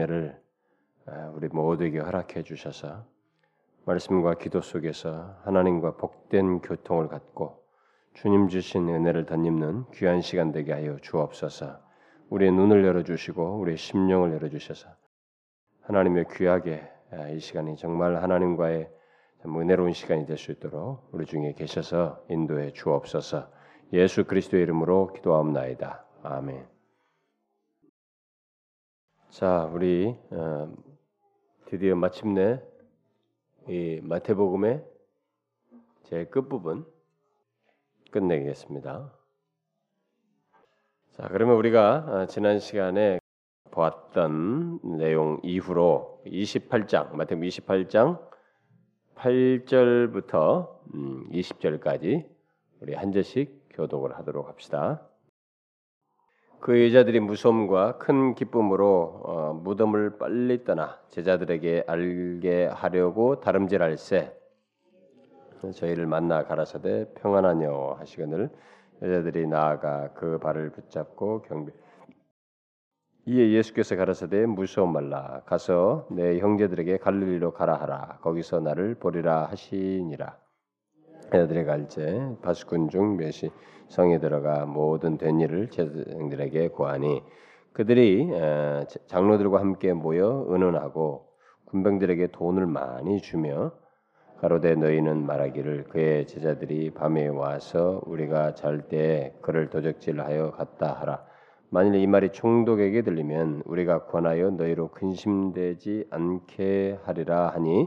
은혜를 0.00 0.40
아, 1.06 1.32
우리 1.34 1.48
모두에게 1.48 1.98
허락해 1.98 2.42
주셔서 2.42 3.04
말씀과 3.84 4.34
기도 4.34 4.60
속에서 4.60 5.36
하나님과 5.44 5.96
복된 5.96 6.60
교통을 6.60 7.08
갖고 7.08 7.62
주님 8.14 8.48
주신 8.48 8.88
은혜를 8.88 9.26
덧입는 9.26 9.86
귀한 9.94 10.20
시간 10.20 10.52
되게 10.52 10.72
하여 10.72 10.96
주옵소서. 11.00 11.78
우리의 12.28 12.52
눈을 12.52 12.84
열어 12.84 13.02
주시고 13.02 13.58
우리의 13.58 13.76
심령을 13.76 14.32
열어 14.32 14.48
주셔서 14.48 14.88
하나님의 15.82 16.26
귀하게 16.32 16.88
아, 17.12 17.28
이 17.28 17.40
시간이 17.40 17.76
정말 17.76 18.22
하나님과의 18.22 18.90
은혜로운 19.44 19.92
시간이 19.92 20.26
될 20.26 20.36
수 20.36 20.52
있도록 20.52 21.08
우리 21.12 21.24
중에 21.26 21.54
계셔서 21.54 22.24
인도해 22.28 22.72
주옵소서. 22.72 23.50
예수 23.92 24.24
그리스도의 24.24 24.62
이름으로 24.62 25.12
기도하옵나이다. 25.14 26.04
아멘. 26.22 26.79
자, 29.30 29.70
우리 29.72 30.16
어, 30.32 30.74
드디어 31.66 31.94
마침내 31.94 32.60
이 33.68 34.00
마태복음의 34.02 34.84
제 36.02 36.24
끝부분 36.24 36.84
끝내겠습니다. 38.10 39.14
자, 41.12 41.28
그러면 41.28 41.54
우리가 41.58 41.96
어, 42.08 42.26
지난 42.26 42.58
시간에 42.58 43.20
보았던 43.70 44.80
내용 44.98 45.38
이후로 45.44 46.22
28장, 46.26 47.14
마태복음 47.14 47.46
28장 47.46 48.20
8절부터 49.14 50.90
20절까지 51.30 52.24
음, 52.24 52.28
우리 52.80 52.94
한 52.94 53.12
절씩 53.12 53.68
교독을 53.70 54.18
하도록 54.18 54.48
합시다. 54.48 55.08
그 56.60 56.84
여자들이 56.86 57.20
무서움과 57.20 57.96
큰 57.96 58.34
기쁨으로 58.34 59.20
어, 59.24 59.60
무덤을 59.62 60.18
빨리 60.18 60.62
떠나 60.64 60.98
제자들에게 61.08 61.84
알게 61.86 62.66
하려고 62.66 63.40
다름질할세 63.40 64.36
저희를 65.74 66.06
만나 66.06 66.44
가라사대 66.44 67.14
평안하뇨 67.14 67.96
하시거늘 67.98 68.50
여자들이 69.02 69.46
나아가 69.46 70.12
그 70.12 70.38
발을 70.38 70.70
붙잡고 70.72 71.42
경배 71.42 71.72
이에 73.26 73.52
예수께서 73.52 73.96
가라사대 73.96 74.44
무서움 74.44 74.92
말라 74.92 75.42
가서 75.46 76.06
내 76.10 76.38
형제들에게 76.40 76.98
갈릴리로 76.98 77.52
가라 77.52 77.76
하라. 77.76 78.18
거기서 78.20 78.60
나를 78.60 78.96
보리라 78.96 79.46
하시니라 79.46 80.36
여자들이 81.32 81.64
갈제 81.64 82.36
바스군 82.42 82.88
중 82.88 83.16
몇이 83.16 83.50
성에 83.88 84.18
들어가 84.18 84.66
모든 84.66 85.16
된 85.16 85.38
일을 85.38 85.70
제사장들에게 85.70 86.68
고하니 86.68 87.22
그들이 87.72 88.30
장로들과 89.06 89.60
함께 89.60 89.92
모여 89.92 90.44
의논하고 90.48 91.26
군병들에게 91.66 92.28
돈을 92.32 92.66
많이 92.66 93.20
주며 93.20 93.72
가로되 94.40 94.74
너희는 94.74 95.24
말하기를 95.24 95.84
그의 95.84 96.26
제자들이 96.26 96.90
밤에 96.94 97.28
와서 97.28 98.00
우리가 98.06 98.54
잘때 98.54 99.36
그를 99.40 99.70
도적질하여 99.70 100.52
갔다 100.52 100.94
하라. 100.94 101.24
만일 101.68 101.94
이 101.96 102.06
말이 102.06 102.30
총독에게 102.30 103.02
들리면 103.02 103.62
우리가 103.66 104.06
권하여 104.06 104.50
너희로 104.50 104.88
근심되지 104.88 106.06
않게 106.10 106.98
하리라 107.04 107.50
하니 107.50 107.86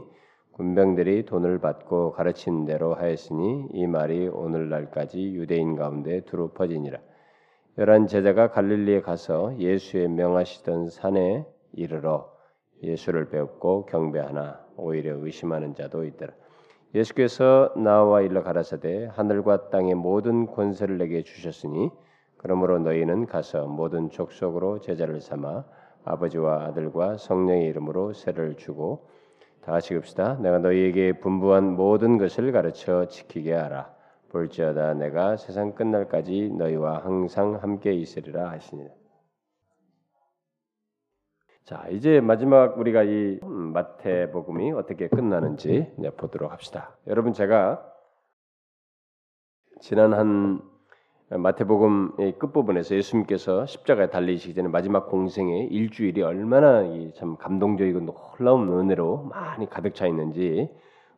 군병들이 0.54 1.24
돈을 1.24 1.58
받고 1.58 2.12
가르친 2.12 2.64
대로 2.64 2.94
하였으니 2.94 3.70
이 3.72 3.86
말이 3.88 4.28
오늘날까지 4.28 5.34
유대인 5.34 5.74
가운데 5.74 6.20
두루 6.20 6.50
퍼지니라. 6.50 7.00
열한 7.78 8.06
제자가 8.06 8.50
갈릴리에 8.50 9.00
가서 9.00 9.58
예수의 9.58 10.08
명하시던 10.10 10.90
산에 10.90 11.44
이르러 11.72 12.32
예수를 12.84 13.30
배웠고 13.30 13.86
경배하나 13.86 14.60
오히려 14.76 15.16
의심하는 15.16 15.74
자도 15.74 16.04
있더라. 16.04 16.32
예수께서 16.94 17.72
나와 17.76 18.20
일러 18.20 18.44
가라사대 18.44 19.08
하늘과 19.10 19.70
땅의 19.70 19.96
모든 19.96 20.46
권세를 20.46 20.98
내게 20.98 21.24
주셨으니 21.24 21.90
그러므로 22.36 22.78
너희는 22.78 23.26
가서 23.26 23.66
모든 23.66 24.08
족속으로 24.08 24.78
제자를 24.80 25.20
삼아 25.20 25.64
아버지와 26.04 26.66
아들과 26.66 27.16
성령의 27.16 27.66
이름으로 27.66 28.12
세를 28.12 28.54
주고 28.54 29.08
다 29.64 29.72
같이 29.72 29.94
읍시다. 29.96 30.40
내가 30.40 30.58
너희에게 30.58 31.20
분부한 31.20 31.74
모든 31.74 32.18
것을 32.18 32.52
가르쳐 32.52 33.06
지키게 33.08 33.54
하라. 33.54 33.94
볼지어다 34.28 34.94
내가 34.94 35.36
세상 35.38 35.74
끝날까지 35.74 36.50
너희와 36.50 37.04
항상 37.04 37.54
함께 37.62 37.94
있으리라 37.94 38.50
하시니. 38.50 38.86
자, 41.64 41.86
이제 41.90 42.20
마지막 42.20 42.76
우리가 42.76 43.04
이 43.04 43.40
마태복음이 43.42 44.72
어떻게 44.72 45.08
끝나는지 45.08 45.90
보도록 46.18 46.52
합시다. 46.52 46.98
여러분 47.06 47.32
제가 47.32 47.90
지난 49.80 50.12
한 50.12 50.60
마태복음의 51.30 52.38
끝부분에서 52.38 52.94
예수님께서 52.96 53.64
십자가에 53.64 54.10
달리시기 54.10 54.54
전에 54.54 54.68
마지막 54.68 55.08
공생의 55.08 55.68
일주일이 55.68 56.22
얼마나 56.22 56.82
참 57.16 57.36
감동적이고 57.36 58.00
놀라운 58.00 58.68
은혜로 58.68 59.30
많이 59.30 59.68
가득 59.68 59.94
차 59.94 60.06
있는지 60.06 60.68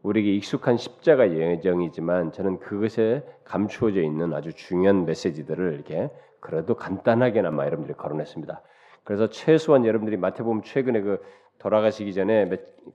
우리에게 0.02 0.32
익숙한 0.34 0.76
십자가 0.76 1.32
예정이지만 1.32 2.30
저는 2.30 2.60
그것에 2.60 3.24
감추어져 3.44 4.00
있는 4.02 4.32
아주 4.32 4.52
중요한 4.52 5.04
메시지들을 5.04 5.74
이렇게 5.74 6.08
그래도 6.38 6.76
간단하게나마 6.76 7.66
여러분들이 7.66 7.96
거론했습니다. 7.96 8.62
그래서 9.02 9.28
최소한 9.28 9.84
여러분들이 9.84 10.16
마태복음 10.16 10.62
최근에 10.62 11.00
그 11.00 11.20
돌아가시기 11.58 12.14
전에 12.14 12.48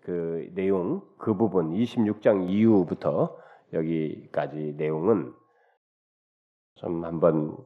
그 0.04 0.50
내용 0.56 1.02
그 1.18 1.36
부분 1.36 1.72
26장 1.72 2.50
이후부터 2.50 3.38
여기까지 3.74 4.76
내용은 4.78 5.34
좀 6.76 7.06
한번 7.06 7.58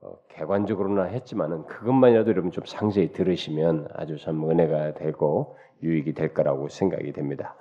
어, 0.00 0.16
객관적으로나 0.28 1.04
했지만은 1.04 1.64
그것만이라도 1.66 2.30
여러분 2.30 2.50
좀 2.50 2.64
상세히 2.66 3.12
들으시면 3.12 3.88
아주 3.94 4.16
참 4.18 4.48
은혜가 4.48 4.94
되고 4.94 5.56
유익이 5.82 6.14
될 6.14 6.34
거라고 6.34 6.68
생각이 6.68 7.12
됩니다. 7.12 7.56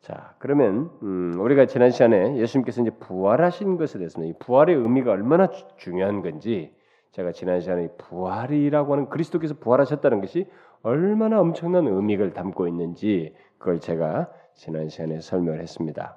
자, 0.00 0.34
그러면 0.38 0.90
음, 1.02 1.38
우리가 1.38 1.66
지난 1.66 1.90
시간에 1.90 2.36
예수님께서 2.36 2.82
이제 2.82 2.90
부활하신 2.90 3.76
것에 3.76 3.98
대해서는 3.98 4.28
이 4.28 4.34
부활의 4.38 4.74
의미가 4.76 5.12
얼마나 5.12 5.48
주, 5.48 5.64
중요한 5.76 6.22
건지 6.22 6.74
제가 7.12 7.32
지난 7.32 7.60
시간에 7.60 7.88
부활이라고 7.98 8.92
하는 8.92 9.08
그리스도께서 9.08 9.54
부활하셨다는 9.54 10.20
것이 10.20 10.46
얼마나 10.82 11.40
엄청난 11.40 11.86
의미를 11.86 12.32
담고 12.32 12.66
있는지 12.68 13.34
그걸 13.58 13.80
제가 13.80 14.30
지난 14.54 14.88
시간에 14.88 15.20
설명을 15.20 15.60
했습니다. 15.60 16.16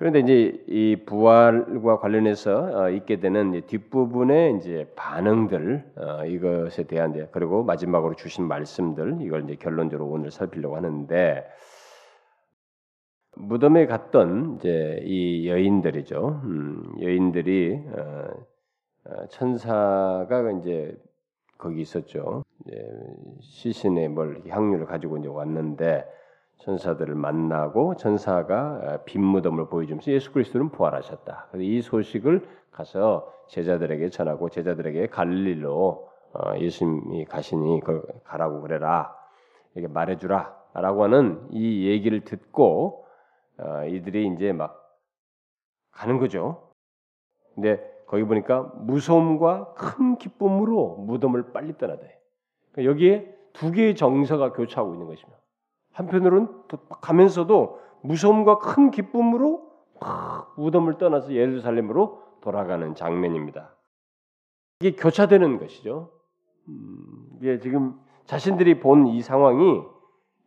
그런데 0.00 0.20
이제 0.20 0.64
이 0.66 0.96
부활과 1.04 1.98
관련해서 1.98 2.84
어, 2.84 2.88
있게 2.88 3.20
되는 3.20 3.60
뒷부분의 3.66 4.56
이제 4.56 4.90
반응들 4.96 5.92
어, 5.94 6.24
이것에 6.24 6.84
대한 6.84 7.10
이제 7.10 7.28
그리고 7.32 7.62
마지막으로 7.64 8.14
주신 8.14 8.48
말씀들 8.48 9.18
이걸 9.20 9.44
이제 9.44 9.56
결론적으로 9.56 10.08
오늘 10.08 10.30
살피려고 10.30 10.76
하는데 10.76 11.46
무덤에 13.36 13.84
갔던 13.84 14.56
이제 14.56 15.02
이 15.04 15.46
여인들이죠. 15.46 16.40
음, 16.44 16.94
여인들이 17.02 17.82
어, 17.94 19.26
천사가 19.28 20.50
이제 20.62 20.96
거기 21.58 21.82
있었죠. 21.82 22.42
시신에 23.42 24.08
뭘 24.08 24.40
향유를 24.48 24.86
가지고 24.86 25.18
이제 25.18 25.28
왔는데 25.28 26.06
천사들을 26.60 27.14
만나고 27.14 27.96
천사가 27.96 29.00
빈 29.04 29.22
무덤을 29.24 29.68
보여주면서 29.68 30.12
예수 30.12 30.32
그리스도는 30.32 30.70
부활하셨다. 30.70 31.48
이 31.56 31.80
소식을 31.80 32.46
가서 32.70 33.32
제자들에게 33.48 34.10
전하고 34.10 34.48
제자들에게 34.48 35.08
갈릴로 35.08 36.08
어, 36.32 36.56
예수님이 36.58 37.24
가시니 37.24 37.80
가라고 38.24 38.60
그래라 38.62 39.16
이렇게 39.74 39.92
말해주라라고 39.92 41.04
하는 41.04 41.44
이 41.50 41.88
얘기를 41.88 42.20
듣고 42.20 43.06
어, 43.58 43.84
이들이 43.86 44.28
이제 44.28 44.52
막 44.52 44.76
가는 45.90 46.18
거죠. 46.18 46.72
근데 47.54 47.82
거기 48.06 48.22
보니까 48.24 48.70
무서움과 48.76 49.74
큰 49.74 50.16
기쁨으로 50.16 50.96
무덤을 51.06 51.52
빨리 51.52 51.76
떠나대. 51.76 52.18
그러니까 52.72 52.90
여기에 52.90 53.34
두 53.52 53.72
개의 53.72 53.96
정서가 53.96 54.52
교차하고 54.52 54.94
있는 54.94 55.06
것입니다. 55.06 55.39
한편으로는 55.92 56.48
가면서도 57.00 57.80
무서움과 58.02 58.58
큰 58.58 58.90
기쁨으로 58.90 59.68
무덤을 60.56 60.98
떠나서 60.98 61.32
예루살렘으로 61.32 62.22
돌아가는 62.40 62.94
장면입니다. 62.94 63.74
이게 64.80 64.96
교차되는 64.96 65.58
것이죠. 65.58 66.10
음, 66.68 67.26
이게 67.40 67.58
지금 67.58 67.98
자신들이 68.24 68.80
본 68.80 69.06
이 69.06 69.20
상황이 69.20 69.82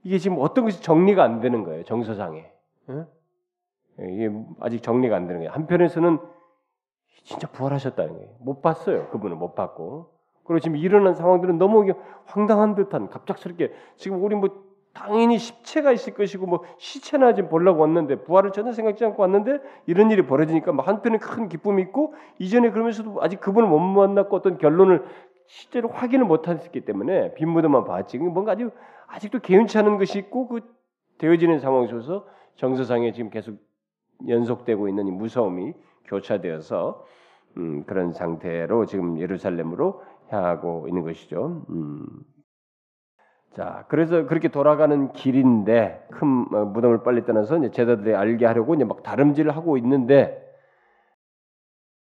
이게 0.03 0.17
지금 0.17 0.37
어떤 0.39 0.65
것이 0.65 0.81
정리가 0.81 1.23
안 1.23 1.39
되는 1.39 1.63
거예요. 1.63 1.83
정서상에. 1.83 2.51
예? 2.89 3.05
이게 4.09 4.31
아직 4.59 4.81
정리가 4.81 5.15
안 5.15 5.27
되는 5.27 5.41
거예요. 5.41 5.51
한편에서는 5.51 6.17
진짜 7.23 7.47
부활하셨다는 7.51 8.13
거예요. 8.13 8.29
못 8.39 8.61
봤어요. 8.61 9.09
그분은 9.09 9.37
못 9.37 9.53
봤고 9.53 10.09
그리고 10.45 10.59
지금 10.59 10.77
일어난 10.77 11.13
상황들은 11.13 11.57
너무 11.57 11.85
황당한 12.25 12.75
듯한 12.75 13.09
갑작스럽게 13.09 13.71
지금 13.95 14.23
우리 14.23 14.35
뭐 14.35 14.49
당연히 14.93 15.39
십체가 15.39 15.91
있을 15.91 16.13
것이고 16.13 16.45
뭐 16.45 16.63
시체나 16.77 17.33
좀 17.33 17.49
보려고 17.49 17.81
왔는데 17.81 18.23
부활을 18.23 18.51
전혀 18.51 18.71
생각지 18.71 19.03
않고 19.05 19.21
왔는데 19.21 19.59
이런 19.87 20.11
일이 20.11 20.25
벌어지니까 20.25 20.71
뭐 20.71 20.85
한편은 20.85 21.19
큰 21.19 21.49
기쁨이 21.49 21.81
있고 21.83 22.13
이전에 22.39 22.69
그러면서도 22.69 23.21
아직 23.21 23.41
그분을 23.41 23.67
못 23.67 23.79
만났고 23.79 24.35
어떤 24.35 24.57
결론을 24.57 25.03
실제로 25.47 25.89
확인을 25.89 26.25
못했기 26.25 26.81
때문에 26.81 27.33
빈 27.33 27.49
무덤만 27.49 27.85
봤지 27.85 28.17
뭔가 28.19 28.51
아주 28.53 28.71
아직도 29.07 29.39
개운치 29.39 29.77
않은 29.79 29.97
것이 29.97 30.19
있고 30.19 30.47
그 30.47 30.61
되어지는 31.17 31.59
상황 31.59 31.87
속에서 31.87 32.25
정서상에 32.55 33.11
지금 33.13 33.29
계속 33.29 33.57
연속되고 34.27 34.87
있는 34.87 35.07
이 35.07 35.11
무서움이 35.11 35.73
교차되어서 36.05 37.03
음, 37.57 37.83
그런 37.85 38.13
상태로 38.13 38.85
지금 38.85 39.19
예루살렘으로 39.19 40.01
향하고 40.29 40.87
있는 40.87 41.03
것이죠. 41.03 41.65
음. 41.69 42.05
자, 43.53 43.85
그래서 43.87 44.25
그렇게 44.25 44.47
돌아가는 44.47 45.13
길인데 45.13 46.07
큰 46.11 46.45
어, 46.53 46.65
무덤을 46.65 47.03
빨리 47.03 47.23
떠나서 47.23 47.57
이제 47.59 47.71
제자들이 47.71 48.15
알게 48.15 48.45
하려고 48.45 48.73
이제 48.73 48.83
막 48.83 49.03
다름질을 49.03 49.55
하고 49.55 49.77
있는데 49.77 50.39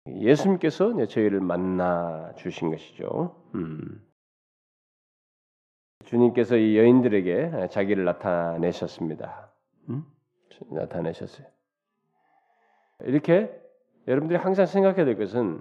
예수님께서 0.09 0.93
이제 0.93 1.07
저희를 1.07 1.41
만나 1.41 2.33
주신 2.37 2.71
것이죠. 2.71 3.37
음. 3.55 4.03
주님께서 6.05 6.57
이 6.57 6.79
여인들에게 6.79 7.69
자기를 7.71 8.05
나타내셨습니다. 8.05 9.51
음? 9.91 10.05
나타내셨어요. 10.71 11.47
이렇게 13.01 13.51
여러분들이 14.07 14.39
항상 14.39 14.67
생각해야 14.67 15.05
될 15.05 15.19
것은 15.19 15.61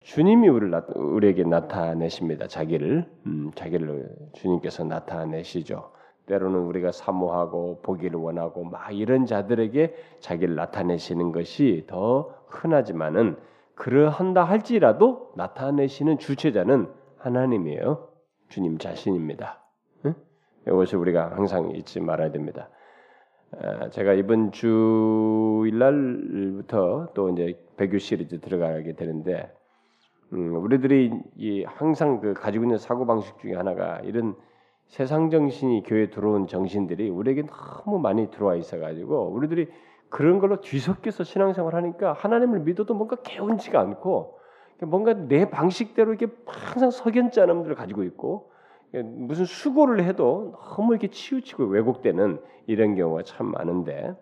주님이 0.00 0.48
우리를 0.48 0.82
우리에게 0.94 1.44
나타내십니다. 1.44 2.46
자기를 2.46 3.10
음, 3.26 3.50
자기를 3.54 4.08
주님께서 4.34 4.84
나타내시죠. 4.84 5.92
때로는 6.26 6.60
우리가 6.60 6.92
사모하고 6.92 7.80
보기를 7.82 8.18
원하고 8.18 8.64
막 8.64 8.92
이런 8.92 9.26
자들에게 9.26 9.94
자기를 10.20 10.54
나타내시는 10.54 11.32
것이 11.32 11.84
더 11.86 12.34
흔하지만은 12.48 13.36
그러한다 13.74 14.44
할지라도 14.44 15.32
나타내시는 15.36 16.18
주체자는 16.18 16.88
하나님이에요. 17.18 18.08
주님 18.48 18.78
자신입니다. 18.78 19.60
응? 20.06 20.14
이것을 20.66 20.98
우리가 20.98 21.32
항상 21.32 21.70
잊지 21.70 22.00
말아야 22.00 22.30
됩니다. 22.30 22.68
제가 23.90 24.14
이번 24.14 24.50
주일날부터 24.52 25.82
또 27.14 27.30
이제 27.30 27.58
배교 27.76 27.98
시리즈 27.98 28.40
들어가게 28.40 28.94
되는데 28.94 29.52
음, 30.34 30.56
우리들이 30.56 31.12
이 31.36 31.64
항상 31.64 32.20
그 32.20 32.34
가지고 32.34 32.64
있는 32.64 32.78
사고 32.78 33.06
방식 33.06 33.38
중에 33.38 33.54
하나가 33.54 34.00
이런 34.00 34.34
세상 34.86 35.30
정신이 35.30 35.84
교회에 35.84 36.10
들어온 36.10 36.46
정신들이 36.46 37.08
우리에게 37.08 37.44
너무 37.46 37.98
많이 37.98 38.30
들어와 38.30 38.56
있어가지고 38.56 39.30
우리들이 39.30 39.68
그런 40.08 40.38
걸로 40.38 40.60
뒤섞여서 40.60 41.24
신앙생활 41.24 41.74
하니까 41.74 42.12
하나님을 42.12 42.60
믿어도 42.60 42.94
뭔가 42.94 43.16
개운지가 43.16 43.80
않고 43.80 44.38
뭔가 44.82 45.14
내 45.14 45.48
방식대로 45.48 46.12
이렇게 46.12 46.32
항상 46.46 46.90
석연찮음들을 46.90 47.74
가지고 47.74 48.02
있고 48.04 48.50
무슨 48.92 49.44
수고를 49.44 50.04
해도 50.04 50.54
너무 50.76 50.92
이렇게 50.92 51.08
치우치고 51.08 51.64
왜곡되는 51.64 52.40
이런 52.66 52.94
경우가 52.94 53.22
참 53.22 53.50
많은데 53.50 54.10
아, 54.10 54.16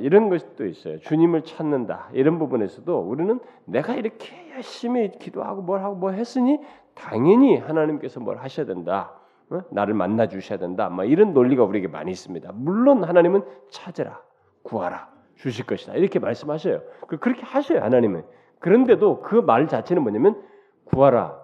이런 0.00 0.28
것도 0.28 0.66
있어요. 0.66 0.98
주님을 0.98 1.42
찾는다 1.42 2.08
이런 2.12 2.38
부분에서도 2.38 2.98
우리는 3.00 3.38
내가 3.64 3.94
이렇게 3.94 4.50
열심히 4.54 5.10
기도하고 5.18 5.62
뭘 5.62 5.82
하고 5.82 5.94
뭐 5.94 6.10
했으니 6.10 6.58
당연히 6.94 7.56
하나님께서 7.56 8.20
뭘 8.20 8.38
하셔야 8.38 8.66
된다. 8.66 9.12
어? 9.50 9.62
나를 9.70 9.94
만나 9.94 10.26
주셔야 10.28 10.58
된다. 10.58 10.88
막 10.88 11.04
이런 11.04 11.32
논리가 11.34 11.64
우리에게 11.64 11.88
많이 11.88 12.10
있습니다. 12.10 12.50
물론 12.54 13.02
하나님은 13.04 13.42
찾으라, 13.70 14.20
구하라, 14.62 15.08
주실 15.36 15.66
것이다. 15.66 15.94
이렇게 15.94 16.18
말씀하셔요. 16.18 16.82
그, 17.08 17.18
그렇게 17.18 17.42
하셔요, 17.42 17.80
하나님은. 17.80 18.22
그런데도 18.60 19.22
그 19.22 19.42
말 19.42 19.66
자체는 19.66 20.02
뭐냐면 20.02 20.40
구하라, 20.84 21.36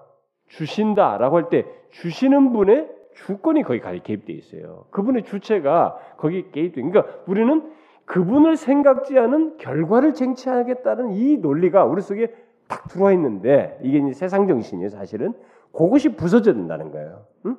주신다라고 0.49 1.37
할 1.37 1.49
때 1.49 1.65
주시는 1.91 2.53
분의 2.53 2.89
주권이 3.15 3.63
거기 3.63 3.81
개입돼 3.81 4.33
있어요. 4.35 4.85
그분의 4.91 5.25
주체가 5.25 5.97
거기 6.19 6.51
개입돼. 6.53 6.83
그러니까 6.83 7.13
우리는 7.27 7.73
그분을 8.07 8.57
생각지 8.57 9.19
않은 9.19 9.59
결과를 9.59 10.15
쟁취하겠다는 10.15 11.13
이 11.13 11.37
논리가 11.39 11.85
우리 11.85 12.01
속에 12.01 12.35
딱 12.69 12.89
들어와 12.89 13.13
있는데 13.13 13.79
이게 13.83 13.99
이제 13.99 14.13
세상 14.13 14.49
정신이에요, 14.49 14.89
사실은. 14.89 15.35
그것이 15.73 16.11
부서져야 16.11 16.55
된다는 16.55 16.91
거예요. 16.91 17.27
응? 17.47 17.57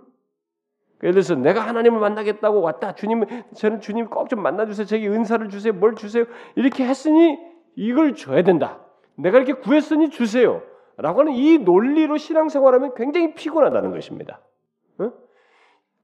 예를 1.04 1.14
들어서 1.14 1.36
내가 1.36 1.62
하나님을 1.62 2.00
만나겠다고 2.00 2.62
왔다. 2.62 2.94
주님, 2.96 3.24
저는 3.54 3.80
주님 3.82 4.08
꼭 4.10 4.28
좀 4.30 4.42
만나주세요. 4.42 4.88
저기 4.88 5.08
은사를 5.08 5.48
주세요. 5.50 5.74
뭘 5.74 5.96
주세요. 5.96 6.26
이렇게 6.56 6.86
했으니 6.86 7.38
이걸 7.76 8.16
줘야 8.16 8.42
된다. 8.42 8.80
내가 9.16 9.38
이렇게 9.38 9.54
구했으니 9.54 10.10
주세요. 10.10 10.62
라고 10.98 11.20
하는 11.20 11.34
이 11.34 11.60
논리로 11.60 12.18
신앙생활하면 12.18 12.96
굉장히 12.96 13.36
피곤하다는 13.36 13.92
것입니다. 13.92 14.40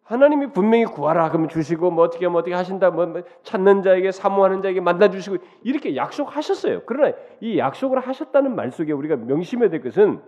응? 0.04 0.14
하나님이 0.14 0.48
분명히 0.52 0.86
구하라 0.86 1.30
그러면 1.30 1.50
주시고 1.50 1.92
뭐 1.92 2.04
어떻게 2.04 2.28
뭐 2.28 2.42
어떻게 2.42 2.54
하신다 2.54 2.92
뭐, 2.92 3.06
뭐 3.06 3.22
찾는 3.44 3.84
자에게 3.84 4.12
사모하는 4.12 4.62
자에게 4.62 4.82
만나 4.82 5.10
주시고 5.10 5.38
이렇게 5.64 5.96
약속하셨어요. 5.96 6.82
그러나 6.86 7.16
이 7.40 7.58
약속을 7.58 8.00
하셨다는 8.00 8.56
말 8.56 8.72
속에 8.72 8.92
우리가 8.92 9.16
명심해야 9.16 9.70
될 9.70 9.82
것은 9.82 10.22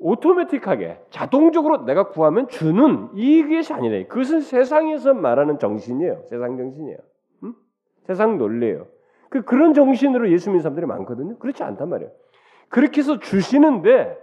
오토매틱하게 0.00 1.00
자동적으로 1.10 1.84
내가 1.84 2.08
구하면 2.08 2.48
주는 2.48 3.08
이것이 3.14 3.72
아니라 3.72 4.06
그것은 4.06 4.40
세상에서 4.40 5.14
말하는 5.14 5.58
정신이에요. 5.58 6.22
세상 6.28 6.56
정신이에요. 6.56 6.98
음? 7.44 7.54
세상 8.06 8.38
논리예요. 8.38 8.86
그 9.30 9.42
그런 9.42 9.74
정신으로 9.74 10.30
예수 10.30 10.50
믿는 10.50 10.62
사람들이 10.62 10.86
많거든요. 10.86 11.38
그렇지 11.38 11.62
않단 11.62 11.88
말이에요. 11.88 12.10
그렇게 12.68 13.00
해서 13.00 13.18
주시는데 13.18 14.18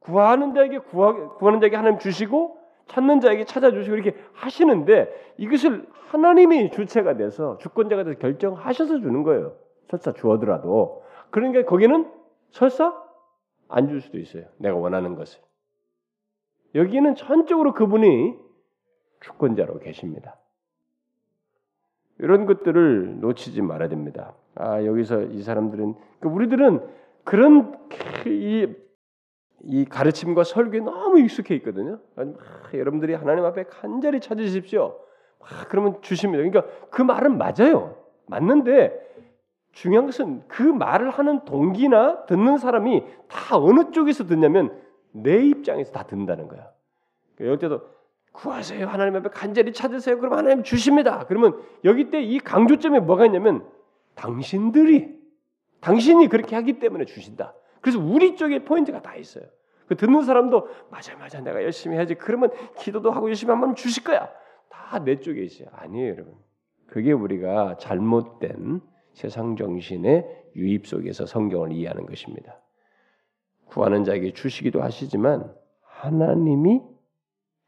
구하는 0.00 0.54
자에게 0.54 0.78
구하, 0.78 1.12
구하는 1.34 1.60
자에게 1.60 1.76
하나님 1.76 1.98
주시고 1.98 2.56
찾는 2.88 3.20
자에게 3.20 3.44
찾아주시고 3.44 3.94
이렇게 3.96 4.16
하시는데 4.32 5.34
이것을 5.38 5.86
하나님이 6.08 6.70
주체가 6.70 7.16
돼서 7.16 7.58
주권자가 7.58 8.04
돼서 8.04 8.18
결정하셔서 8.18 9.00
주는 9.00 9.22
거예요. 9.22 9.56
설사 9.88 10.12
주어더라도 10.12 11.04
그러니까 11.30 11.64
거기는 11.64 12.10
설사 12.50 12.92
안 13.68 13.88
줄 13.88 14.00
수도 14.00 14.18
있어요. 14.18 14.44
내가 14.58 14.76
원하는 14.76 15.14
것을. 15.14 15.40
여기는 16.74 17.14
전적으로 17.14 17.72
그분이 17.72 18.36
주권자로 19.20 19.78
계십니다. 19.78 20.36
이런 22.18 22.46
것들을 22.46 23.20
놓치지 23.20 23.62
말아야 23.62 23.88
됩니다. 23.88 24.34
아 24.54 24.84
여기서 24.84 25.22
이 25.22 25.42
사람들은 25.42 25.94
그 26.20 26.28
우리들은 26.28 26.80
그런 27.24 27.78
이, 28.26 28.66
이 29.64 29.84
가르침과 29.84 30.44
설교에 30.44 30.80
너무 30.80 31.18
익숙해 31.20 31.54
있거든요. 31.56 32.00
막 32.14 32.28
여러분들이 32.72 33.14
하나님 33.14 33.44
앞에 33.44 33.64
간절히 33.64 34.20
찾으십시오. 34.20 34.98
막 35.38 35.48
그러면 35.68 36.00
주십니다. 36.02 36.42
그러니까 36.42 36.72
그 36.90 37.02
말은 37.02 37.38
맞아요. 37.38 37.96
맞는데 38.26 39.08
중요한 39.72 40.06
것은 40.06 40.42
그 40.48 40.62
말을 40.62 41.10
하는 41.10 41.44
동기나 41.44 42.26
듣는 42.26 42.58
사람이 42.58 43.04
다 43.28 43.56
어느 43.58 43.90
쪽에서 43.92 44.24
듣냐면 44.26 44.76
내 45.12 45.44
입장에서 45.44 45.92
다 45.92 46.04
듣는다는 46.04 46.48
거야. 46.48 46.68
그러니까 47.36 47.52
여기 47.52 47.60
때도 47.60 47.82
구하세요. 48.32 48.86
하나님 48.86 49.16
앞에 49.16 49.28
간절히 49.30 49.72
찾으세요. 49.72 50.18
그럼 50.18 50.34
하나님 50.34 50.62
주십니다. 50.62 51.24
그러면 51.26 51.60
여기 51.84 52.10
때 52.10 52.22
이 52.22 52.38
강조점에 52.38 53.00
뭐가 53.00 53.26
있냐면 53.26 53.66
당신들이 54.14 55.18
당신이 55.80 56.28
그렇게 56.28 56.54
하기 56.56 56.78
때문에 56.78 57.04
주신다. 57.06 57.54
그래서 57.80 57.98
우리 57.98 58.36
쪽에 58.36 58.64
포인트가 58.64 59.02
다 59.02 59.16
있어요. 59.16 59.44
그 59.86 59.96
듣는 59.96 60.22
사람도 60.22 60.68
맞아 60.90 61.16
맞아 61.16 61.40
내가 61.40 61.62
열심히 61.62 61.96
해야지. 61.96 62.14
그러면 62.14 62.50
기도도 62.78 63.10
하고 63.10 63.28
열심히 63.28 63.52
하면 63.52 63.74
주실 63.74 64.04
거야. 64.04 64.30
다 64.68 64.98
내 64.98 65.20
쪽에 65.20 65.42
있어요. 65.42 65.68
아니에요, 65.72 66.10
여러분. 66.12 66.34
그게 66.86 67.12
우리가 67.12 67.76
잘못된 67.78 68.80
세상 69.12 69.56
정신의 69.56 70.50
유입 70.56 70.86
속에서 70.86 71.26
성경을 71.26 71.72
이해하는 71.72 72.06
것입니다. 72.06 72.60
구하는 73.66 74.02
자에게 74.04 74.32
주시기도 74.32 74.82
하시지만 74.82 75.54
하나님이 75.82 76.82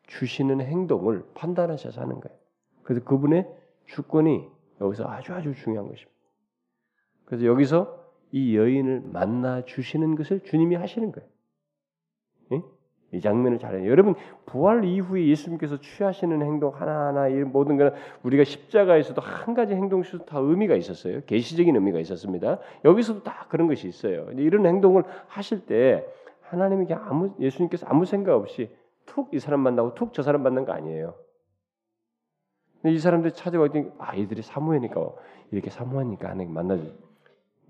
주시는 0.09 0.61
행동을 0.61 1.25
판단하셔서 1.35 2.01
하는 2.01 2.21
거예요. 2.21 2.37
그래서 2.83 3.05
그분의 3.05 3.49
주권이 3.87 4.49
여기서 4.81 5.05
아주 5.09 5.33
아주 5.33 5.55
중요한 5.55 5.89
것입니다. 5.89 6.13
그래서 7.25 7.45
여기서 7.47 8.02
이 8.33 8.57
여인을 8.57 9.03
만나 9.13 9.65
주시는 9.65 10.17
것을 10.17 10.41
주님이 10.41 10.75
하시는 10.77 11.13
거예요. 11.13 11.29
예? 12.53 12.63
이 13.13 13.21
장면을 13.21 13.59
잘해요. 13.59 13.91
여러분 13.91 14.15
부활 14.47 14.85
이후에 14.85 15.27
예수님께서 15.29 15.81
취하시는 15.81 16.43
행동 16.43 16.75
하나하나 16.75 17.29
이 17.29 17.35
모든 17.45 17.77
것 17.77 17.93
우리가 18.23 18.45
십자가에서도 18.45 19.21
한 19.21 19.55
가지 19.55 19.75
행동 19.75 20.03
수도 20.03 20.25
다 20.25 20.39
의미가 20.39 20.77
있었어요. 20.77 21.21
계시적인 21.27 21.77
의미가 21.77 22.01
있었습니다. 22.01 22.59
여기서도 22.87 23.23
다 23.23 23.47
그런 23.51 23.69
것이 23.69 23.87
있어요. 23.87 24.31
이런 24.33 24.67
행동을 24.67 25.05
하실 25.29 25.67
때 25.67 26.07
하나님에게 26.41 26.95
아무 26.95 27.35
예수님께서 27.39 27.87
아무 27.87 28.07
생각 28.07 28.35
없이 28.35 28.75
툭 29.05 29.35
이 29.35 29.39
사람 29.39 29.61
만나고 29.61 29.95
툭 29.95 30.13
저 30.15 30.23
사람 30.23 30.43
만난 30.43 30.65
거 30.65 30.73
아니에요. 30.73 31.15
이 32.87 32.99
사람들이 32.99 33.35
찾아와더니 33.35 33.91
아 33.99 34.15
이들이 34.15 34.43
사모하니까 34.43 35.13
이렇게 35.51 35.69
사모하니까 35.71 36.31
하나님 36.31 36.55
만나주. 36.55 37.12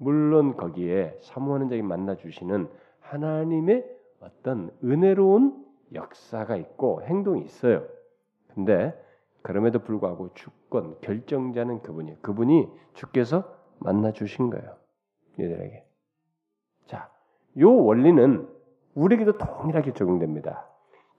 물론 0.02 0.56
거기에 0.56 1.16
사모하는 1.21 1.68
자에게 1.68 1.82
만나 1.82 2.16
주시는 2.16 2.68
하나님의 3.00 3.87
어떤 4.21 4.71
은혜로운 4.82 5.64
역사가 5.94 6.56
있고 6.56 7.02
행동이 7.02 7.42
있어요. 7.44 7.85
근데 8.54 8.94
그럼에도 9.42 9.78
불구하고 9.80 10.35
주권 10.35 10.97
결정자는 11.00 11.82
그분이 11.82 12.23
그분이 12.23 12.68
주께서 12.94 13.44
만나 13.78 14.12
주신 14.12 14.50
거예요. 14.50 14.76
얘들에게. 15.38 15.85
자, 16.87 17.11
요 17.59 17.73
원리는 17.73 18.49
우리에게도 18.94 19.38
동일하게 19.38 19.92
적용됩니다. 19.92 20.66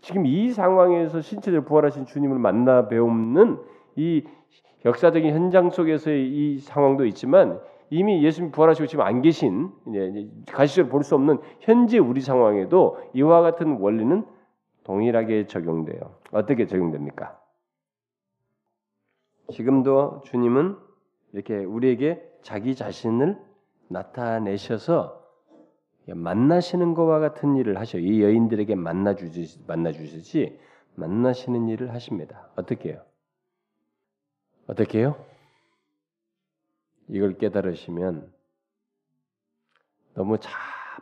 지금 0.01 0.25
이 0.25 0.51
상황에서 0.51 1.21
신체적 1.21 1.65
부활하신 1.65 2.05
주님을 2.05 2.37
만나 2.37 2.87
배우는 2.87 3.59
이 3.95 4.25
역사적인 4.85 5.33
현장 5.33 5.69
속에서의 5.69 6.29
이 6.29 6.59
상황도 6.59 7.05
있지만 7.05 7.61
이미 7.89 8.23
예수님 8.23 8.51
부활하시고 8.51 8.87
지금 8.87 9.03
안 9.05 9.21
계신 9.21 9.71
가시적으로 10.51 10.91
볼 10.91 11.03
수 11.03 11.15
없는 11.15 11.39
현재 11.61 11.97
우리 11.99 12.21
상황에도 12.21 12.97
이와 13.13 13.41
같은 13.41 13.77
원리는 13.79 14.25
동일하게 14.83 15.47
적용돼요. 15.47 16.15
어떻게 16.31 16.65
적용됩니까? 16.65 17.39
지금도 19.51 20.21
주님은 20.25 20.77
이렇게 21.33 21.57
우리에게 21.57 22.23
자기 22.41 22.75
자신을 22.75 23.37
나타내셔서 23.89 25.21
만나시는 26.07 26.95
것과 26.95 27.19
같은 27.19 27.55
일을 27.55 27.79
하셔. 27.79 27.97
이 27.97 28.21
여인들에게 28.21 28.75
만나 28.75 29.15
주시 29.15 29.59
만나 29.67 29.91
주시지 29.91 30.59
만나시는 30.95 31.69
일을 31.69 31.93
하십니다. 31.93 32.49
어떻게 32.55 32.89
해요? 32.89 33.01
어떻게 34.67 34.99
해요? 34.99 35.15
이걸 37.07 37.37
깨달으시면 37.37 38.31
너무 40.13 40.37
자 40.39 40.49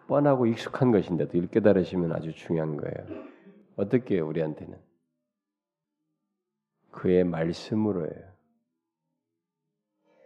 뻔하고 0.07 0.45
익숙한 0.45 0.91
것인데도 0.91 1.37
이걸 1.37 1.49
깨달으시면 1.49 2.11
아주 2.13 2.33
중요한 2.33 2.77
거예요. 2.77 3.25
어떻게 3.75 4.15
해요, 4.15 4.27
우리한테는? 4.27 4.77
그의 6.91 7.23
말씀으로예요. 7.23 8.31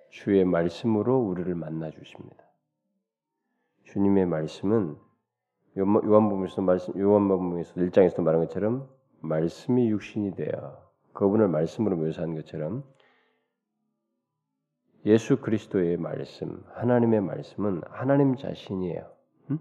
주의 0.10 0.44
말씀으로 0.46 1.20
우리를 1.20 1.53
만나 1.55 1.91
주십니다. 1.91 2.44
주님의 3.84 4.25
말씀은 4.25 4.98
요한복음에서 5.77 6.62
말씀 6.62 6.98
요한복음에서 6.98 7.75
1장에서 7.75 8.22
말한 8.24 8.41
것처럼 8.41 8.89
말씀이 9.20 9.89
육신이 9.89 10.36
되어 10.36 10.82
그분을 11.13 11.48
말씀으로 11.50 11.98
묘사한 11.98 12.34
것처럼 12.36 12.84
예수 15.06 15.38
그리스도의 15.38 15.98
말씀, 15.98 16.64
하나님의 16.74 17.22
말씀은 17.22 17.82
하나님 17.90 18.36
자신이에요. 18.36 19.12
응? 19.52 19.60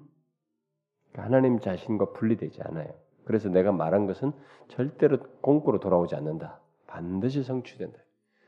그러니까 1.13 1.23
하나님 1.25 1.61
자신과 1.61 2.13
분리되지 2.13 2.63
않아요. 2.63 2.95
그래서 3.25 3.49
내가 3.49 3.73
말한 3.73 4.07
것은 4.07 4.33
절대로 4.69 5.19
공고로 5.41 5.81
돌아오지 5.81 6.15
않는다. 6.15 6.61
반드시 6.87 7.43
성취된다. 7.43 7.99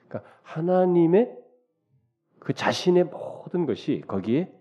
그러니까 0.09 0.31
하나님의 0.43 1.37
그 2.39 2.55
자신의 2.55 3.05
모든 3.05 3.67
것이 3.67 4.03
거기에 4.07 4.53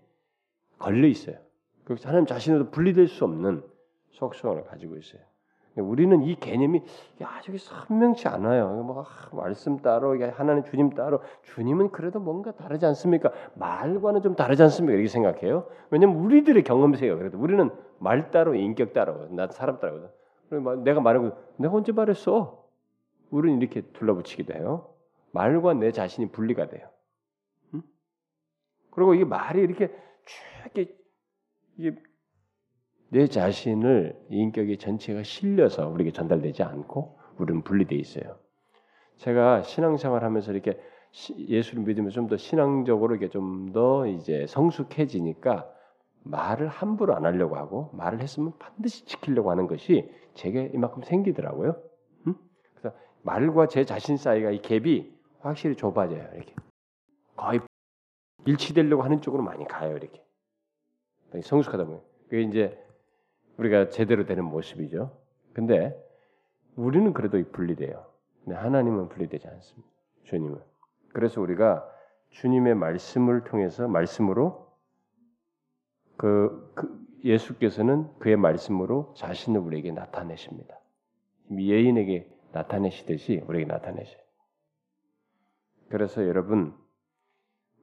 걸려 0.78 1.06
있어요. 1.06 1.38
그래서 1.84 2.08
하나님 2.08 2.26
자신에도 2.26 2.70
분리될 2.70 3.08
수 3.08 3.24
없는 3.24 3.62
속성을 4.12 4.64
가지고 4.64 4.96
있어요. 4.96 5.22
우리는 5.76 6.22
이 6.22 6.34
개념이 6.36 6.82
야 7.22 7.40
저기 7.42 7.58
선명치 7.58 8.28
않아요. 8.28 8.68
뭐 8.82 9.02
아, 9.02 9.36
말씀 9.36 9.78
따로 9.78 10.18
하나님 10.32 10.64
주님 10.64 10.90
따로 10.90 11.20
주님은 11.42 11.90
그래도 11.90 12.18
뭔가 12.18 12.52
다르지 12.52 12.86
않습니까? 12.86 13.30
말과는 13.54 14.22
좀 14.22 14.34
다르지 14.36 14.62
않습니까? 14.62 14.94
이렇게 14.94 15.08
생각해요. 15.08 15.68
왜냐면 15.90 16.16
우리들의 16.16 16.62
경험세요. 16.64 17.18
그래도 17.18 17.38
우리는 17.38 17.70
말 17.98 18.30
따로 18.30 18.54
인격 18.54 18.92
따로 18.92 19.28
나 19.30 19.48
사람 19.48 19.78
따로거든. 19.78 20.84
내가 20.84 21.00
말하고 21.00 21.32
내가 21.56 21.74
언제 21.74 21.92
말했어? 21.92 22.64
우리는 23.30 23.60
이렇게 23.60 23.82
둘러붙이기도 23.82 24.54
해요. 24.54 24.88
말과 25.32 25.74
내 25.74 25.92
자신이 25.92 26.30
분리가 26.30 26.68
돼요. 26.68 26.88
응? 27.74 27.82
그리고 28.90 29.14
이게 29.14 29.24
말이 29.24 29.60
이렇게 29.60 29.88
쭉 30.24 30.96
이게 31.78 31.96
내 33.08 33.26
자신을 33.26 34.16
인격의 34.30 34.78
전체가 34.78 35.22
실려서 35.22 35.88
우리에게 35.88 36.12
전달되지 36.12 36.62
않고 36.62 37.18
우리는 37.38 37.62
분리돼 37.62 37.94
있어요. 37.96 38.38
제가 39.16 39.62
신앙생활하면서 39.62 40.52
이렇게 40.52 40.78
예수를 41.38 41.84
믿으면 41.84 42.10
좀 42.10 42.28
더 42.28 42.36
신앙적으로 42.36 43.14
이게 43.14 43.28
좀 43.28 43.72
더 43.72 44.06
이제 44.06 44.46
성숙해지니까 44.48 45.70
말을 46.24 46.68
함부로 46.68 47.14
안 47.14 47.24
하려고 47.24 47.56
하고 47.56 47.90
말을 47.94 48.20
했으면 48.20 48.52
반드시 48.58 49.04
지키려고 49.06 49.50
하는 49.50 49.66
것이 49.66 50.10
제게 50.34 50.70
이만큼 50.74 51.02
생기더라고요. 51.02 51.80
음? 52.26 52.34
그래서 52.74 52.96
말과 53.22 53.68
제 53.68 53.84
자신 53.84 54.16
사이가 54.16 54.50
이 54.50 54.60
갭이 54.60 55.12
확실히 55.40 55.76
좁아져요. 55.76 56.28
이렇게 56.34 56.54
거의 57.36 57.60
일치되려고 58.44 59.02
하는 59.02 59.20
쪽으로 59.20 59.42
많이 59.42 59.64
가요. 59.66 59.96
이렇게 59.96 60.22
성숙하다 61.42 61.84
보면 61.84 62.00
그게 62.28 62.42
이제 62.42 62.85
우리가 63.58 63.90
제대로 63.90 64.26
되는 64.26 64.44
모습이죠. 64.44 65.16
근데 65.52 65.96
우리는 66.76 67.12
그래도 67.12 67.42
분리돼요. 67.50 68.04
근데 68.44 68.56
하나님은 68.56 69.08
분리되지 69.08 69.48
않습니다. 69.48 69.88
주님은. 70.24 70.60
그래서 71.12 71.40
우리가 71.40 71.88
주님의 72.30 72.74
말씀을 72.74 73.44
통해서 73.44 73.88
말씀으로 73.88 74.66
그, 76.16 76.72
그 76.74 77.06
예수께서는 77.24 78.08
그의 78.18 78.36
말씀으로 78.36 79.14
자신을 79.16 79.60
우리에게 79.60 79.92
나타내십니다. 79.92 80.78
예인에게 81.50 82.28
나타내시듯이 82.52 83.42
우리에게 83.46 83.66
나타내셔요. 83.66 84.20
그래서 85.88 86.26
여러분 86.26 86.74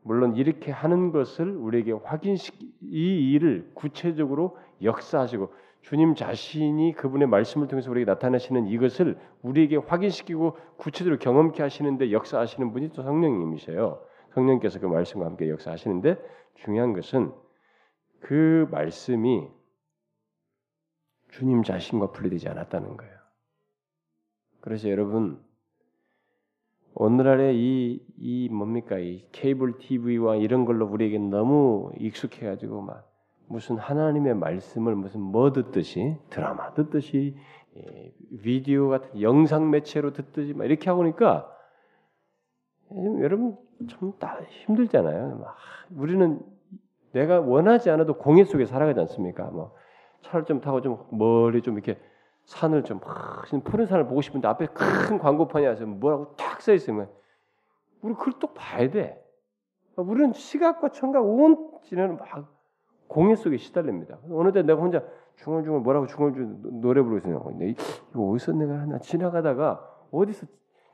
물론 0.04 0.36
이렇게 0.36 0.72
하는 0.72 1.12
것을 1.12 1.50
우리에게 1.50 1.94
확인시키 1.94 2.74
이 2.82 3.32
일을 3.32 3.72
구체적으로 3.74 4.58
역사하시고 4.82 5.54
주님 5.84 6.16
자신이 6.16 6.94
그분의 6.94 7.28
말씀을 7.28 7.68
통해서 7.68 7.92
우리에게 7.92 8.10
나타내시는 8.10 8.68
이것을 8.68 9.18
우리에게 9.42 9.78
확인시키고 9.78 10.58
구체적으로 10.78 11.20
경험케 11.20 11.62
하시는데 11.62 12.12
역사하시는 12.12 12.72
분이 12.72 12.94
또 12.94 13.04
성령님이세요. 13.04 14.02
성령께서 14.34 14.80
그 14.80 14.86
말씀과 14.86 15.26
함께 15.26 15.50
역사하시는데 15.50 16.18
중요한 16.56 16.94
것은 16.94 17.34
그 18.22 18.68
말씀이 18.72 19.48
주님 21.32 21.64
자신과 21.64 22.12
분리되지 22.12 22.48
않았다는 22.48 22.96
거예요. 22.96 23.14
그래서 24.62 24.90
여러분 24.90 25.44
오늘날의 26.96 27.58
이, 27.58 28.06
이 28.18 28.50
뭡니까 28.50 29.00
이 29.00 29.28
케이블 29.34 29.78
TV와 29.80 30.38
이런 30.38 30.64
걸로 30.64 30.86
우리에게 30.86 31.18
너무 31.18 31.92
익숙해가지고 31.98 32.82
막 32.82 33.13
무슨 33.54 33.78
하나님의 33.78 34.34
말씀을 34.34 34.96
무슨 34.96 35.22
뭐 35.22 35.54
듣듯이 35.54 36.18
드라마 36.32 36.74
듣듯이 36.74 37.38
예, 37.78 38.12
비디오 38.42 38.90
같은 38.90 39.22
영상 39.22 39.70
매체로 39.70 40.12
듣듯이 40.12 40.56
막 40.56 40.66
이렇게 40.66 40.90
하고 40.90 41.04
니까 41.04 41.56
여러분 43.20 43.56
참 43.88 44.14
힘들잖아요. 44.50 45.38
막 45.38 45.56
우리는 45.96 46.42
내가 47.12 47.42
원하지 47.42 47.92
않아도 47.92 48.18
공예 48.18 48.44
속에 48.44 48.66
살아가지 48.66 49.00
않습니까? 49.02 49.46
뭐 49.52 49.76
차를 50.24 50.46
좀 50.46 50.60
타고 50.60 50.82
좀 50.82 51.06
멀리 51.12 51.62
좀 51.62 51.76
이렇게 51.76 52.00
산을 52.46 52.84
좀 52.84 53.00
푸른 53.64 53.86
산을 53.86 54.08
보고 54.08 54.22
싶은데 54.22 54.48
앞에 54.48 54.66
큰 54.66 55.20
광고판이 55.20 55.68
와서 55.68 55.86
뭐라고 55.86 56.36
딱써 56.38 56.74
있으면 56.74 57.08
우리 58.02 58.16
그걸 58.16 58.34
또 58.40 58.52
봐야 58.56 58.90
돼. 58.90 59.24
우리는 59.96 60.34
시각과 60.34 60.90
청각 60.90 61.24
온 61.24 61.70
지내는 61.84 62.18
막 62.18 62.53
공예 63.14 63.36
속에 63.36 63.58
시달립니다. 63.58 64.18
어느 64.32 64.52
때 64.52 64.64
내가 64.64 64.82
혼자 64.82 65.04
중얼중얼 65.36 65.82
뭐라고 65.82 66.08
중얼중얼 66.08 66.82
노래 66.82 67.00
부르고 67.04 67.18
있어요. 67.20 67.46
이거 67.62 68.24
어디서 68.24 68.54
내가 68.54 68.74
하나 68.74 68.98
지나가다가 68.98 69.88
어디서 70.12 70.48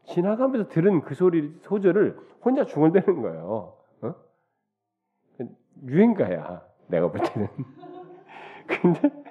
지나가면서 0.03 0.67
들은 0.67 0.99
그 0.99 1.15
소리 1.15 1.55
소절을 1.61 2.19
혼자 2.43 2.65
중얼대는 2.65 3.21
거예요. 3.21 3.73
어? 4.01 4.15
유행가야 5.85 6.61
내가 6.87 7.09
볼 7.09 7.21
때는. 7.21 7.47
근데 8.67 9.23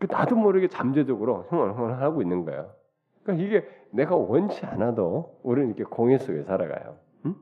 그 0.00 0.08
나도 0.10 0.34
모르게 0.34 0.66
잠재적으로 0.66 1.44
흥얼흥얼 1.50 2.02
하고 2.02 2.20
있는 2.20 2.44
거예요. 2.44 2.74
그러니까 3.22 3.46
이게 3.46 3.68
내가 3.92 4.16
원치 4.16 4.66
않아도 4.66 5.38
우리는 5.44 5.68
이렇게 5.68 5.84
공예 5.84 6.18
속에 6.18 6.42
살아가요. 6.42 6.98
응? 7.26 7.36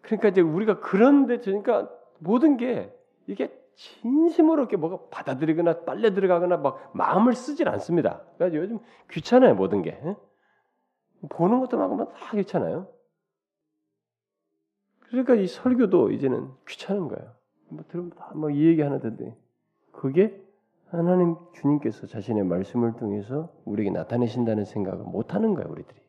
그러니까 0.00 0.28
이제 0.28 0.40
우리가 0.40 0.80
그런데 0.80 1.38
그러니까 1.38 1.88
모든 2.22 2.56
게 2.56 2.94
이게 3.26 3.52
진심으로 3.74 4.62
이렇게 4.62 4.76
뭐가 4.76 5.08
받아들이거나 5.10 5.84
빨려 5.84 6.12
들어가거나 6.12 6.58
막 6.58 6.92
마음을 6.94 7.34
쓰질 7.34 7.68
않습니다. 7.68 8.22
그러니까 8.36 8.58
요즘 8.58 8.78
귀찮아요 9.10 9.54
모든 9.54 9.82
게 9.82 9.98
보는 11.30 11.60
것도 11.60 11.78
막 11.78 12.12
다 12.14 12.36
귀찮아요. 12.36 12.88
그러니까 15.00 15.34
이 15.34 15.46
설교도 15.46 16.10
이제는 16.10 16.50
귀찮은 16.66 17.08
거예요. 17.08 17.34
뭐 17.68 17.84
들으면 17.88 18.10
다뭐 18.10 18.50
이 18.50 18.66
얘기 18.66 18.82
하나 18.82 18.98
듣는데 18.98 19.36
그게 19.92 20.42
하나님 20.88 21.36
주님께서 21.54 22.06
자신의 22.06 22.44
말씀을 22.44 22.96
통해서 22.96 23.52
우리에게 23.64 23.90
나타내신다는 23.90 24.64
생각을 24.64 25.04
못 25.04 25.34
하는 25.34 25.54
거예요, 25.54 25.70
우리들이. 25.70 26.00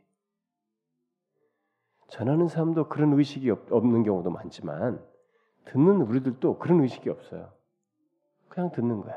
전하는 2.09 2.47
사람도 2.47 2.89
그런 2.89 3.13
의식이 3.13 3.49
없는 3.49 4.03
경우도 4.03 4.29
많지만 4.29 5.03
듣는 5.65 6.01
우리들도 6.01 6.59
그런 6.59 6.81
의식이 6.81 7.09
없어요. 7.09 7.51
그냥 8.47 8.71
듣는 8.71 9.01
거야. 9.01 9.15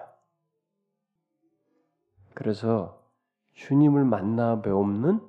그래서 2.34 3.02
주님을 3.54 4.04
만나 4.04 4.60
배움는 4.60 5.20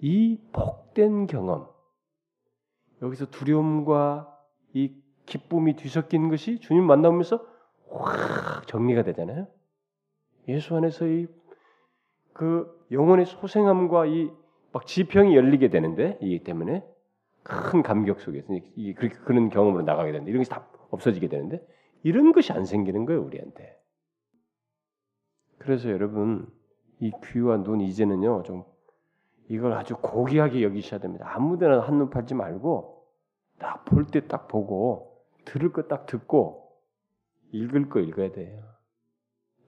이 0.00 0.38
복된 0.52 1.26
경험, 1.26 1.68
여기서 3.00 3.26
두려움과 3.26 4.38
이 4.74 4.94
기쁨이 5.26 5.76
뒤섞인 5.76 6.28
것이 6.28 6.58
주님 6.60 6.84
만나면서 6.84 7.44
확 7.90 8.66
정리가 8.66 9.02
되잖아요. 9.04 9.48
예수 10.48 10.76
안에서 10.76 11.06
이 11.06 11.26
그 12.32 12.86
영혼의 12.90 13.26
소생함과 13.26 14.06
이 14.06 14.30
막 14.72 14.86
지평이 14.86 15.36
열리게 15.36 15.68
되는데 15.68 16.18
이 16.22 16.42
때문에 16.42 16.82
큰 17.42 17.82
감격 17.82 18.20
속에서 18.20 18.46
이 18.76 18.94
그런 18.94 19.48
경험으로 19.50 19.82
나가게 19.82 20.12
되는데 20.12 20.30
이런 20.30 20.40
것이 20.40 20.50
다 20.50 20.66
없어지게 20.90 21.28
되는데 21.28 21.66
이런 22.02 22.32
것이 22.32 22.52
안 22.52 22.64
생기는 22.64 23.04
거예요 23.06 23.22
우리한테. 23.22 23.76
그래서 25.58 25.90
여러분 25.90 26.48
이 27.00 27.12
귀와 27.24 27.58
눈 27.62 27.80
이제는요 27.80 28.42
좀 28.44 28.64
이걸 29.48 29.72
아주 29.74 29.96
고귀하게 29.96 30.62
여기셔야 30.62 31.00
됩니다. 31.00 31.26
아무데나 31.34 31.80
한눈 31.80 32.10
팔지 32.10 32.34
말고 32.34 33.06
딱 33.58 33.84
볼 33.84 34.06
때 34.06 34.26
딱 34.28 34.48
보고 34.48 35.24
들을 35.44 35.72
거 35.72 35.88
딱 35.88 36.06
듣고 36.06 36.72
읽을 37.52 37.88
거 37.88 38.00
읽어야 38.00 38.32
돼요. 38.32 38.62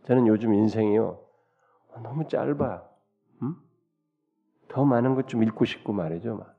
저는 0.04 0.26
요즘 0.26 0.54
인생이요 0.54 1.20
너무 2.02 2.26
짧아. 2.28 2.88
음? 3.42 3.56
더 4.68 4.84
많은 4.84 5.14
것 5.14 5.26
좀 5.28 5.42
읽고 5.44 5.64
싶고 5.64 5.92
말이죠. 5.92 6.36
막. 6.36 6.56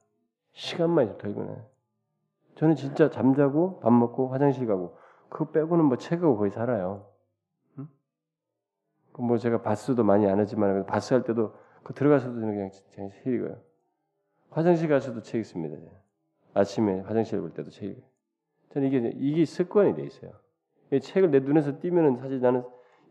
시간만 0.55 1.17
더 1.17 1.27
읽어내. 1.27 1.55
저는 2.55 2.75
진짜 2.75 3.09
잠자고 3.09 3.79
밥 3.81 3.91
먹고 3.91 4.29
화장실 4.29 4.65
가고 4.65 4.97
그거 5.29 5.51
빼고는 5.51 5.85
뭐 5.85 5.97
책하고 5.97 6.37
거의 6.37 6.49
살아요. 6.51 7.07
음? 7.77 7.87
뭐 9.19 9.37
제가 9.37 9.61
바스도 9.61 10.03
많이 10.03 10.25
안 10.27 10.39
하지만 10.39 10.85
바스 10.85 11.13
할 11.13 11.23
때도 11.23 11.53
그 11.83 11.93
들어가서도 11.93 12.33
그냥 12.33 12.71
그냥 12.93 13.11
책 13.11 13.27
읽어요. 13.33 13.57
화장실 14.49 14.87
가서도 14.87 15.21
책 15.21 15.39
읽습니다. 15.39 15.77
아침에 16.53 17.01
화장실 17.01 17.41
볼 17.41 17.53
때도 17.53 17.69
책 17.69 17.89
읽어요. 17.89 18.05
저는 18.73 18.87
이게 18.87 19.11
이게 19.15 19.45
습관이 19.45 19.93
돼 19.95 20.03
있어요. 20.03 20.31
이 20.91 20.99
책을 21.01 21.31
내 21.31 21.39
눈에서 21.41 21.79
띄면은 21.81 22.17
사실 22.17 22.39
나는 22.39 22.63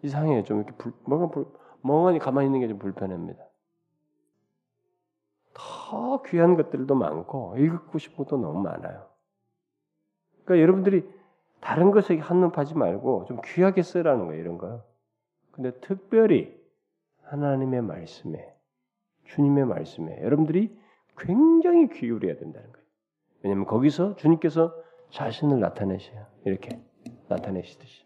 이상해요. 0.03 0.43
좀 0.45 0.59
이렇게 0.59 0.73
불, 0.77 0.93
뭔가 1.05 1.29
불, 1.29 1.47
멍하니 1.83 2.19
가만히 2.19 2.47
있는 2.49 2.61
게 2.61 2.69
좀 2.69 2.79
불편합니다. 2.79 3.45
더 5.95 6.23
귀한 6.23 6.57
것들도 6.57 6.93
많고 6.93 7.57
읽고 7.57 7.99
싶은 7.99 8.25
것도 8.25 8.37
너무 8.37 8.61
많아요. 8.61 9.07
그러니까 10.45 10.63
여러분들이 10.63 11.09
다른 11.61 11.93
것에 11.93 12.19
한눈 12.19 12.51
파지 12.51 12.75
말고 12.75 13.27
좀 13.27 13.41
귀하게 13.45 13.83
쓰라는 13.83 14.27
거예요. 14.27 14.43
이런 14.43 14.59
거. 14.59 14.83
근데 15.53 15.71
특별히 15.81 16.53
하나님의 17.23 17.83
말씀에 17.83 18.53
주님의 19.27 19.67
말씀에 19.67 20.21
여러분들이 20.23 20.77
굉장히 21.17 21.89
기울여야 21.89 22.37
된다는 22.39 22.73
거예요. 22.73 22.87
왜냐하면 23.43 23.67
거기서 23.67 24.17
주님께서 24.17 24.75
자신을 25.11 25.61
나타내셔요. 25.61 26.27
이렇게 26.45 26.85
나타내시듯이. 27.29 28.04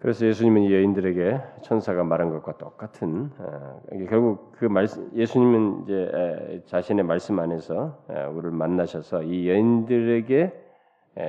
그래서 0.00 0.26
예수님은 0.26 0.62
이 0.62 0.72
여인들에게 0.72 1.40
천사가 1.62 2.04
말한 2.04 2.30
것과 2.30 2.56
똑같은 2.56 3.30
어, 3.38 3.80
결국 4.08 4.52
그 4.52 4.64
말씀 4.64 5.10
예수님은 5.14 5.82
이제 5.82 6.62
자신의 6.66 7.04
말씀 7.04 7.38
안에서 7.38 8.02
우리를 8.32 8.50
만나셔서 8.50 9.22
이 9.24 9.48
여인들에게 9.48 10.52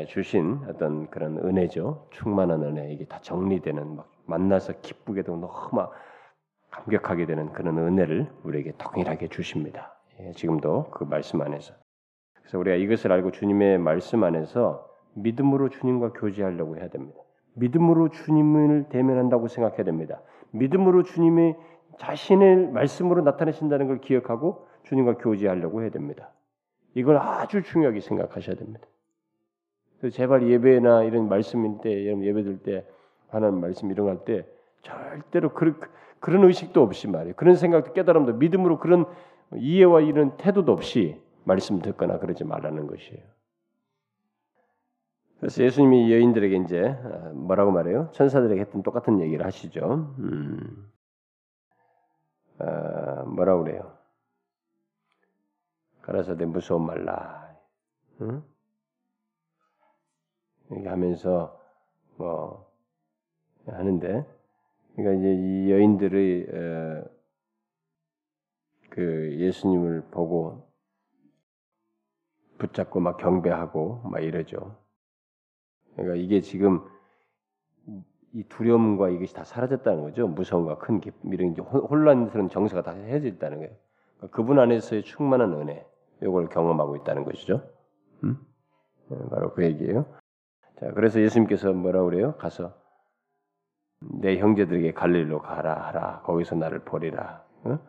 주신 0.07 0.61
어떤 0.69 1.09
그런 1.09 1.37
은혜죠 1.37 2.07
충만한 2.11 2.63
은혜 2.63 2.93
이게 2.93 3.03
다 3.05 3.19
정리되는 3.21 3.95
막 3.95 4.09
만나서 4.25 4.79
기쁘게 4.81 5.23
되고 5.23 5.37
너무 5.37 5.51
막 5.73 5.91
감격하게 6.71 7.25
되는 7.25 7.51
그런 7.51 7.77
은혜를 7.77 8.31
우리에게 8.43 8.73
동일하게 8.77 9.27
주십니다. 9.27 9.93
예, 10.21 10.31
지금도 10.31 10.91
그 10.91 11.03
말씀 11.03 11.41
안에서. 11.41 11.73
그래서 12.35 12.57
우리가 12.57 12.77
이것을 12.77 13.11
알고 13.11 13.31
주님의 13.31 13.79
말씀 13.79 14.23
안에서 14.23 14.87
믿음으로 15.15 15.67
주님과 15.67 16.13
교제하려고 16.13 16.77
해야 16.77 16.87
됩니다. 16.87 17.19
믿음으로 17.53 18.09
주님을 18.09 18.85
대면한다고 18.89 19.47
생각해야 19.47 19.83
됩니다. 19.83 20.21
믿음으로 20.51 21.03
주님의 21.03 21.57
자신의 21.97 22.71
말씀으로 22.71 23.21
나타내신다는 23.21 23.87
걸 23.87 24.01
기억하고 24.01 24.67
주님과 24.83 25.17
교제하려고 25.17 25.81
해야 25.81 25.89
됩니다. 25.91 26.31
이걸 26.95 27.17
아주 27.17 27.61
중요하게 27.63 27.99
생각하셔야 27.99 28.55
됩니다. 28.55 28.87
제발 30.11 30.49
예배나 30.49 31.03
이런 31.03 31.29
말씀일 31.29 31.79
때, 31.81 32.05
예배 32.05 32.43
들 32.43 32.57
때 32.63 32.85
하나님 33.31 33.61
말씀 33.61 33.89
일어날 33.91 34.25
때 34.25 34.45
절대로 34.81 35.53
그런 35.53 35.79
그런 36.19 36.43
의식도 36.43 36.81
없이 36.81 37.07
말이에요. 37.07 37.35
그런 37.35 37.55
생각도 37.55 37.93
깨달음도 37.93 38.33
믿음으로 38.33 38.77
그런 38.77 39.05
이해와 39.55 40.01
이런 40.01 40.37
태도도 40.37 40.71
없이 40.71 41.19
말씀 41.43 41.79
듣거나 41.79 42.19
그러지 42.19 42.43
말라는 42.43 42.87
것이에요. 42.87 43.23
그래서 45.41 45.63
예수님이 45.63 46.13
여인들에게 46.13 46.55
이제 46.57 46.81
어, 46.83 47.31
뭐라고 47.33 47.71
말해요? 47.71 48.11
천사들에게 48.13 48.61
했던 48.61 48.83
똑같은 48.83 49.19
얘기를 49.21 49.43
하시죠. 49.43 50.13
음, 50.19 50.91
어, 52.59 53.25
뭐라고 53.25 53.63
그래요? 53.63 53.97
가라사대 56.03 56.45
무서워 56.45 56.79
말라. 56.79 57.57
응? 58.21 58.43
이렇게 60.69 60.89
하면서 60.89 61.59
뭐 62.17 62.71
하는데 63.65 64.23
그러니까 64.95 65.19
이제 65.19 65.33
이 65.33 65.71
여인들의 65.71 66.45
그 68.91 69.39
예수님을 69.39 70.03
보고 70.11 70.69
붙잡고 72.59 72.99
막 72.99 73.17
경배하고 73.17 74.01
막 74.03 74.19
이러죠. 74.19 74.80
그러니까 75.95 76.15
이게 76.15 76.41
지금 76.41 76.81
이 78.33 78.43
두려움과 78.43 79.09
이것이 79.09 79.33
다 79.33 79.43
사라졌다는 79.43 80.03
거죠. 80.03 80.27
무서움과 80.27 80.77
큰 80.77 81.01
이런 81.31 81.53
혼란스러운 81.55 82.49
정서가 82.49 82.81
다 82.81 82.91
헤어졌다는 82.91 83.57
거예요. 83.57 83.71
그러니까 84.17 84.35
그분 84.35 84.59
안에서의 84.59 85.03
충만한 85.03 85.53
은혜, 85.53 85.85
이걸 86.21 86.47
경험하고 86.47 86.95
있다는 86.97 87.25
것이죠. 87.25 87.61
음? 88.23 88.39
네, 89.09 89.17
바로 89.29 89.53
그 89.53 89.63
얘기예요. 89.63 90.05
자, 90.79 90.91
그래서 90.93 91.19
예수님께서 91.19 91.73
뭐라 91.73 92.03
그래요? 92.03 92.35
가서 92.37 92.73
내 93.99 94.37
형제들에게 94.37 94.93
갈릴로 94.93 95.41
가라 95.41 95.87
하라. 95.87 96.21
거기서 96.21 96.55
나를 96.55 96.79
보리라. 96.79 97.45
어? 97.63 97.79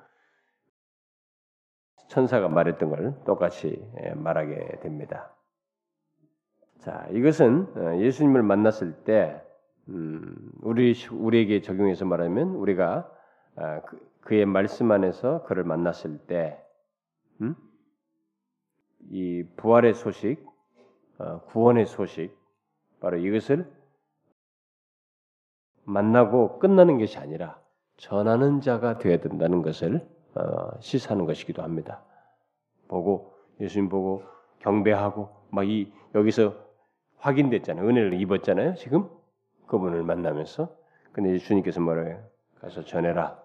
천사가 2.09 2.49
말했던 2.49 2.91
걸 2.91 3.15
똑같이 3.25 3.83
예, 4.03 4.11
말하게 4.11 4.81
됩니다. 4.83 5.32
자, 6.83 7.07
이것은 7.13 7.69
어, 7.77 8.01
예수님을 8.01 8.43
만났을 8.43 9.05
때 9.05 9.41
음, 9.89 10.51
우리 10.63 10.95
우리에게 11.13 11.61
적용해서 11.61 12.05
말하면 12.07 12.57
우리가 12.57 13.09
아, 13.55 13.81
그, 13.83 14.35
의 14.35 14.47
말씀 14.47 14.91
안에서 14.91 15.45
그를 15.45 15.63
만났을 15.63 16.19
때, 16.27 16.59
음? 17.41 17.55
이 19.11 19.45
부활의 19.57 19.95
소식, 19.95 20.45
어, 21.19 21.43
구원의 21.43 21.87
소식, 21.87 22.37
바로 23.01 23.17
이것을 23.17 23.71
만나고 25.85 26.59
끝나는 26.59 26.99
것이 26.99 27.19
아니라 27.19 27.61
전하는 27.97 28.61
자가 28.61 28.99
되어야 28.99 29.19
된다는 29.19 29.63
것을 29.63 30.05
어, 30.35 30.81
시사하는 30.81 31.27
것이기도 31.27 31.63
합니다. 31.63 32.03
보고 32.89 33.35
예수님 33.61 33.89
보고 33.89 34.25
경배하고 34.61 35.29
막 35.51 35.65
이 35.65 35.93
여기서 36.15 36.55
확인됐잖아요. 37.23 37.89
은혜를 37.89 38.21
입었잖아요. 38.21 38.75
지금 38.75 39.09
그분을 39.67 40.03
만나면서 40.03 40.77
근데 41.13 41.39
주님께서 41.39 41.81
뭐래요? 41.81 42.23
가서 42.61 42.85
전해라. 42.85 43.41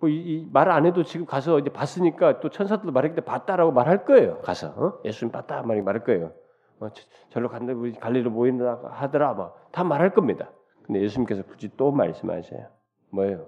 뭐말 0.00 0.70
안 0.70 0.84
해도 0.84 1.04
지금 1.04 1.26
가서 1.26 1.60
이제 1.60 1.70
봤으니까 1.70 2.40
또 2.40 2.50
천사들도 2.50 2.92
말했기 2.92 3.14
때문에 3.14 3.24
봤다라고 3.24 3.70
말할 3.72 4.04
거예요. 4.04 4.40
가서 4.40 4.68
어? 4.68 5.00
예수님 5.04 5.30
봤다 5.30 5.62
말이 5.62 5.80
말할 5.80 6.02
거예요. 6.02 6.32
어, 6.80 6.88
절로 7.30 7.48
간다 7.48 7.72
우리 7.72 7.92
갈리로 7.92 8.30
모인다 8.30 8.80
하더라 8.90 9.34
뭐다 9.34 9.84
말할 9.84 10.12
겁니다. 10.12 10.50
근데 10.82 11.00
예수님께서 11.02 11.44
굳이 11.44 11.70
또 11.76 11.92
말씀하세요. 11.92 12.66
뭐예요? 13.10 13.46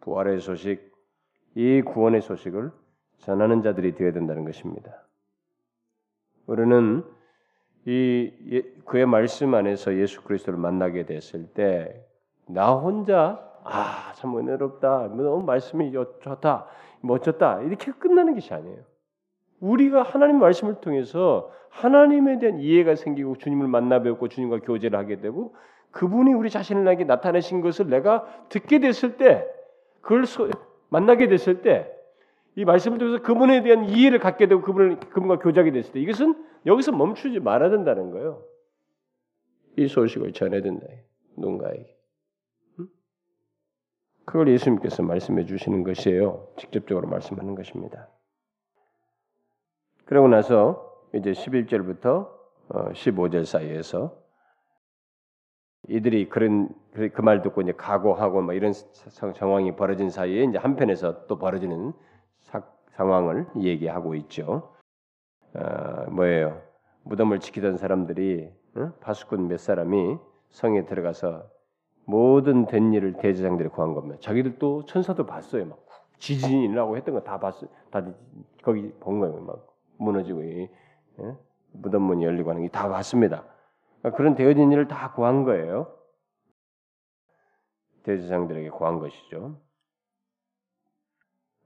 부활의 0.00 0.38
소식, 0.40 0.92
이 1.56 1.82
구원의 1.82 2.22
소식을 2.22 2.70
전하는 3.18 3.62
자들이 3.62 3.94
되어야 3.94 4.12
된다는 4.12 4.44
것입니다. 4.44 5.02
우리는 6.46 7.04
이 7.86 8.32
예, 8.52 8.62
그의 8.84 9.06
말씀 9.06 9.54
안에서 9.54 9.94
예수 9.96 10.22
그리스도를 10.22 10.58
만나게 10.58 11.04
됐을 11.06 11.46
때 11.48 12.02
나 12.46 12.72
혼자 12.72 13.40
아 13.64 14.12
참 14.16 14.36
은혜롭다 14.36 15.08
너무 15.16 15.42
말씀이 15.44 15.92
좋다 15.92 16.66
멋졌다 17.00 17.62
이렇게 17.62 17.92
끝나는 17.92 18.34
것이 18.34 18.52
아니에요. 18.54 18.78
우리가 19.60 20.02
하나님 20.02 20.38
말씀을 20.38 20.76
통해서 20.80 21.50
하나님에 21.70 22.38
대한 22.38 22.58
이해가 22.58 22.94
생기고 22.96 23.38
주님을 23.38 23.68
만나 23.68 24.02
뵙고 24.02 24.28
주님과 24.28 24.60
교제를 24.60 24.98
하게 24.98 25.20
되고 25.20 25.54
그분이 25.92 26.32
우리 26.34 26.50
자신에게 26.50 27.04
나타내신 27.04 27.60
것을 27.60 27.88
내가 27.88 28.26
듣게 28.48 28.78
됐을 28.80 29.16
때 29.16 29.46
그걸 30.00 30.26
소, 30.26 30.48
만나게 30.88 31.28
됐을 31.28 31.62
때 31.62 31.90
이 32.54 32.64
말씀을 32.64 32.98
통해서 32.98 33.22
그분에 33.22 33.62
대한 33.62 33.88
이해를 33.88 34.18
갖게 34.18 34.46
되고 34.46 34.60
그분을 34.60 35.00
그분과 35.00 35.38
교제하게 35.38 35.72
됐을 35.72 35.92
때 35.92 36.00
이것은 36.00 36.44
여기서 36.66 36.92
멈추지 36.92 37.40
말아야 37.40 37.70
된다는 37.70 38.10
거예요. 38.10 38.44
이 39.76 39.88
소식을 39.88 40.32
전해야 40.32 40.60
된다. 40.60 40.86
누군가에게. 41.36 41.96
그걸 44.24 44.48
예수님께서 44.48 45.02
말씀해 45.02 45.46
주시는 45.46 45.82
것이에요. 45.82 46.48
직접적으로 46.58 47.08
말씀하는 47.08 47.54
것입니다. 47.54 48.08
그러고 50.04 50.28
나서 50.28 50.92
이제 51.14 51.32
11절부터 51.32 52.30
15절 52.68 53.40
어, 53.40 53.44
사이에서 53.44 54.22
이들이 55.88 56.28
그런 56.28 56.68
그 56.92 57.22
말 57.22 57.42
듣고 57.42 57.62
이제 57.62 57.72
각오하고 57.72 58.42
뭐 58.42 58.54
이런 58.54 58.72
상황이 59.34 59.74
벌어진 59.74 60.10
사이에 60.10 60.44
이제 60.44 60.58
한편에서 60.58 61.26
또 61.26 61.38
벌어지는 61.38 61.92
사, 61.92 61.92
상황을 62.92 63.46
얘기하고 63.58 64.14
있죠. 64.16 64.74
어, 65.54 66.10
뭐예요? 66.10 66.62
무덤을 67.04 67.40
지키던 67.40 67.76
사람들이 67.76 68.50
어? 68.76 68.92
파수꾼 69.00 69.48
몇 69.48 69.58
사람이 69.58 70.16
성에 70.50 70.84
들어가서 70.86 71.50
모든 72.04 72.66
된 72.66 72.92
일을 72.92 73.14
대제장들이 73.18 73.68
구한 73.70 73.94
겁니다. 73.94 74.18
자기들도 74.20 74.86
천사도 74.86 75.26
봤어요. 75.26 75.66
막 75.66 75.84
지진이 76.18 76.64
일어나고 76.64 76.96
했던 76.96 77.14
거 77.14 77.20
다 77.22 77.38
봤어요. 77.38 77.70
다 77.90 78.04
거기 78.62 78.92
본 79.00 79.20
거예요. 79.20 79.40
막 79.40 79.66
무너지고 79.98 80.44
예? 80.44 80.70
무덤 81.72 82.02
문이 82.02 82.24
열리고 82.24 82.50
하는 82.50 82.62
게 82.62 82.68
다 82.68 82.88
봤습니다. 82.88 83.44
그러니까 84.00 84.16
그런 84.16 84.34
되어진 84.34 84.70
일을 84.72 84.88
다 84.88 85.12
구한 85.12 85.44
거예요. 85.44 85.94
대제장들에게 88.04 88.70
구한 88.70 88.98
것이죠. 88.98 89.60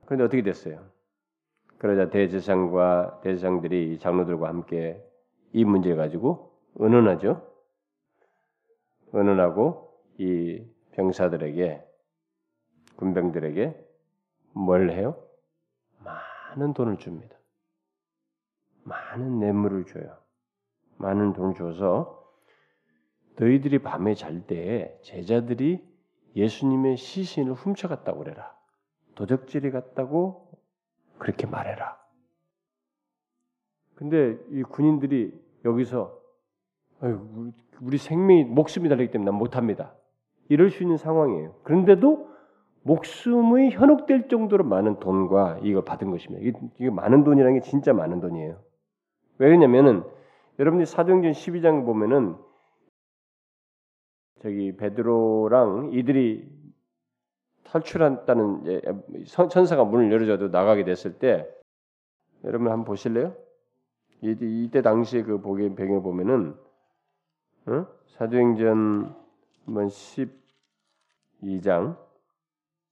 그런데 0.04 0.24
어떻게 0.24 0.42
됐어요? 0.42 0.84
그러자 1.78 2.10
대제사장과 2.10 3.20
대제사장들이 3.22 3.98
장로들과 3.98 4.48
함께 4.48 5.02
이 5.52 5.64
문제를 5.64 5.96
가지고 5.96 6.58
의논하죠. 6.76 7.46
의논하고 9.12 9.92
이 10.18 10.64
병사들에게 10.92 11.84
군병들에게 12.96 13.86
뭘 14.52 14.90
해요? 14.90 15.22
많은 15.98 16.72
돈을 16.72 16.96
줍니다. 16.96 17.36
많은 18.84 19.38
뇌물을 19.38 19.84
줘요. 19.84 20.16
많은 20.96 21.34
돈을 21.34 21.54
줘서 21.54 22.24
너희들이 23.38 23.80
밤에 23.80 24.14
잘때 24.14 24.98
제자들이 25.02 25.86
예수님의 26.36 26.96
시신을 26.96 27.52
훔쳐갔다고 27.52 28.18
그래라. 28.20 28.56
도적질이 29.14 29.70
갔다고 29.70 30.45
그렇게 31.18 31.46
말해라. 31.46 31.98
근데 33.94 34.38
이 34.50 34.62
군인들이 34.62 35.32
여기서 35.64 36.20
우리, 37.80 37.98
생명이 37.98 38.44
목숨이 38.44 38.88
달리기 38.88 39.12
때문에 39.12 39.30
난 39.30 39.38
못합니다. 39.38 39.94
이럴 40.48 40.70
수 40.70 40.82
있는 40.82 40.96
상황이에요. 40.96 41.54
그런데도 41.64 42.30
목숨이 42.82 43.70
현혹될 43.70 44.28
정도로 44.28 44.64
많은 44.64 45.00
돈과 45.00 45.60
이걸 45.62 45.84
받은 45.84 46.10
것입니다. 46.10 46.46
이게, 46.46 46.58
이게 46.78 46.90
많은 46.90 47.24
돈이라는 47.24 47.54
게 47.54 47.60
진짜 47.60 47.92
많은 47.92 48.20
돈이에요. 48.20 48.60
왜 49.38 49.48
그러냐면은 49.48 50.04
여러분들이 50.58 50.86
사도행전 50.86 51.32
12장 51.32 51.84
보면은 51.84 52.36
저기 54.40 54.76
베드로랑 54.76 55.90
이들이 55.92 56.48
탈출한다는 57.76 59.24
천사가 59.26 59.84
문을 59.84 60.12
열어줘도 60.12 60.48
나가게 60.48 60.84
됐을 60.84 61.18
때 61.18 61.48
여러분 62.44 62.68
한번 62.68 62.84
보실래요? 62.84 63.34
이때 64.22 64.82
당시에 64.82 65.22
그 65.22 65.40
보기 65.40 65.74
배경을 65.74 66.02
보면은 66.02 66.54
어? 67.66 67.86
사도행전 68.06 69.14
한번 69.66 69.88
12장 71.42 71.96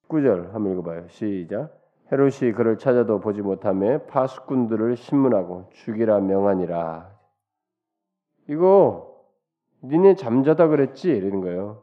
9절 0.09 0.51
한번 0.53 0.73
읽어봐요. 0.73 1.09
시작. 1.09 1.81
헤롯이 2.13 2.53
그를 2.55 2.77
찾아도 2.77 3.21
보지 3.21 3.41
못함에 3.41 4.07
파수꾼들을 4.07 4.97
신문하고 4.97 5.71
죽이라 5.73 6.21
명하니라. 6.21 7.11
이거 8.49 9.25
니네 9.83 10.17
잠자다 10.17 10.69
그랬지 10.69 11.09
이러는 11.09 11.41
거예요. 11.41 11.83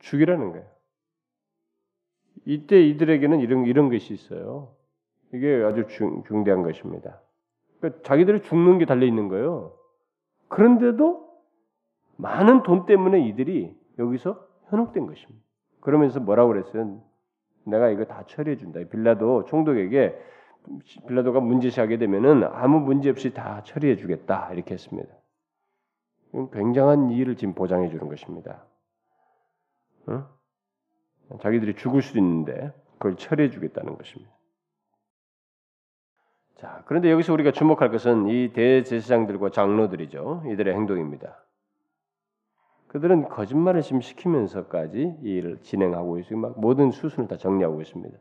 죽이라는 0.00 0.50
거예요. 0.52 0.73
이때 2.46 2.80
이들에게는 2.80 3.40
이런 3.40 3.64
이런 3.66 3.88
것이 3.90 4.12
있어요. 4.12 4.74
이게 5.32 5.62
아주 5.64 5.86
중, 5.88 6.22
중대한 6.24 6.62
것입니다. 6.62 7.20
그러니까 7.80 8.02
자기들이 8.02 8.42
죽는 8.42 8.78
게 8.78 8.86
달려 8.86 9.06
있는 9.06 9.28
거예요. 9.28 9.74
그런데도 10.48 11.28
많은 12.16 12.62
돈 12.62 12.86
때문에 12.86 13.26
이들이 13.28 13.76
여기서 13.98 14.46
현혹된 14.68 15.06
것입니다. 15.06 15.44
그러면서 15.80 16.20
뭐라고 16.20 16.48
그랬어요? 16.52 17.02
내가 17.64 17.88
이거 17.90 18.04
다 18.04 18.24
처리해 18.26 18.56
준다. 18.56 18.80
빌라도 18.90 19.44
총독에게 19.46 20.16
빌라도가 21.08 21.40
문제시하게 21.40 21.98
되면은 21.98 22.44
아무 22.44 22.80
문제 22.80 23.10
없이 23.10 23.34
다 23.34 23.62
처리해 23.64 23.96
주겠다 23.96 24.52
이렇게 24.52 24.74
했습니다. 24.74 25.12
굉장한 26.52 27.10
일을 27.10 27.36
지금 27.36 27.54
보장해 27.54 27.88
주는 27.90 28.08
것입니다. 28.08 28.64
어? 30.06 30.26
자기들이 31.42 31.74
죽을 31.74 32.02
수도 32.02 32.18
있는데 32.18 32.72
그걸 32.98 33.16
처리해 33.16 33.50
주겠다는 33.50 33.96
것입니다. 33.96 34.32
자, 36.56 36.82
그런데 36.86 37.10
여기서 37.10 37.32
우리가 37.32 37.52
주목할 37.52 37.90
것은 37.90 38.28
이 38.28 38.52
대제사장들과 38.52 39.50
장로들이죠. 39.50 40.44
이들의 40.46 40.74
행동입니다. 40.74 41.44
그들은 42.88 43.28
거짓말을 43.28 43.82
지금 43.82 44.00
시키면서까지 44.00 45.16
이 45.22 45.28
일을 45.28 45.60
진행하고 45.62 46.18
있어요. 46.20 46.38
막 46.38 46.60
모든 46.60 46.92
수순을 46.92 47.28
다 47.28 47.36
정리하고 47.36 47.82
있습니다. 47.82 48.16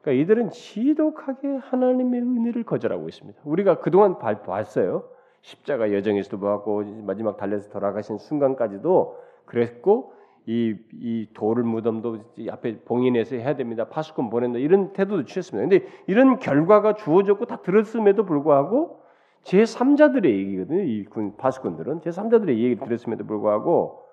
그러니까 0.00 0.22
이들은 0.22 0.50
지독하게 0.50 1.56
하나님의 1.56 2.20
은혜를 2.20 2.62
거절하고 2.62 3.08
있습니다. 3.08 3.40
우리가 3.44 3.80
그동안 3.80 4.18
봤어요. 4.18 5.08
십자가 5.40 5.92
여정에서도 5.92 6.38
보았고 6.38 6.84
마지막 7.02 7.36
달려서 7.36 7.70
돌아가신 7.70 8.18
순간까지도 8.18 9.18
그랬고 9.46 10.14
이, 10.46 10.76
이 10.92 11.28
돌을 11.32 11.62
무덤도 11.62 12.18
앞에 12.50 12.80
봉인해서 12.80 13.36
해야 13.36 13.56
됩니다. 13.56 13.88
파수꾼 13.88 14.28
보낸다. 14.28 14.58
이런 14.58 14.92
태도도 14.92 15.24
취했습니다. 15.24 15.68
근데 15.68 15.88
이런 16.06 16.38
결과가 16.38 16.94
주어졌고 16.94 17.46
다 17.46 17.62
들었음에도 17.62 18.24
불구하고 18.26 19.00
제3자들의 19.44 20.24
얘기거든요. 20.26 20.82
이 20.82 21.04
군, 21.04 21.36
파수꾼들은 21.36 22.00
제3자들의 22.00 22.50
얘기를 22.50 22.76
들었음에도 22.76 23.24
불구하고 23.24 24.04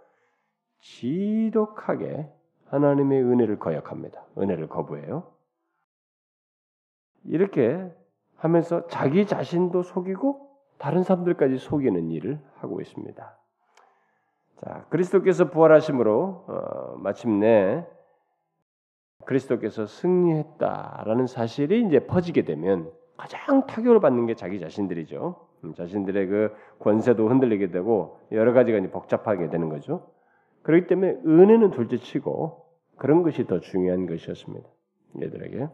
지독하게 0.79 2.29
하나님의 2.67 3.23
은혜를 3.23 3.59
거역합니다. 3.59 4.25
은혜를 4.37 4.67
거부해요. 4.67 5.31
이렇게 7.25 7.91
하면서 8.37 8.87
자기 8.87 9.25
자신도 9.25 9.83
속이고 9.83 10.49
다른 10.77 11.03
사람들까지 11.03 11.57
속이는 11.57 12.09
일을 12.09 12.39
하고 12.55 12.81
있습니다. 12.81 13.40
자, 14.63 14.85
그리스도께서 14.89 15.49
부활하심으로 15.49 16.45
어, 16.47 16.95
마침내 16.97 17.85
그리스도께서 19.25 19.85
승리했다라는 19.85 21.27
사실이 21.27 21.85
이제 21.87 22.05
퍼지게 22.05 22.43
되면 22.43 22.91
가장 23.17 23.65
타격을 23.65 23.99
받는 23.99 24.25
게 24.27 24.35
자기 24.35 24.59
자신들이죠. 24.59 25.47
음, 25.63 25.73
자신들의 25.73 26.27
그 26.27 26.55
권세도 26.79 27.27
흔들리게 27.27 27.71
되고 27.71 28.19
여러 28.31 28.53
가지가 28.53 28.77
이제 28.77 28.89
복잡하게 28.89 29.49
되는 29.49 29.69
거죠. 29.69 30.11
그렇기 30.63 30.87
때문에 30.87 31.19
은혜는 31.25 31.71
둘째치고 31.71 32.65
그런 32.97 33.23
것이 33.23 33.45
더 33.45 33.59
중요한 33.59 34.05
것이었습니다. 34.05 34.67
얘들에게. 35.21 35.69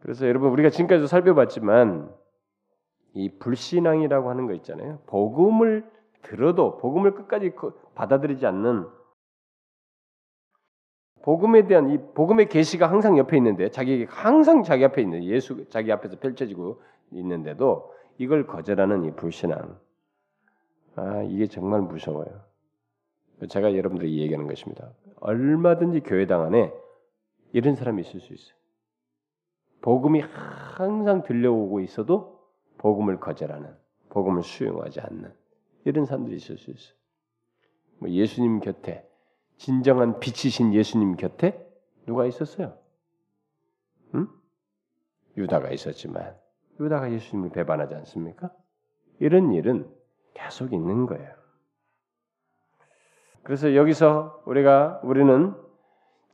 그래서 0.00 0.26
여러분 0.26 0.50
우리가 0.50 0.70
지금까지 0.70 1.06
살펴봤지만 1.06 2.10
이 3.14 3.38
불신앙이라고 3.38 4.30
하는 4.30 4.46
거 4.46 4.52
있잖아요. 4.54 5.00
복음을 5.06 5.95
들어도 6.26 6.78
복음을 6.78 7.14
끝까지 7.14 7.52
받아들이지 7.94 8.46
않는 8.46 8.86
복음에 11.22 11.66
대한 11.66 11.90
이 11.90 11.98
복음의 12.14 12.48
계시가 12.48 12.88
항상 12.88 13.18
옆에 13.18 13.36
있는데 13.36 13.70
자기 13.70 14.04
항상 14.08 14.62
자기 14.62 14.84
앞에 14.84 15.02
있는 15.02 15.24
예수 15.24 15.68
자기 15.68 15.90
앞에서 15.90 16.18
펼쳐지고 16.18 16.80
있는데도 17.10 17.92
이걸 18.18 18.46
거절하는 18.46 19.04
이 19.04 19.10
불신앙. 19.12 19.78
아 20.96 21.22
이게 21.22 21.46
정말 21.46 21.82
무서워요. 21.82 22.42
제가 23.48 23.76
여러분들이 23.76 24.18
얘기하는 24.18 24.46
것입니다. 24.46 24.92
얼마든지 25.20 26.00
교회당 26.00 26.42
안에 26.42 26.72
이런 27.52 27.74
사람이 27.74 28.02
있을 28.02 28.20
수 28.20 28.32
있어요. 28.32 28.56
복음이 29.82 30.20
항상 30.20 31.22
들려오고 31.22 31.80
있어도 31.80 32.40
복음을 32.78 33.20
거절하는, 33.20 33.74
복음을 34.10 34.42
수용하지 34.42 35.00
않는 35.00 35.32
이런 35.86 36.04
사람들이 36.04 36.36
있을 36.36 36.58
수 36.58 36.70
있어요. 36.70 36.96
뭐 37.98 38.10
예수님 38.10 38.60
곁에 38.60 39.08
진정한 39.56 40.18
빛이신 40.20 40.74
예수님 40.74 41.16
곁에 41.16 41.64
누가 42.06 42.26
있었어요? 42.26 42.76
응? 44.14 44.28
유다가 45.36 45.70
있었지만 45.70 46.36
유다가 46.80 47.10
예수님을 47.12 47.50
배반하지 47.50 47.94
않습니까? 47.94 48.52
이런 49.20 49.52
일은 49.52 49.88
계속 50.34 50.72
있는 50.72 51.06
거예요. 51.06 51.32
그래서 53.44 53.76
여기서 53.76 54.42
우리가 54.44 55.00
우리는 55.04 55.54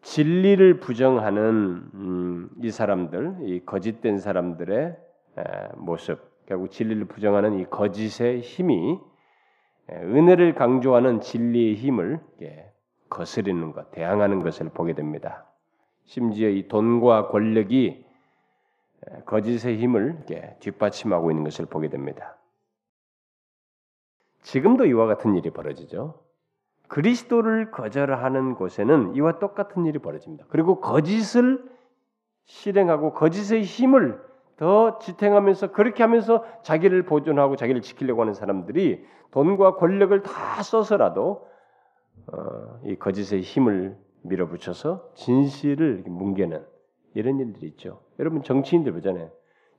진리를 0.01 0.81
부정하는 0.81 1.91
음, 1.95 2.51
이 2.63 2.71
사람들, 2.71 3.37
이 3.43 3.65
거짓된 3.65 4.19
사람들의 4.19 4.97
에, 5.39 5.43
모습, 5.77 6.19
결국 6.47 6.71
진리를 6.71 7.05
부정하는 7.05 7.61
이 7.61 7.67
거짓의 7.67 8.41
힘이 8.41 8.99
에, 8.99 9.12
은혜를 9.91 10.55
강조하는 10.55 11.21
진리의 11.21 11.75
힘을 11.75 12.21
예, 12.43 12.73
거스리는 13.09 13.73
것, 13.73 13.91
대항하는 13.91 14.43
것을 14.43 14.71
보게 14.71 14.95
됩니다. 14.95 15.47
심지어 16.05 16.49
이 16.49 16.69
돈과 16.69 17.29
권력이 17.29 18.05
거짓의 19.27 19.79
힘을 19.79 20.25
뒷받침하고 20.61 21.31
있는 21.31 21.45
것을 21.45 21.67
보게 21.67 21.89
됩니다. 21.89 22.37
지금도 24.43 24.87
이와 24.87 25.07
같은 25.07 25.35
일이 25.37 25.51
벌어지죠. 25.51 26.21
그리스도를 26.89 27.71
거절하는 27.71 28.55
곳에는 28.55 29.15
이와 29.15 29.39
똑같은 29.39 29.87
일이 29.87 29.99
벌어집니다. 29.99 30.47
그리고 30.49 30.81
거짓을 30.81 31.65
실행하고 32.45 33.15
거짓의 33.15 33.63
힘을 33.63 34.21
더 34.57 34.99
지탱하면서 34.99 35.73
그렇게 35.73 36.03
하면서 36.03 36.45
자기를 36.63 37.05
보존하고 37.05 37.57
자기를 37.57 37.83
지키려고 37.83 38.21
하는 38.21 38.35
사람들이 38.35 39.05
돈과 39.31 39.77
권력을 39.77 40.23
다 40.23 40.63
써서라도 40.63 41.49
어, 42.27 42.81
이 42.85 42.97
거짓의 42.97 43.41
힘을 43.41 43.97
밀어붙여서 44.23 45.13
진실을 45.15 46.05
뭉개는 46.07 46.65
이런 47.15 47.41
일들이 47.41 47.67
있죠. 47.69 48.03
여러분 48.19 48.43
정치인들 48.43 48.93
보잖아요. 48.93 49.31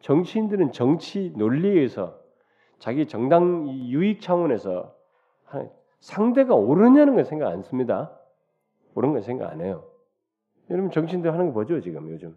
정치인들은 0.01 0.71
정치 0.71 1.31
논리에서 1.35 2.19
자기 2.79 3.07
정당 3.07 3.69
유익 3.69 4.21
차원에서 4.21 4.93
상대가 6.01 6.53
옳으냐는 6.55 7.15
걸 7.15 7.23
생각 7.23 7.49
안 7.49 7.61
씁니다. 7.61 8.11
옳은 8.95 9.13
걸 9.13 9.21
생각 9.21 9.49
안 9.49 9.61
해요. 9.61 9.85
여러분 10.69 10.91
정치인들 10.91 11.31
하는 11.31 11.47
거 11.47 11.53
보죠 11.53 11.79
지금 11.79 12.09
요즘 12.09 12.35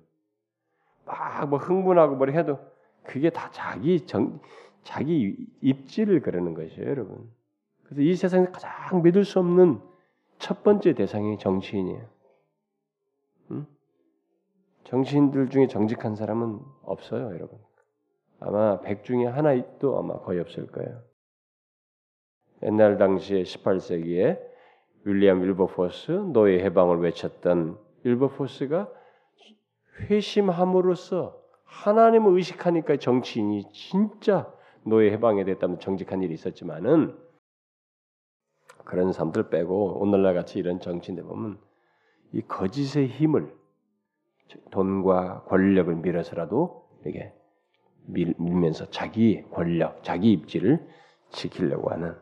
막 1.07 1.47
뭐 1.49 1.59
흥분하고 1.59 2.17
뭐 2.17 2.27
해도 2.27 2.59
그게 3.05 3.31
다 3.31 3.51
자기 3.53 4.05
정 4.07 4.41
자기 4.83 5.37
입지를 5.63 6.21
그러는 6.21 6.55
것이에요, 6.55 6.89
여러분. 6.89 7.29
그래서 7.85 8.03
이 8.03 8.15
세상에서 8.15 8.53
가장 8.53 9.03
믿을 9.03 9.25
수 9.25 9.39
없는 9.39 9.81
첫 10.39 10.63
번째 10.63 10.95
대상이 10.95 11.39
정치인이에요. 11.39 12.05
응? 13.53 13.67
정치인들 14.85 15.51
중에 15.51 15.67
정직한 15.67 16.15
사람은 16.15 16.61
없어요, 16.83 17.27
여러분. 17.35 17.59
아마 18.39 18.81
백 18.81 19.03
중에 19.05 19.27
하나도 19.27 19.99
아마 19.99 20.19
거의 20.21 20.41
없을 20.41 20.67
거예요. 20.67 21.01
옛날 22.63 22.97
당시에 22.97 23.43
18세기에 23.43 24.41
윌리엄 25.05 25.43
윌버포스 25.43 26.11
노예 26.33 26.63
해방을 26.65 26.99
외쳤던 26.99 27.79
윌버포스가 28.05 28.89
회심함으로써 30.01 31.41
하나님을 31.65 32.33
의식하니까 32.37 32.97
정치인이 32.99 33.71
진짜 33.73 34.53
노예 34.85 35.11
해방에 35.13 35.45
됐다면 35.45 35.81
정직한 35.81 36.23
일이 36.23 36.35
있었지만은 36.35 37.19
그런 38.85 39.13
사람들 39.13 39.51
빼고 39.51 40.01
오늘날 40.01 40.35
같이 40.35 40.59
이런 40.59 40.81
정치인들 40.81 41.25
보면 41.25 41.59
이 42.33 42.43
거짓의 42.43 43.09
힘을 43.09 43.53
돈과 44.71 45.45
권력을 45.45 45.93
밀어서라도 45.97 46.89
이게 47.05 47.33
밀, 48.07 48.35
밀면서 48.39 48.91
자기 48.91 49.43
권력, 49.51 50.05
자기 50.05 50.33
입지를 50.33 50.87
지키려고 51.31 51.91
하는 51.91 52.15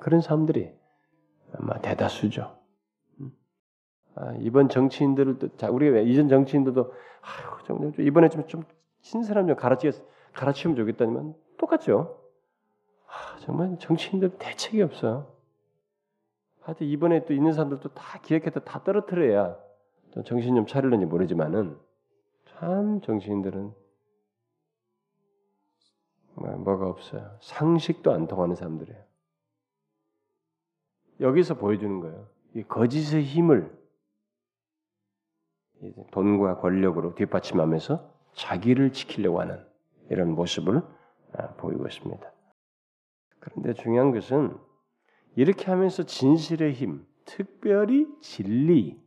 그런 0.00 0.20
사람들이 0.20 0.70
아마 1.54 1.80
대다수죠. 1.80 2.61
음. 4.18 4.22
아, 4.22 4.34
이번 4.38 4.68
정치인들도 4.68 5.56
자 5.56 5.70
우리가 5.70 5.98
이전 6.00 6.28
정치인들도 6.28 6.92
아유, 7.22 7.64
좀, 7.64 7.92
이번에 7.98 8.28
좀, 8.28 8.46
좀 8.46 8.64
신사람 9.00 9.46
좀 9.46 9.56
가르치 9.56 9.90
가르치면 10.32 10.76
좋겠다면 10.76 11.34
똑같죠. 11.58 12.18
아, 13.06 13.38
정말 13.40 13.76
정치인들 13.78 14.38
대책이 14.38 14.82
없어요. 14.82 15.32
하여튼 16.62 16.86
이번에 16.86 17.24
또 17.24 17.34
있는 17.34 17.52
사람들도 17.52 17.90
다 17.90 18.18
기획해서 18.20 18.60
다 18.60 18.82
떨어뜨려야 18.84 19.56
좀 20.12 20.24
정신 20.24 20.54
좀 20.54 20.66
차릴는지 20.66 21.06
모르지만은 21.06 21.76
참 22.46 23.00
정치인들은 23.00 23.72
뭐가 26.34 26.86
없어요. 26.86 27.36
상식도 27.40 28.12
안 28.12 28.26
통하는 28.26 28.54
사람들이에요. 28.54 29.02
여기서 31.20 31.54
보여주는 31.54 32.00
거예요. 32.00 32.26
이 32.54 32.62
거짓의 32.62 33.22
힘을 33.24 33.81
돈과 36.10 36.58
권력으로 36.58 37.14
뒷받침하면서 37.14 38.12
자기를 38.34 38.92
지키려고 38.92 39.40
하는 39.40 39.64
이런 40.10 40.34
모습을 40.34 40.82
아, 41.34 41.48
보이고 41.54 41.86
있습니다. 41.86 42.32
그런데 43.40 43.72
중요한 43.74 44.12
것은 44.12 44.56
이렇게 45.34 45.66
하면서 45.66 46.02
진실의 46.02 46.74
힘, 46.74 47.06
특별히 47.24 48.06
진리, 48.20 49.00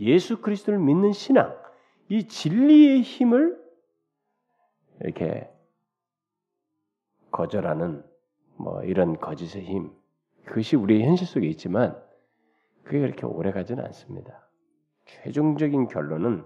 예수 0.00 0.40
그리스도를 0.40 0.78
믿는 0.78 1.12
신앙, 1.12 1.54
이 2.08 2.26
진리의 2.26 3.02
힘을 3.02 3.60
이렇게 5.00 5.50
거절하는 7.30 8.04
뭐 8.56 8.82
이런 8.84 9.18
거짓의 9.18 9.64
힘, 9.64 9.92
그것이 10.44 10.76
우리의 10.76 11.04
현실 11.04 11.26
속에 11.26 11.46
있지만 11.48 12.00
그게 12.84 13.00
그렇게 13.00 13.26
오래 13.26 13.52
가지는 13.52 13.84
않습니다. 13.86 14.48
최종적인 15.04 15.88
결론은 15.88 16.44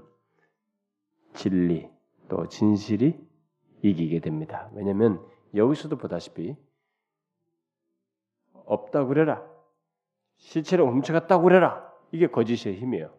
진리 1.34 1.88
또 2.28 2.48
진실이 2.48 3.18
이기게 3.82 4.20
됩니다. 4.20 4.70
왜냐하면 4.74 5.24
여기서도 5.54 5.96
보다시피 5.96 6.56
없다 8.64 9.04
그래라. 9.04 9.44
시체를 10.38 10.86
훔쳐갔다 10.86 11.38
그래라. 11.38 11.92
이게 12.12 12.26
거짓의 12.26 12.76
힘이에요. 12.76 13.14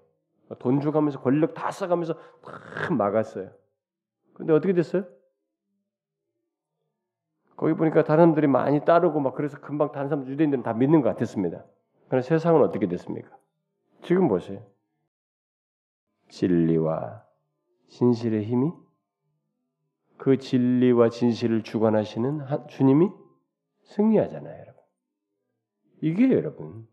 돈 0.59 0.79
주가면서 0.79 1.21
권력 1.21 1.53
다 1.53 1.71
써가면서 1.71 2.13
다 2.13 2.93
막았어요. 2.93 3.51
근데 4.33 4.53
어떻게 4.53 4.73
됐어요? 4.73 5.05
거기 7.55 7.73
보니까 7.73 8.03
다른 8.03 8.25
사람들이 8.25 8.47
많이 8.47 8.85
따르고 8.85 9.19
막 9.19 9.33
그래서 9.33 9.59
금방 9.59 9.91
다른 9.91 10.09
사람 10.09 10.27
유대인들은 10.27 10.63
다 10.63 10.73
믿는 10.73 11.01
것 11.01 11.09
같았습니다. 11.09 11.65
그러나 12.07 12.21
세상은 12.21 12.61
어떻게 12.61 12.87
됐습니까? 12.87 13.35
지금 14.03 14.27
보세요. 14.27 14.63
진리와 16.29 17.23
진실의 17.89 18.45
힘이 18.45 18.71
그 20.17 20.37
진리와 20.37 21.09
진실을 21.09 21.63
주관하시는 21.63 22.41
주님이 22.69 23.09
승리하잖아요, 23.83 24.53
여러분. 24.53 24.81
이게 26.01 26.31
여러분 26.31 26.87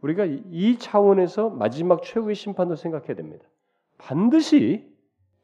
우리가 0.00 0.24
이 0.26 0.78
차원에서 0.78 1.50
마지막 1.50 2.02
최후의 2.02 2.34
심판도 2.34 2.76
생각해야 2.76 3.14
됩니다. 3.14 3.44
반드시 3.98 4.94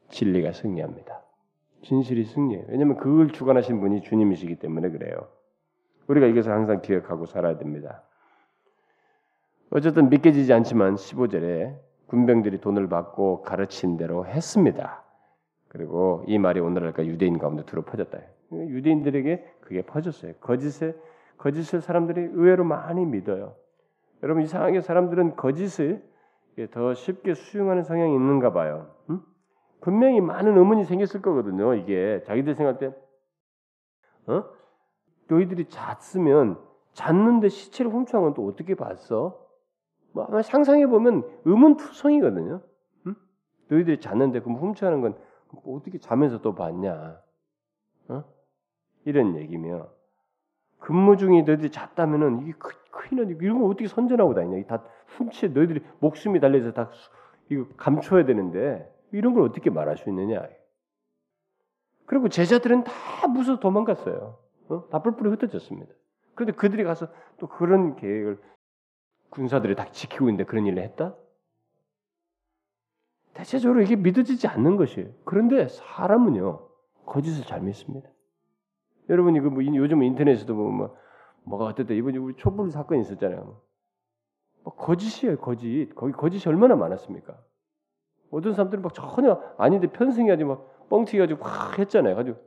진리가 0.09 0.51
승리합니다. 0.53 1.23
진실이 1.81 2.23
승리해요. 2.25 2.65
왜냐하면 2.69 2.97
그걸 2.97 3.31
주관하신 3.31 3.81
분이 3.81 4.01
주님이시기 4.03 4.57
때문에 4.57 4.89
그래요. 4.89 5.27
우리가 6.07 6.27
이것을 6.27 6.51
항상 6.51 6.81
기억하고 6.81 7.25
살아야 7.25 7.57
됩니다. 7.57 8.03
어쨌든 9.69 10.09
믿겨지지 10.09 10.53
않지만 10.53 10.95
15절에 10.95 11.79
군병들이 12.13 12.61
돈을 12.61 12.89
받고 12.89 13.41
가르친 13.41 13.97
대로 13.97 14.27
했습니다. 14.27 15.03
그리고 15.67 16.23
이 16.27 16.37
말이 16.37 16.59
오늘날까 16.59 17.07
유대인 17.07 17.39
가운데 17.39 17.65
들어 17.65 17.81
퍼졌다. 17.81 18.19
유대인들에게 18.51 19.55
그게 19.61 19.81
퍼졌어요. 19.81 20.33
거짓에 20.39 20.95
거짓을 21.39 21.81
사람들이 21.81 22.21
의외로 22.21 22.65
많이 22.65 23.03
믿어요. 23.03 23.55
여러분 24.21 24.43
이상하게 24.43 24.81
사람들은 24.81 25.35
거짓을 25.35 26.03
더 26.69 26.93
쉽게 26.93 27.33
수용하는 27.33 27.81
성향이 27.81 28.13
있는가 28.13 28.53
봐요. 28.53 28.91
응? 29.09 29.19
분명히 29.81 30.21
많은 30.21 30.55
의문이 30.55 30.85
생겼을 30.85 31.23
거거든요. 31.23 31.73
이게 31.73 32.21
자기들 32.27 32.53
생각할 32.53 32.79
때, 32.79 32.95
어? 34.31 34.43
너희들이 35.29 35.65
잤으면 35.67 36.59
잤는데 36.91 37.49
시체를 37.49 37.91
훔쳐간 37.91 38.21
건또 38.21 38.45
어떻게 38.45 38.75
봤어? 38.75 39.42
뭐 40.13 40.25
아마 40.25 40.41
상상해 40.41 40.87
보면 40.87 41.23
의문투성이거든요. 41.45 42.61
응? 43.07 43.15
너희들이 43.67 43.99
잤는데 43.99 44.41
그럼 44.41 44.57
훔쳐가는 44.57 45.01
건 45.01 45.17
어떻게 45.65 45.97
자면서 45.97 46.41
또 46.41 46.55
봤냐? 46.55 47.19
어? 48.09 48.23
이런 49.05 49.35
얘기며 49.35 49.89
근무 50.79 51.17
중에 51.17 51.41
너희들이 51.41 51.71
잤다면은 51.71 52.41
이게 52.43 52.53
큰일 52.91 53.25
나 53.25 53.35
이런 53.41 53.59
거 53.59 53.67
어떻게 53.67 53.87
선전하고 53.87 54.33
다니냐? 54.33 54.65
다 54.67 54.83
훔치 55.17 55.49
너희들이 55.49 55.81
목숨이 55.99 56.39
달려서 56.39 56.73
다 56.73 56.89
이거 57.49 57.65
감춰야 57.77 58.25
되는데 58.25 58.89
이런 59.11 59.33
걸 59.33 59.43
어떻게 59.43 59.69
말할 59.69 59.97
수 59.97 60.09
있느냐? 60.09 60.47
그리고 62.05 62.29
제자들은 62.29 62.83
다 62.83 63.27
무서워 63.27 63.59
도망갔어요. 63.59 64.37
어? 64.69 64.89
다 64.89 65.01
뿔뿔이 65.01 65.29
흩어졌습니다. 65.29 65.93
그런데 66.35 66.53
그들이 66.53 66.83
가서 66.83 67.07
또 67.37 67.47
그런 67.47 67.95
계획을 67.95 68.39
군사들이 69.33 69.75
다 69.75 69.85
지키고 69.91 70.25
있는데 70.25 70.43
그런 70.43 70.67
일을 70.67 70.83
했다? 70.83 71.15
대체적으로 73.33 73.81
이게 73.81 73.95
믿어지지 73.95 74.47
않는 74.47 74.77
것이에요. 74.77 75.09
그런데 75.25 75.67
사람은요 75.67 76.69
거짓을 77.07 77.43
잘 77.43 77.61
믿습니다. 77.61 78.07
여러분이 79.09 79.39
그뭐 79.39 79.65
요즘 79.75 80.03
인터넷에도 80.03 80.53
뭐, 80.53 80.69
뭐 80.71 80.95
뭐가 81.45 81.65
어쨌든 81.65 81.95
이번에 81.95 82.19
우리 82.19 82.35
촛불 82.35 82.69
사건이 82.69 83.01
있었잖아요. 83.01 83.59
뭐 84.63 84.75
거짓이에요, 84.75 85.37
거짓. 85.37 85.89
거기 85.95 86.13
거짓이 86.13 86.47
얼마나 86.47 86.75
많았습니까? 86.75 87.37
어떤 88.29 88.53
사람들은 88.53 88.83
막 88.83 88.93
전혀 88.93 89.41
아닌데 89.57 89.87
편승해가지고 89.87 90.49
막 90.49 90.89
뻥튀기 90.89 91.17
가지고 91.17 91.43
확 91.43 91.79
했잖아요. 91.79 92.15
가지고 92.15 92.39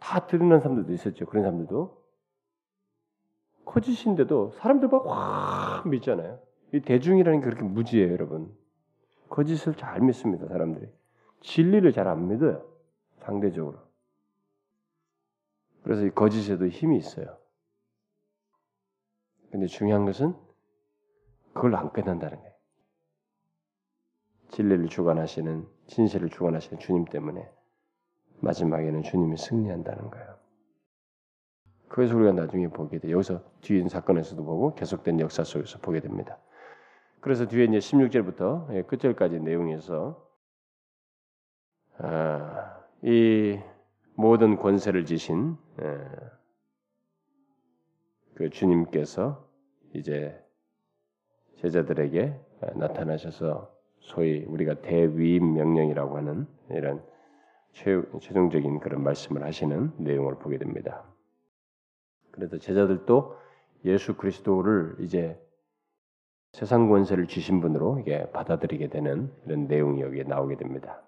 다 0.00 0.26
드러난 0.26 0.60
사람들도 0.60 0.92
있었죠. 0.92 1.24
그런 1.24 1.44
사람들도 1.44 1.95
거짓인데도 3.66 4.52
사람들 4.52 4.88
막확 4.88 5.88
믿잖아요. 5.88 6.40
이 6.72 6.80
대중이라는 6.80 7.40
게 7.40 7.44
그렇게 7.44 7.62
무지해요, 7.62 8.10
여러분. 8.12 8.56
거짓을 9.28 9.74
잘 9.74 10.00
믿습니다, 10.00 10.46
사람들이. 10.46 10.88
진리를 11.42 11.92
잘 11.92 12.06
안 12.08 12.28
믿어요, 12.28 12.64
상대적으로. 13.20 13.78
그래서 15.82 16.04
이 16.06 16.10
거짓에도 16.10 16.66
힘이 16.66 16.96
있어요. 16.98 17.36
근데 19.50 19.66
중요한 19.66 20.04
것은 20.04 20.34
그걸 21.54 21.74
안 21.76 21.92
끝난다는 21.92 22.38
거예요. 22.38 22.54
진리를 24.50 24.88
주관하시는 24.88 25.66
진실을 25.86 26.28
주관하시는 26.30 26.78
주님 26.78 27.04
때문에 27.04 27.48
마지막에는 28.40 29.02
주님이 29.02 29.36
승리한다는 29.36 30.10
거예요. 30.10 30.36
그래서 31.88 32.16
우리가 32.16 32.32
나중에 32.32 32.68
보게 32.68 32.98
돼. 32.98 33.10
여기서 33.10 33.42
뒤에 33.60 33.88
사건에서도 33.88 34.44
보고 34.44 34.74
계속된 34.74 35.20
역사 35.20 35.44
속에서 35.44 35.78
보게 35.78 36.00
됩니다. 36.00 36.38
그래서 37.20 37.46
뒤에 37.46 37.64
이제 37.64 37.78
16절부터 37.78 38.72
예, 38.74 38.82
끝절까지 38.82 39.40
내용에서 39.40 40.24
아, 41.98 42.84
이 43.02 43.58
모든 44.14 44.56
권세를 44.56 45.06
지신 45.06 45.56
예, 45.82 45.98
그 48.34 48.50
주님께서 48.50 49.48
이제 49.94 50.38
제자들에게 51.56 52.38
나타나셔서 52.74 53.74
소위 54.00 54.44
우리가 54.44 54.82
대위임 54.82 55.54
명령이라고 55.54 56.16
하는 56.16 56.46
이런 56.70 57.02
최종적인 57.72 58.80
그런 58.80 59.02
말씀을 59.02 59.42
하시는 59.42 59.92
내용을 59.98 60.38
보게 60.38 60.58
됩니다. 60.58 61.04
그래서 62.36 62.58
제자들도 62.58 63.36
예수 63.84 64.16
그리스도를 64.16 64.96
이제 65.00 65.40
세상 66.52 66.88
권세를 66.88 67.26
주신 67.26 67.60
분으로 67.60 67.98
이게 67.98 68.30
받아들이게 68.30 68.88
되는 68.88 69.30
이런 69.44 69.66
내용이 69.66 70.00
여기에 70.00 70.24
나오게 70.24 70.56
됩니다. 70.56 71.02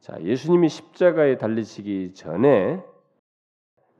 자, 0.00 0.20
예수님이 0.22 0.68
십자가에 0.68 1.38
달리시기 1.38 2.14
전에 2.14 2.82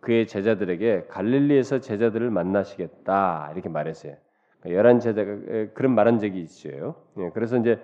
그의 0.01 0.27
제자들에게 0.27 1.07
갈릴리에서 1.09 1.81
제자들을 1.81 2.31
만나시겠다 2.31 3.51
이렇게 3.53 3.69
말했어요. 3.69 4.17
그러니까 4.61 4.79
열한 4.79 5.01
제자가 5.01 5.75
그런 5.75 5.95
말한 5.95 6.19
적이 6.19 6.41
있어요. 6.41 6.97
예, 7.19 7.31
그래서 7.31 7.57
이제 7.57 7.81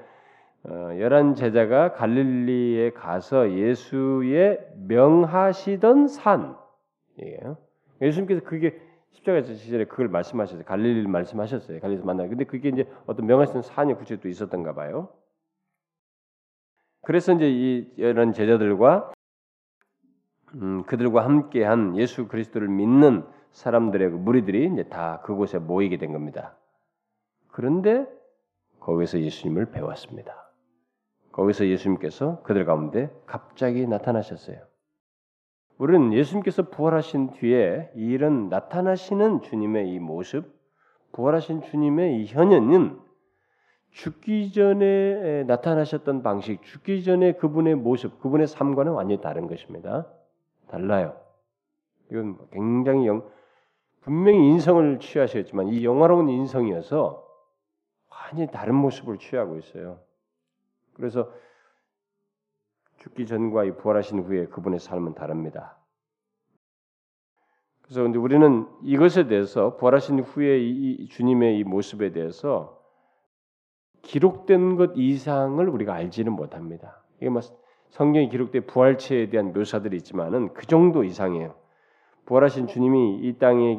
어, 0.67 0.99
열한 0.99 1.35
제자가 1.35 1.93
갈릴리에 1.93 2.93
가서 2.93 3.53
예수의 3.53 4.67
명하시던 4.87 6.09
산이에요. 6.09 7.59
예수님께서 8.01 8.43
그게 8.43 8.81
십자가 9.11 9.43
시절에 9.43 9.85
그걸 9.85 10.09
말씀하셨어요. 10.09 10.65
갈릴리를 10.65 11.09
말씀하셨어요. 11.09 11.81
갈릴리에서 11.81 12.05
만나. 12.05 12.27
근데 12.27 12.45
그게 12.45 12.69
이제 12.69 12.89
어떤 13.07 13.63
산이 13.63 13.95
구체로 13.95 14.21
또 14.21 14.29
있었던가 14.29 14.75
봐요. 14.75 15.09
그래서 17.03 17.33
이제 17.33 17.49
이 17.51 17.93
이런 17.97 18.33
제자들과 18.33 19.13
음, 20.55 20.85
그들과 20.85 21.25
함께한 21.25 21.97
예수 21.97 22.29
그리스도를 22.29 22.69
믿는 22.69 23.25
사람들의 23.53 24.11
그 24.11 24.17
무리들이 24.17 24.71
이제 24.73 24.85
다 24.85 25.21
그곳에 25.23 25.59
모이게 25.59 25.97
된 25.99 26.13
겁니다. 26.13 26.57
그런데 27.49 28.07
거기서 28.81 29.21
예수님을 29.21 29.67
배웠습니다. 29.67 30.51
거기서 31.33 31.67
예수님께서 31.67 32.43
그들 32.43 32.65
가운데 32.65 33.11
갑자기 33.27 33.87
나타나셨어요. 33.87 34.59
우리는 35.79 36.13
예수님께서 36.13 36.71
부활하신 36.71 37.31
뒤에 37.33 37.91
이런 37.95 38.49
나타나시는 38.49 39.43
주님의 39.43 39.91
이 39.91 39.99
모습, 39.99 40.55
부활하신 41.13 41.63
주님의 41.63 42.21
이 42.21 42.27
현현은 42.27 43.01
죽기 43.91 44.53
전에 44.53 45.45
나타나셨던 45.45 46.23
방식, 46.23 46.63
죽기 46.63 47.05
전에 47.05 47.33
그분의 47.33 47.77
모습, 47.77 48.21
그분의 48.21 48.47
삶과는 48.47 48.93
완전히 48.93 49.21
다른 49.21 49.47
것입니다. 49.47 50.07
달라요. 50.69 51.17
이건 52.11 52.39
굉장히 52.51 53.07
영, 53.07 53.29
분명히 54.01 54.49
인성을 54.51 54.99
취하셨지만 54.99 55.69
이 55.69 55.85
영화로운 55.85 56.29
인성이어서 56.29 57.25
완전히 58.11 58.51
다른 58.51 58.75
모습을 58.75 59.19
취하고 59.19 59.57
있어요. 59.57 60.01
그래서 60.95 61.31
죽기 63.05 63.27
전과 63.27 63.65
이 63.65 63.77
부활하신 63.77 64.21
후에 64.21 64.47
그분의 64.47 64.81
삶은 64.81 65.15
다릅니다. 65.15 65.77
그래서 67.83 68.03
근데 68.03 68.19
우리는 68.19 68.67
이것에 68.83 69.27
대해서 69.27 69.77
부활하신 69.77 70.21
후에 70.21 70.59
이 70.59 71.07
주님의 71.09 71.59
이 71.59 71.65
모습에 71.65 72.13
대해서 72.13 72.81
기록된 74.03 74.77
것 74.77 74.93
이상을 74.97 75.69
우리가 75.69 75.93
알지는 75.93 76.33
못합니다. 76.33 77.03
이게 77.19 77.29
뭐 77.29 77.41
성경에 77.91 78.29
기록된 78.29 78.67
부활체에 78.67 79.29
대한 79.29 79.53
묘사들이 79.53 79.97
있지만은 79.99 80.55
그 80.55 80.67
정도 80.67 81.05
이상이에요. 81.05 81.55
부활하신 82.25 82.67
주님이 82.69 83.19
이 83.19 83.39
땅에 83.39 83.73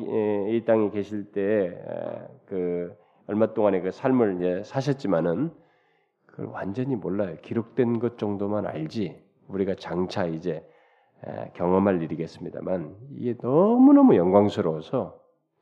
이 0.51 0.63
땅에 0.65 0.91
계실 0.91 1.31
때 1.31 1.75
그 2.45 2.95
얼마 3.27 3.53
동안의 3.53 3.81
그 3.81 3.91
삶을 3.91 4.35
이제 4.35 4.63
사셨지만은 4.63 5.51
그걸 6.35 6.47
완전히 6.47 6.95
몰라요. 6.97 7.37
기록된 7.41 7.99
것 7.99 8.17
정도만 8.17 8.65
알지 8.65 9.23
우리가 9.47 9.75
장차 9.75 10.25
이제 10.25 10.69
경험할 11.53 12.01
일이겠습니다만 12.01 12.95
이게 13.11 13.37
너무 13.37 13.93
너무 13.93 14.15
영광스러워서 14.17 15.17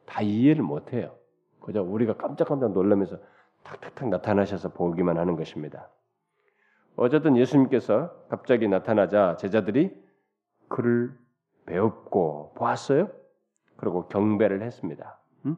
다 0.07 0.21
이해를 0.21 0.63
못해요. 0.63 1.15
그저 1.59 1.83
우리가 1.83 2.17
깜짝깜짝 2.17 2.73
놀라면서 2.73 3.17
탁탁탁 3.63 4.09
나타나셔서 4.09 4.73
보기만 4.73 5.17
하는 5.17 5.35
것입니다. 5.35 5.89
어쨌든 6.95 7.37
예수님께서 7.37 8.11
갑자기 8.29 8.67
나타나자 8.67 9.37
제자들이 9.37 9.95
그를 10.69 11.15
배웠고 11.67 12.53
보았어요. 12.55 13.09
그리고 13.77 14.07
경배를 14.07 14.63
했습니다. 14.63 15.19
음? 15.45 15.55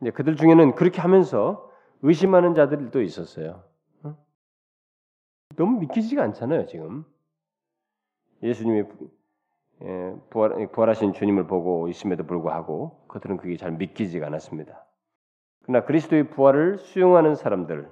이제 0.00 0.10
그들 0.10 0.36
중에는 0.36 0.74
그렇게 0.74 1.00
하면서 1.00 1.67
의심하는 2.02 2.54
자들도 2.54 3.02
있었어요. 3.02 3.64
어? 4.02 4.16
너무 5.56 5.80
믿기지가 5.80 6.22
않잖아요, 6.22 6.66
지금. 6.66 7.04
예수님이 8.42 8.84
예, 9.82 10.16
부활, 10.30 10.68
부활하신 10.72 11.12
주님을 11.12 11.46
보고 11.46 11.88
있음에도 11.88 12.24
불구하고 12.24 13.04
그들은 13.08 13.36
그게 13.36 13.56
잘 13.56 13.72
믿기지가 13.72 14.26
않았습니다. 14.26 14.84
그러나 15.62 15.84
그리스도의 15.84 16.30
부활을 16.30 16.78
수용하는 16.78 17.34
사람들, 17.34 17.90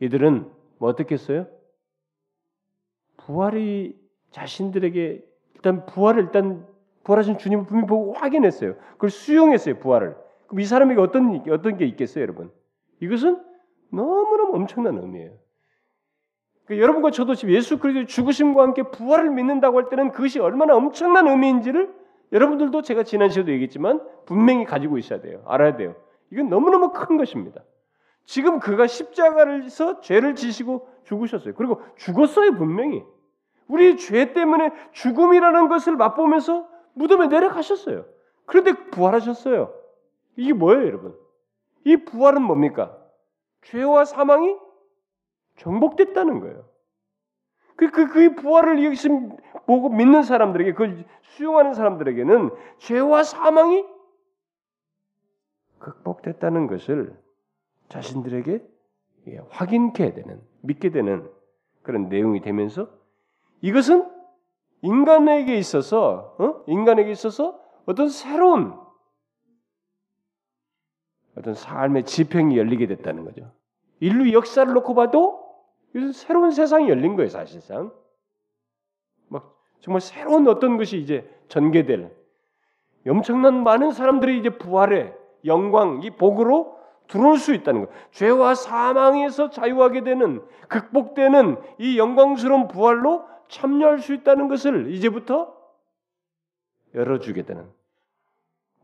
이들은 0.00 0.50
뭐 0.78 0.88
어떻겠어요? 0.90 1.46
부활이 3.16 3.98
자신들에게 4.30 5.24
일단 5.54 5.86
부활을 5.86 6.24
일단 6.24 6.66
부활하신 7.04 7.38
주님을 7.38 7.66
분명히 7.66 7.86
보고 7.86 8.12
확인했어요. 8.12 8.76
그걸 8.92 9.10
수용했어요. 9.10 9.78
부활을. 9.78 10.16
그럼 10.46 10.60
이 10.60 10.64
사람에게 10.64 11.00
어떤 11.00 11.42
어떤 11.50 11.76
게 11.76 11.86
있겠어요, 11.86 12.22
여러분? 12.22 12.52
이것은 13.04 13.40
너무너무 13.90 14.54
엄청난 14.56 14.98
의미예요. 14.98 15.32
그러니까 16.64 16.82
여러분과 16.82 17.10
저도 17.10 17.34
지금 17.34 17.54
예수 17.54 17.78
그리스도의 17.78 18.06
죽으심과 18.06 18.62
함께 18.62 18.82
부활을 18.84 19.30
믿는다고 19.30 19.78
할 19.78 19.88
때는 19.88 20.12
그것이 20.12 20.40
얼마나 20.40 20.74
엄청난 20.74 21.28
의미인지를 21.28 21.94
여러분들도 22.32 22.82
제가 22.82 23.02
지난 23.02 23.28
시간에도 23.28 23.52
얘기했지만 23.52 24.00
분명히 24.24 24.64
가지고 24.64 24.98
있어야 24.98 25.20
돼요. 25.20 25.42
알아야 25.46 25.76
돼요. 25.76 25.94
이건 26.30 26.48
너무너무 26.48 26.92
큰 26.92 27.16
것입니다. 27.16 27.62
지금 28.24 28.58
그가 28.58 28.86
십자가를서 28.86 30.00
죄를 30.00 30.34
지시고 30.34 30.88
죽으셨어요. 31.04 31.54
그리고 31.54 31.82
죽었어요, 31.96 32.54
분명히. 32.56 33.04
우리 33.68 33.96
죄 33.98 34.32
때문에 34.32 34.70
죽음이라는 34.92 35.68
것을 35.68 35.96
맛보면서 35.96 36.66
무덤에 36.94 37.26
내려가셨어요. 37.26 38.06
그런데 38.46 38.72
부활하셨어요. 38.90 39.74
이게 40.36 40.54
뭐예요, 40.54 40.86
여러분? 40.86 41.23
이 41.84 41.96
부활은 41.96 42.42
뭡니까? 42.42 42.98
죄와 43.62 44.04
사망이 44.04 44.56
정복됐다는 45.56 46.40
거예요. 46.40 46.68
그, 47.76 47.90
그, 47.90 48.08
그 48.08 48.34
부활을 48.36 48.84
여기서 48.84 49.08
보고 49.66 49.88
믿는 49.88 50.22
사람들에게, 50.22 50.72
그걸 50.72 51.04
수용하는 51.22 51.74
사람들에게는 51.74 52.50
죄와 52.78 53.24
사망이 53.24 53.84
극복됐다는 55.78 56.66
것을 56.66 57.18
자신들에게 57.88 58.64
확인케 59.48 60.14
되는, 60.14 60.40
믿게 60.62 60.90
되는 60.90 61.30
그런 61.82 62.08
내용이 62.08 62.40
되면서 62.40 62.88
이것은 63.60 64.10
인간에게 64.82 65.56
있어서, 65.56 66.36
어? 66.38 66.64
인간에게 66.66 67.10
있어서 67.10 67.60
어떤 67.86 68.08
새로운 68.08 68.83
어떤 71.36 71.54
삶의 71.54 72.04
지평이 72.04 72.56
열리게 72.56 72.86
됐다는 72.86 73.24
거죠. 73.24 73.50
인류 74.00 74.32
역사를 74.32 74.70
놓고 74.72 74.94
봐도 74.94 75.44
새로운 76.12 76.50
세상이 76.50 76.88
열린 76.88 77.16
거예요, 77.16 77.28
사실상. 77.28 77.92
막 79.28 79.56
정말 79.80 80.00
새로운 80.00 80.46
어떤 80.48 80.76
것이 80.76 80.98
이제 80.98 81.28
전개될 81.48 82.10
엄청난 83.08 83.62
많은 83.62 83.92
사람들이 83.92 84.38
이제 84.38 84.50
부활의 84.50 85.14
영광, 85.44 86.02
이 86.02 86.10
복으로 86.10 86.78
들어올 87.06 87.36
수 87.36 87.52
있다는 87.52 87.82
것. 87.82 87.90
죄와 88.12 88.54
사망에서 88.54 89.50
자유하게 89.50 90.04
되는 90.04 90.42
극복되는 90.68 91.56
이 91.78 91.98
영광스러운 91.98 92.68
부활로 92.68 93.26
참여할 93.48 93.98
수 93.98 94.14
있다는 94.14 94.48
것을 94.48 94.90
이제부터 94.90 95.54
열어주게 96.94 97.42
되는 97.42 97.68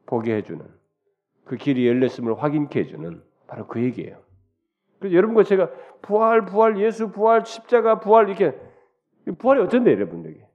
보게 0.04 0.34
해주는 0.36 0.79
그 1.50 1.56
길이 1.56 1.88
열렸음을 1.88 2.40
확인케 2.40 2.78
해주는 2.78 3.20
바로 3.48 3.66
그 3.66 3.82
얘기예요. 3.82 4.18
그래서 5.00 5.16
여러분과 5.16 5.42
제가 5.42 5.68
부활, 6.00 6.44
부활, 6.44 6.78
예수 6.78 7.10
부활, 7.10 7.44
십자가 7.44 7.98
부활 7.98 8.28
이렇게 8.28 8.56
부활이 9.36 9.60
어떤데 9.60 9.90
여러분에게? 9.90 10.46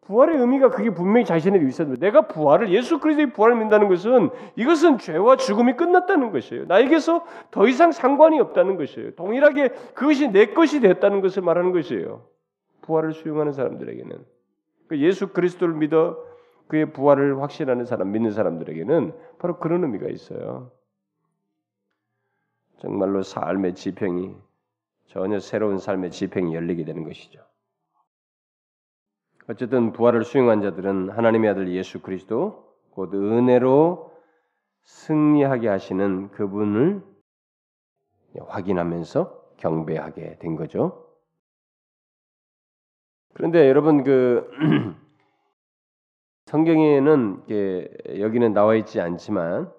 부활의 0.00 0.38
의미가 0.38 0.70
그게 0.70 0.90
분명히 0.90 1.24
자신에게 1.24 1.64
있었는데 1.64 2.00
내가 2.04 2.22
부활을 2.26 2.70
예수 2.70 2.98
그리스도의 2.98 3.32
부활을 3.34 3.54
믿는다는 3.54 3.86
것은 3.86 4.30
이것은 4.56 4.98
죄와 4.98 5.36
죽음이 5.36 5.74
끝났다는 5.74 6.32
것이에요. 6.32 6.64
나에게서 6.64 7.24
더 7.52 7.68
이상 7.68 7.92
상관이 7.92 8.40
없다는 8.40 8.76
것이에요. 8.76 9.14
동일하게 9.14 9.68
그것이 9.94 10.32
내 10.32 10.46
것이 10.46 10.80
되었다는 10.80 11.20
것을 11.20 11.42
말하는 11.42 11.70
것이에요. 11.70 12.26
부활을 12.80 13.12
수용하는 13.12 13.52
사람들에게는 13.52 14.24
그 14.88 14.98
예수 14.98 15.28
그리스도를 15.28 15.76
믿어 15.76 16.31
그의 16.72 16.90
부활을 16.90 17.42
확신하는 17.42 17.84
사람, 17.84 18.12
믿는 18.12 18.30
사람들에게는 18.30 19.12
바로 19.38 19.58
그런 19.58 19.84
의미가 19.84 20.08
있어요. 20.08 20.70
정말로 22.78 23.22
삶의 23.22 23.74
지평이 23.74 24.34
전혀 25.04 25.38
새로운 25.38 25.76
삶의 25.76 26.12
지평이 26.12 26.54
열리게 26.54 26.86
되는 26.86 27.04
것이죠. 27.04 27.44
어쨌든 29.48 29.92
부활을 29.92 30.24
수용한 30.24 30.62
자들은 30.62 31.10
하나님의 31.10 31.50
아들 31.50 31.70
예수 31.74 32.00
그리스도 32.00 32.74
곧 32.92 33.12
은혜로 33.12 34.10
승리하게 34.84 35.68
하시는 35.68 36.30
그분을 36.30 37.02
확인하면서 38.38 39.56
경배하게 39.58 40.38
된 40.38 40.56
거죠. 40.56 41.06
그런데 43.34 43.68
여러분 43.68 44.04
그 44.04 44.50
성경에는 46.52 47.44
여기는 48.20 48.52
나와 48.52 48.74
있지 48.74 49.00
않지만 49.00 49.72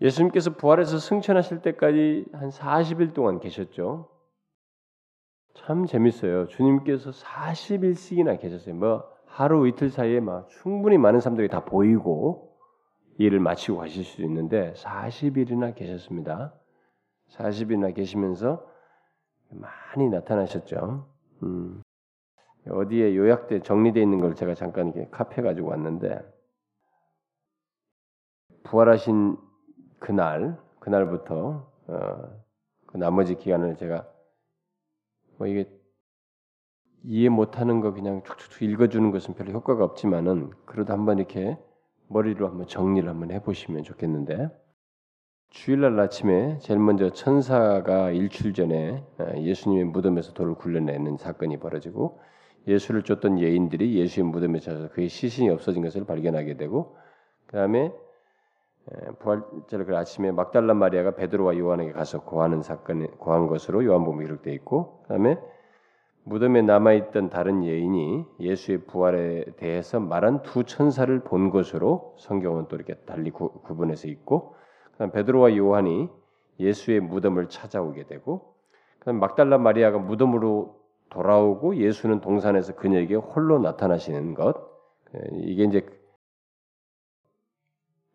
예수님께서 0.00 0.56
부활해서 0.56 0.98
승천하실 0.98 1.62
때까지 1.62 2.26
한 2.32 2.48
40일 2.48 3.14
동안 3.14 3.38
계셨죠. 3.38 4.08
참 5.54 5.86
재밌어요. 5.86 6.48
주님께서 6.48 7.10
40일씩이나 7.10 8.40
계셨어요. 8.40 8.74
뭐 8.74 9.04
하루 9.26 9.68
이틀 9.68 9.90
사이에 9.90 10.18
막 10.18 10.48
충분히 10.48 10.98
많은 10.98 11.20
사람들이 11.20 11.46
다 11.46 11.64
보이고 11.64 12.56
일을 13.18 13.38
마치고 13.38 13.78
가실 13.78 14.02
수 14.02 14.22
있는데 14.22 14.72
40일이나 14.72 15.72
계셨습니다. 15.76 16.52
40일이나 17.30 17.94
계시면서 17.94 18.66
많이 19.50 20.08
나타나셨죠. 20.08 21.06
음. 21.44 21.82
어디에 22.70 23.16
요약돼 23.16 23.60
정리되어 23.60 24.02
있는 24.02 24.20
걸 24.20 24.34
제가 24.34 24.54
잠깐 24.54 24.88
이렇게 24.88 25.08
카페 25.10 25.42
가지고 25.42 25.68
왔는데 25.68 26.20
부활하신 28.64 29.36
그날 29.98 30.58
그날부터 30.80 31.70
어, 31.86 32.42
그 32.86 32.96
나머지 32.96 33.36
기간을 33.36 33.76
제가 33.76 34.06
뭐 35.38 35.46
이게 35.46 35.70
이해 37.04 37.28
못하는 37.28 37.80
거 37.80 37.92
그냥 37.92 38.22
툭툭툭 38.22 38.62
읽어주는 38.62 39.10
것은 39.10 39.34
별로 39.34 39.52
효과가 39.52 39.84
없지만은 39.84 40.50
그래도 40.66 40.92
한번 40.92 41.18
이렇게 41.18 41.56
머리로 42.08 42.48
한번 42.48 42.66
정리를 42.66 43.08
한번 43.08 43.30
해보시면 43.30 43.84
좋겠는데 43.84 44.50
주일날 45.50 45.98
아침에 45.98 46.58
제일 46.58 46.78
먼저 46.78 47.10
천사가 47.10 48.10
일출 48.10 48.52
전에 48.52 49.04
어, 49.18 49.32
예수님의 49.36 49.84
무덤에서 49.84 50.32
돌을 50.34 50.54
굴려내는 50.54 51.16
사건이 51.16 51.58
벌어지고 51.58 52.20
예수를 52.68 53.02
쫓던 53.02 53.40
예인들이 53.40 53.98
예수의 53.98 54.26
무덤에 54.26 54.60
찾아서 54.60 54.90
그의 54.90 55.08
시신이 55.08 55.48
없어진 55.48 55.82
것을 55.82 56.04
발견하게 56.04 56.56
되고 56.56 56.96
그 57.46 57.56
다음에 57.56 57.92
부활절 59.18 59.86
그 59.86 59.96
아침에 59.96 60.30
막달라 60.32 60.74
마리아가 60.74 61.12
베드로와 61.12 61.58
요한에게 61.58 61.92
가서 61.92 62.22
고하는 62.22 62.62
사건 62.62 63.06
고한 63.18 63.46
것으로 63.46 63.84
요한복음에 63.84 64.24
기록되어 64.24 64.52
있고 64.54 65.00
그다음에 65.02 65.38
무덤에 66.24 66.60
남아 66.60 66.92
있던 66.92 67.30
다른 67.30 67.64
예인이 67.64 68.26
예수의 68.40 68.84
부활에 68.86 69.44
대해서 69.56 69.98
말한 69.98 70.42
두 70.42 70.64
천사를 70.64 71.18
본 71.20 71.50
것으로 71.50 72.14
성경은 72.18 72.66
또 72.68 72.76
이렇게 72.76 72.94
달리 73.06 73.30
구, 73.30 73.50
분해서 73.62 74.08
있고 74.08 74.54
그다음 74.92 75.10
베드로와 75.10 75.56
요한이 75.56 76.08
예수의 76.60 77.00
무덤을 77.00 77.48
찾아오게 77.48 78.04
되고 78.04 78.54
그다음 78.98 79.20
막달라 79.20 79.56
마리아가 79.56 79.98
무덤으로 79.98 80.77
돌아오고 81.10 81.76
예수는 81.76 82.20
동산에서 82.20 82.74
그녀에게 82.74 83.14
홀로 83.14 83.58
나타나시는 83.58 84.34
것 84.34 84.56
이게 85.32 85.64
이제 85.64 85.86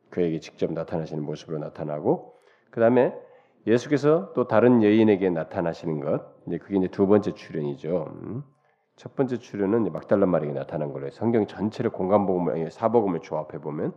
그에게 0.09 0.39
직접 0.39 0.71
나타나시는 0.71 1.23
모습으로 1.23 1.57
나타나고 1.57 2.35
그 2.69 2.79
다음에 2.79 3.13
예수께서 3.65 4.33
또 4.33 4.47
다른 4.47 4.83
여인에게 4.83 5.29
나타나시는 5.29 6.01
것 6.01 6.33
이제 6.47 6.57
그게 6.57 6.77
이제 6.77 6.87
두 6.87 7.07
번째 7.07 7.33
출현이죠. 7.33 8.07
음. 8.09 8.43
첫 8.95 9.15
번째 9.15 9.37
출현은 9.37 9.91
막달라 9.91 10.27
마리아에 10.27 10.53
나타난 10.53 10.91
걸로 10.91 11.09
성경 11.09 11.47
전체를 11.47 11.91
공간복음을 11.91 12.69
사복음을 12.69 13.21
조합해 13.21 13.59
보면 13.59 13.93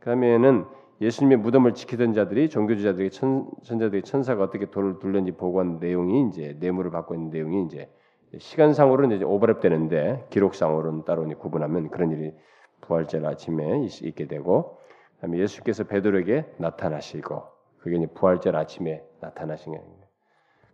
그 0.00 0.06
다음에는 0.06 0.64
예수님의 1.00 1.38
무덤을 1.38 1.74
지키던 1.74 2.12
자들이 2.12 2.50
종교주자들이 2.50 3.10
천, 3.10 3.48
천자들이 3.62 4.02
천사가 4.02 4.42
어떻게 4.42 4.66
돌을 4.70 4.98
둘는지 4.98 5.32
보고한 5.32 5.78
내용이 5.78 6.28
이제 6.28 6.56
뇌물을 6.58 6.90
받고 6.90 7.14
있는 7.14 7.30
내용이 7.30 7.64
이제 7.66 7.88
시간상으로는 8.36 9.16
이제 9.16 9.24
오버랩 9.24 9.60
되는데 9.60 10.26
기록상으로는 10.30 11.04
따로 11.04 11.26
구분하면 11.38 11.90
그런 11.90 12.10
일이 12.10 12.34
부활절 12.82 13.24
아침에 13.24 13.86
있게 14.02 14.26
되고 14.26 14.78
그다음에 15.16 15.38
예수께서 15.38 15.84
베드로에게 15.84 16.44
나타나시고 16.58 17.42
그게 17.78 17.96
이제 17.96 18.06
부활절 18.06 18.54
아침에 18.56 19.02
나타나신 19.20 19.72
거예요. 19.72 19.86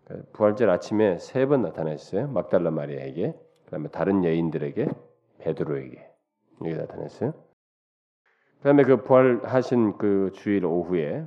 그러니까 0.04 0.28
부활절 0.32 0.70
아침에 0.70 1.18
세 1.18 1.46
번 1.46 1.62
나타났어요. 1.62 2.28
막달라 2.28 2.70
마리아에게, 2.70 3.34
그다음에 3.64 3.88
다른 3.88 4.24
여인들에게, 4.24 4.88
베드로에게 5.38 6.10
여기 6.64 6.74
나타났어요. 6.74 7.32
그다음에 8.58 8.82
그 8.84 9.02
부활하신 9.02 9.98
그 9.98 10.30
주일 10.34 10.64
오후에 10.64 11.26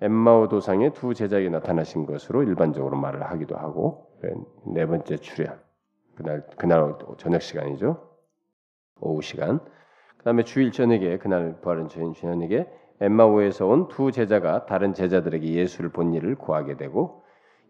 엠마오 0.00 0.48
도상의 0.48 0.92
두 0.92 1.14
제자에게 1.14 1.48
나타나신 1.48 2.06
것으로 2.06 2.42
일반적으로 2.44 2.96
말을 2.96 3.22
하기도 3.24 3.56
하고 3.56 4.07
네 4.66 4.86
번째 4.86 5.16
출현 5.16 5.60
그날 6.16 6.46
그날 6.56 6.94
저녁 7.18 7.42
시간이죠. 7.42 8.08
오후 9.00 9.22
시간. 9.22 9.60
그다음에 10.18 10.42
주일 10.42 10.72
저녁에 10.72 11.18
그날 11.18 11.60
부활은 11.60 11.88
주일 11.88 12.12
저녁에 12.14 12.66
엠마오에서 13.00 13.66
온 13.66 13.86
두 13.88 14.10
제자가 14.10 14.66
다른 14.66 14.92
제자들에게 14.92 15.46
예수를 15.54 15.90
본 15.90 16.14
일을 16.14 16.34
구하게 16.34 16.76
되고 16.76 17.24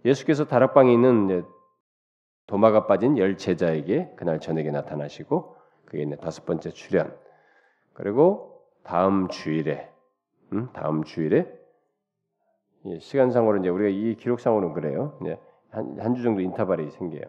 예수께서 0.04 0.46
다락방에 0.46 0.90
있는 0.92 1.44
도마가 2.46 2.86
빠진 2.86 3.18
열 3.18 3.36
제자에게 3.36 4.14
그날 4.16 4.40
저녁에 4.40 4.70
나타나시고 4.70 5.56
그게 5.84 6.02
이제 6.02 6.16
다섯 6.16 6.46
번째 6.46 6.70
출현. 6.70 7.14
그리고 7.92 8.62
다음 8.84 9.28
주일에 9.28 9.90
음? 10.54 10.68
다음 10.72 11.04
주일에 11.04 11.46
시간상으로 13.00 13.58
이제 13.58 13.68
우리가 13.68 13.90
이 13.90 14.14
기록상으로는 14.14 14.72
그래요. 14.72 15.18
한 15.70 16.14
주 16.14 16.22
정도 16.22 16.40
인터벌이 16.40 16.90
생겨요. 16.90 17.22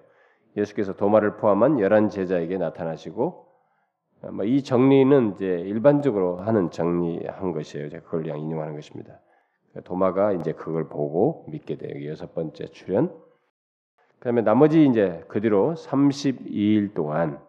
예수께서 0.58 0.94
도마를 0.94 1.38
포함한 1.38 1.80
열한 1.80 2.10
제자에게 2.10 2.58
나타나시고 2.58 3.46
뭐이 4.34 4.64
정리는 4.64 5.34
이제 5.36 5.46
일반적으로 5.46 6.38
하는 6.38 6.72
정리한 6.72 7.52
것이에요. 7.54 7.90
제가 7.90 8.04
그걸 8.06 8.24
그냥 8.24 8.40
인용하는 8.40 8.76
것입니다. 8.76 9.20
도마가 9.84 10.34
이제 10.34 10.52
그걸 10.54 10.90
보고 10.90 11.46
믿게 11.48 11.78
돼요. 11.78 12.10
여섯 12.10 12.34
번째 12.34 12.66
출현. 12.68 13.14
그다음에 14.20 14.42
나머지 14.42 14.86
이제 14.86 15.24
그 15.28 15.40
뒤로 15.40 15.74
32일 15.76 16.94
동안 16.94 17.40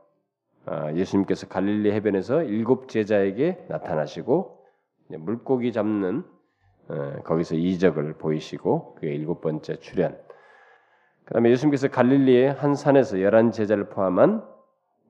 아, 0.66 0.92
예수님께서 0.92 1.48
갈릴리 1.48 1.90
해변에서 1.92 2.44
일곱 2.44 2.88
제자에게 2.88 3.64
나타나시고 3.68 4.64
물고기 5.08 5.72
잡는 5.72 6.22
어, 6.88 7.22
거기서 7.24 7.56
이적을 7.56 8.14
보이시고 8.14 8.94
그게 8.94 9.12
일곱 9.14 9.40
번째 9.40 9.76
출현. 9.76 10.16
그다음에 11.30 11.50
예수님께서 11.50 11.86
갈릴리의 11.88 12.54
한 12.54 12.74
산에서 12.74 13.22
열한 13.22 13.52
제자를 13.52 13.88
포함한 13.88 14.44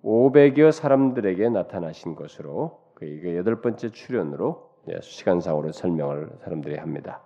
500여 0.05 0.71
사람들에게 0.71 1.49
나타나신 1.49 2.15
것으로 2.15 2.79
그 2.95 3.37
여덟 3.37 3.63
번째 3.63 3.89
출현으로 3.89 4.71
시간상으로 5.01 5.73
설명을 5.73 6.31
사람들이 6.41 6.77
합니다. 6.77 7.23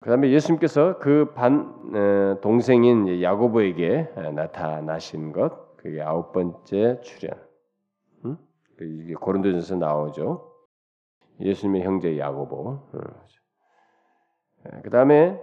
그다음에 0.00 0.30
예수님께서 0.30 0.98
그 0.98 1.32
반 1.34 2.38
동생인 2.42 3.22
야고보에게 3.22 4.12
나타나신 4.34 5.32
것 5.32 5.76
그게 5.78 6.02
아홉 6.02 6.32
번째 6.32 7.00
출현. 7.00 7.32
음? 8.26 8.36
이게 8.82 9.14
고린도전서 9.14 9.76
나오죠. 9.76 10.52
예수님의 11.40 11.84
형제 11.84 12.18
야고보. 12.18 12.80
그 14.82 14.90
다음에 14.90 15.40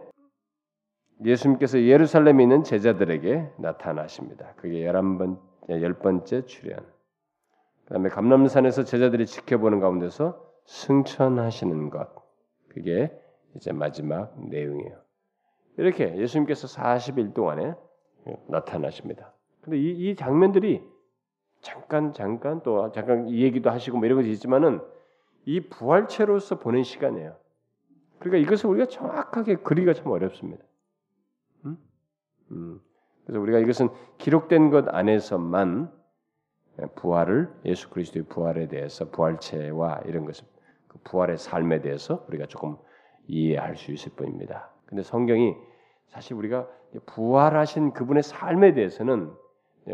예수님께서 1.23 1.81
예루살렘에 1.81 2.43
있는 2.43 2.63
제자들에게 2.63 3.51
나타나십니다. 3.57 4.53
그게 4.57 4.85
열한 4.85 5.17
번, 5.17 5.39
열 5.69 5.93
번째 5.93 6.45
출현. 6.45 6.79
그다음에 7.85 8.09
감람산에서 8.09 8.83
제자들이 8.83 9.25
지켜보는 9.25 9.79
가운데서 9.79 10.43
승천하시는 10.65 11.89
것. 11.89 12.09
그게 12.69 13.11
이제 13.55 13.71
마지막 13.71 14.33
내용이에요. 14.49 14.97
이렇게 15.77 16.17
예수님께서 16.17 16.67
40일 16.67 17.33
동안에 17.33 17.75
나타나십니다. 18.47 19.33
근데 19.61 19.77
이, 19.77 20.09
이 20.09 20.15
장면들이 20.15 20.81
잠깐 21.61 22.13
잠깐 22.13 22.61
또 22.63 22.91
잠깐 22.91 23.27
이 23.27 23.41
얘기도 23.41 23.69
하시고 23.69 23.97
뭐 23.97 24.05
이런 24.05 24.17
것이 24.17 24.29
있지만은 24.31 24.81
이 25.45 25.61
부활체로서 25.61 26.59
보낸 26.59 26.83
시간이에요. 26.83 27.35
그러니까 28.19 28.45
이것을 28.45 28.69
우리가 28.69 28.87
정확하게 28.87 29.57
그리기가 29.57 29.93
참 29.93 30.11
어렵습니다. 30.11 30.63
음? 32.51 32.55
음. 32.55 32.79
그래서 33.25 33.41
우리가 33.41 33.59
이것은 33.59 33.89
기록된 34.17 34.69
것 34.69 34.87
안에서만 34.87 35.91
부활을 36.95 37.49
예수 37.65 37.89
그리스도의 37.89 38.25
부활에 38.25 38.67
대해서 38.67 39.09
부활체와 39.09 40.01
이런 40.05 40.25
것을 40.25 40.45
그 40.87 40.99
부활의 41.03 41.37
삶에 41.37 41.81
대해서 41.81 42.25
우리가 42.27 42.45
조금 42.47 42.77
이해할 43.27 43.77
수 43.77 43.91
있을 43.91 44.11
뿐입니다. 44.15 44.69
근데 44.85 45.01
성경이 45.01 45.55
사실 46.07 46.35
우리가 46.35 46.67
부활하신 47.07 47.93
그분의 47.93 48.23
삶에 48.23 48.73
대해서는 48.73 49.31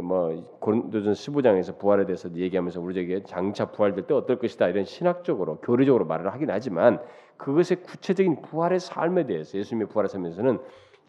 뭐 0.03 0.57
고린도전 0.59 1.13
15장에서 1.13 1.77
부활에 1.77 2.05
대해서 2.05 2.31
얘기하면서 2.33 2.79
우리에게 2.79 3.23
장차 3.23 3.71
부활될 3.71 4.07
때 4.07 4.13
어떨 4.13 4.39
것이다 4.39 4.69
이런 4.69 4.85
신학적으로 4.85 5.57
교리적으로 5.57 6.05
말을 6.05 6.31
하긴 6.33 6.49
하지만 6.49 7.01
그것의 7.37 7.83
구체적인 7.83 8.41
부활의 8.41 8.79
삶에 8.79 9.25
대해서 9.25 9.57
예수님의 9.57 9.89
부활의 9.89 10.09
삶에서는 10.09 10.59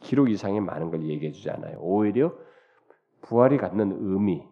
기록 0.02 0.30
이상의 0.30 0.60
많은 0.60 0.90
걸 0.90 1.02
얘기해 1.02 1.32
주지 1.32 1.50
않아요. 1.50 1.78
오히려 1.80 2.32
부활이 3.22 3.56
갖는 3.56 3.96
의미 4.00 4.46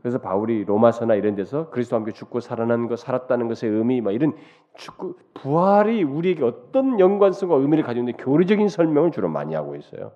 그래서 0.00 0.18
바울이 0.18 0.64
로마서나 0.64 1.14
이런 1.14 1.34
데서 1.34 1.68
그리스도와 1.68 2.00
함께 2.00 2.12
죽고 2.12 2.40
살아난 2.40 2.88
것, 2.88 2.98
살았다는 2.98 3.48
것의 3.48 3.70
의미, 3.70 4.00
막 4.00 4.12
이런 4.12 4.34
죽고 4.74 5.16
부활이 5.34 6.02
우리에게 6.04 6.42
어떤 6.42 6.98
연관성과 6.98 7.56
의미를 7.56 7.84
가지고 7.84 8.08
있는 8.08 8.16
교리적인 8.16 8.68
설명을 8.68 9.10
주로 9.10 9.28
많이 9.28 9.54
하고 9.54 9.76
있어요. 9.76 10.12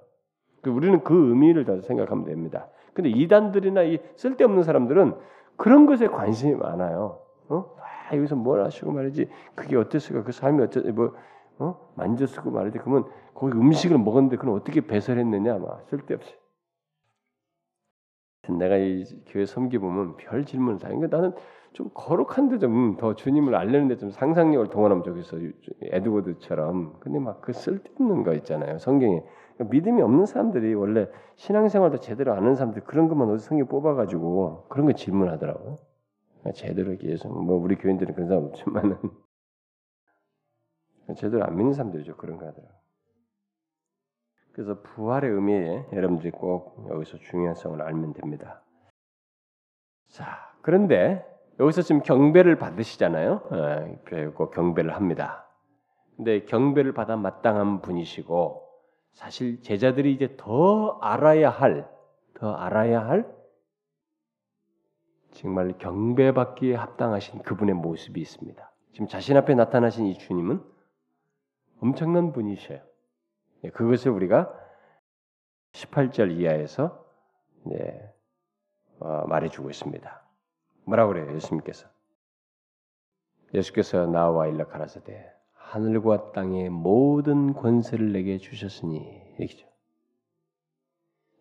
그 0.63 0.71
우리는 0.71 1.05
그 1.05 1.29
의미를 1.29 1.67
다 1.67 1.79
생각하면 1.83 2.25
됩니다. 2.25 2.69
근데 2.95 3.11
이단들이나 3.11 3.83
이 3.83 3.99
쓸데없는 4.17 4.63
사람들은 4.63 5.17
그런 5.57 5.85
것에 5.85 6.07
관심이 6.07 6.55
많아요. 6.55 7.21
어? 7.51 7.77
아, 7.79 8.17
여기서 8.17 8.37
뭘 8.37 8.65
하시고 8.65 8.91
말이지. 8.91 9.29
그게 9.55 9.77
어땠을까? 9.77 10.23
그 10.23 10.33
삶이 10.33 10.63
어쩌 10.63 10.81
뭐 10.93 11.13
어? 11.59 11.93
만졌고 11.97 12.51
말이지. 12.51 12.79
그러면 12.79 13.05
거기 13.35 13.57
음식을 13.57 13.99
먹었는데 13.99 14.37
그럼 14.37 14.55
어떻게 14.57 14.81
배설했느냐? 14.87 15.59
막 15.59 15.83
쓸데없이. 15.89 16.35
내가 18.59 18.77
이 18.77 19.05
교회 19.27 19.47
섬기 19.47 19.79
보면 19.79 20.17
별 20.17 20.45
질문을 20.45 20.79
다. 20.79 20.89
그러니까 20.89 21.17
나는 21.17 21.33
좀 21.73 21.91
거룩한데 21.95 22.59
좀 22.59 22.97
더 22.99 23.15
주님을 23.15 23.55
알려는데 23.55 23.97
좀 23.97 24.11
상상력을 24.11 24.69
동원하면 24.69 25.03
좋겠어. 25.05 25.39
에드워드처럼. 25.83 26.99
근데 27.01 27.19
막 27.19 27.41
그 27.41 27.53
쓸데없는 27.53 28.23
거 28.23 28.35
있잖아요. 28.35 28.79
성경에 28.79 29.23
믿음이 29.59 30.03
없는 30.03 30.27
사람들이 30.27 30.75
원래 30.75 31.09
신앙생활도 31.37 31.99
제대로 32.01 32.35
아는 32.35 32.55
사람들 32.55 32.85
그런 32.85 33.09
것만 33.09 33.31
어디 33.31 33.45
성경 33.45 33.67
뽑아가지고 33.69 34.67
그런 34.69 34.87
거 34.87 34.93
질문하더라고요. 34.93 35.79
제대로 36.55 36.97
예수 37.03 37.29
뭐 37.29 37.57
우리 37.57 37.77
교인들은 37.77 38.15
그런 38.15 38.29
사람 38.29 38.45
없지만은 38.45 38.99
제대로 41.17 41.45
안 41.45 41.57
믿는 41.57 41.75
사람들이죠 41.75 42.17
그런 42.17 42.39
거 42.39 42.47
하더라고. 42.47 42.75
그래서 44.53 44.81
부활의 44.83 45.31
의미에 45.31 45.87
여러분들이 45.93 46.31
꼭 46.31 46.87
여기서 46.91 47.19
중요성을 47.19 47.83
알면 47.83 48.13
됩니다. 48.15 48.63
자, 50.09 50.55
그런데 50.63 51.27
여기서 51.59 51.83
지금 51.83 52.03
경배를 52.03 52.57
받으시잖아요. 52.57 53.43
예, 53.53 54.01
그리고 54.05 54.51
경배를 54.51 54.95
합니다. 54.95 55.47
근데 56.17 56.45
경배를 56.45 56.95
받아 56.95 57.17
마땅한 57.17 57.83
분이시고 57.83 58.63
사실 59.13 59.61
제자들이 59.63 60.13
이제 60.13 60.37
더 60.37 60.99
알아야 61.01 61.51
할, 61.51 61.89
더 62.35 62.53
알아야 62.53 63.05
할 63.07 63.33
정말 65.33 65.77
경배받기에 65.79 66.77
합당하신 66.77 67.43
그분의 67.43 67.75
모습이 67.75 68.21
있습니다. 68.21 68.73
지금 68.93 69.09
자신 69.09 69.37
앞에 69.37 69.55
나타나신 69.55 70.07
이 70.07 70.17
주님은 70.17 70.74
엄청난 71.85 72.33
분이셔요. 72.33 72.81
예, 73.65 73.69
그것을 73.69 74.11
우리가 74.13 74.51
18절 75.73 76.31
이하에서 76.41 77.05
네, 77.67 78.11
어, 79.01 79.27
말해주고 79.27 79.69
있습니다. 79.69 80.23
뭐라고 80.87 81.13
그래요? 81.13 81.35
예수님께서. 81.35 81.87
예수께서 83.53 84.07
나와 84.07 84.47
일러 84.47 84.67
가라사대 84.67 85.31
하늘과 85.53 86.33
땅의 86.33 86.71
모든 86.71 87.53
권세를 87.53 88.13
내게 88.13 88.39
주셨으니 88.39 89.23
얘기죠. 89.41 89.69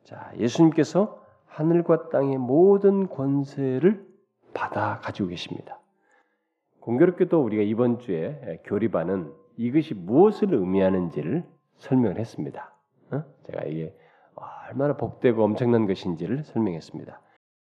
자, 0.03 0.33
예수님께서 0.37 1.25
하늘과 1.45 2.09
땅의 2.09 2.37
모든 2.37 3.07
권세를 3.07 4.05
받아 4.53 4.99
가지고 4.99 5.29
계십니다. 5.29 5.79
공교롭게도 6.81 7.41
우리가 7.41 7.63
이번 7.63 7.99
주에 7.99 8.61
교리반은 8.65 9.42
이것이 9.57 9.93
무엇을 9.93 10.53
의미하는지를 10.53 11.43
설명을 11.77 12.19
했습니다. 12.19 12.73
어? 13.11 13.23
제가 13.47 13.63
이게 13.65 13.93
얼마나 14.69 14.95
복되고 14.95 15.43
엄청난 15.43 15.85
것인지를 15.85 16.43
설명했습니다. 16.43 17.19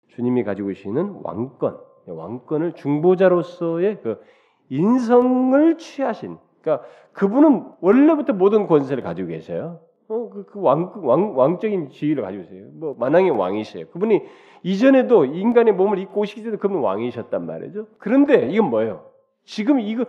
주님이 0.10 0.44
가지고 0.44 0.70
계시는 0.70 1.22
왕권, 1.24 1.78
왕권을 2.08 2.74
중보자로서의 2.74 4.02
그 4.02 4.22
인성을 4.70 5.78
취하신, 5.78 6.38
그러니까 6.62 6.88
그분은 7.14 7.66
원래부터 7.82 8.34
모든 8.34 8.68
권세를 8.68 9.04
가지고 9.04 9.30
계세요. 9.30 9.80
어, 10.08 10.30
그, 10.30 10.46
그 10.46 10.62
왕, 10.62 10.92
왕, 11.04 11.38
왕적인 11.38 11.90
지위를 11.90 12.24
가지고 12.24 12.44
계세요. 12.44 12.68
뭐, 12.74 12.96
만왕의 13.00 13.32
왕이세요. 13.32 13.88
그분이 13.88 14.22
이전에도 14.64 15.26
인간의 15.26 15.74
몸을 15.74 16.00
입고 16.00 16.22
오시기 16.22 16.44
전에 16.44 16.58
그분 16.58 16.80
왕이셨단 16.82 17.46
말이죠. 17.46 17.88
그런데 17.98 18.50
이건 18.50 18.70
뭐예요? 18.70 19.06
지금 19.46 19.80
이거 19.80 20.06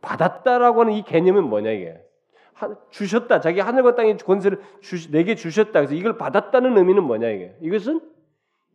받았다라고 0.00 0.80
하는 0.80 0.92
이 0.94 1.02
개념은 1.02 1.44
뭐냐, 1.44 1.70
이게. 1.70 2.00
주셨다. 2.90 3.40
자기 3.40 3.60
하늘과 3.60 3.94
땅의 3.94 4.18
권세를 4.18 4.60
주, 4.80 5.10
내게 5.10 5.34
주셨다. 5.34 5.72
그래서 5.72 5.94
이걸 5.94 6.18
받았다는 6.18 6.76
의미는 6.76 7.04
뭐냐 7.04 7.28
이게. 7.28 7.56
이것은 7.60 8.00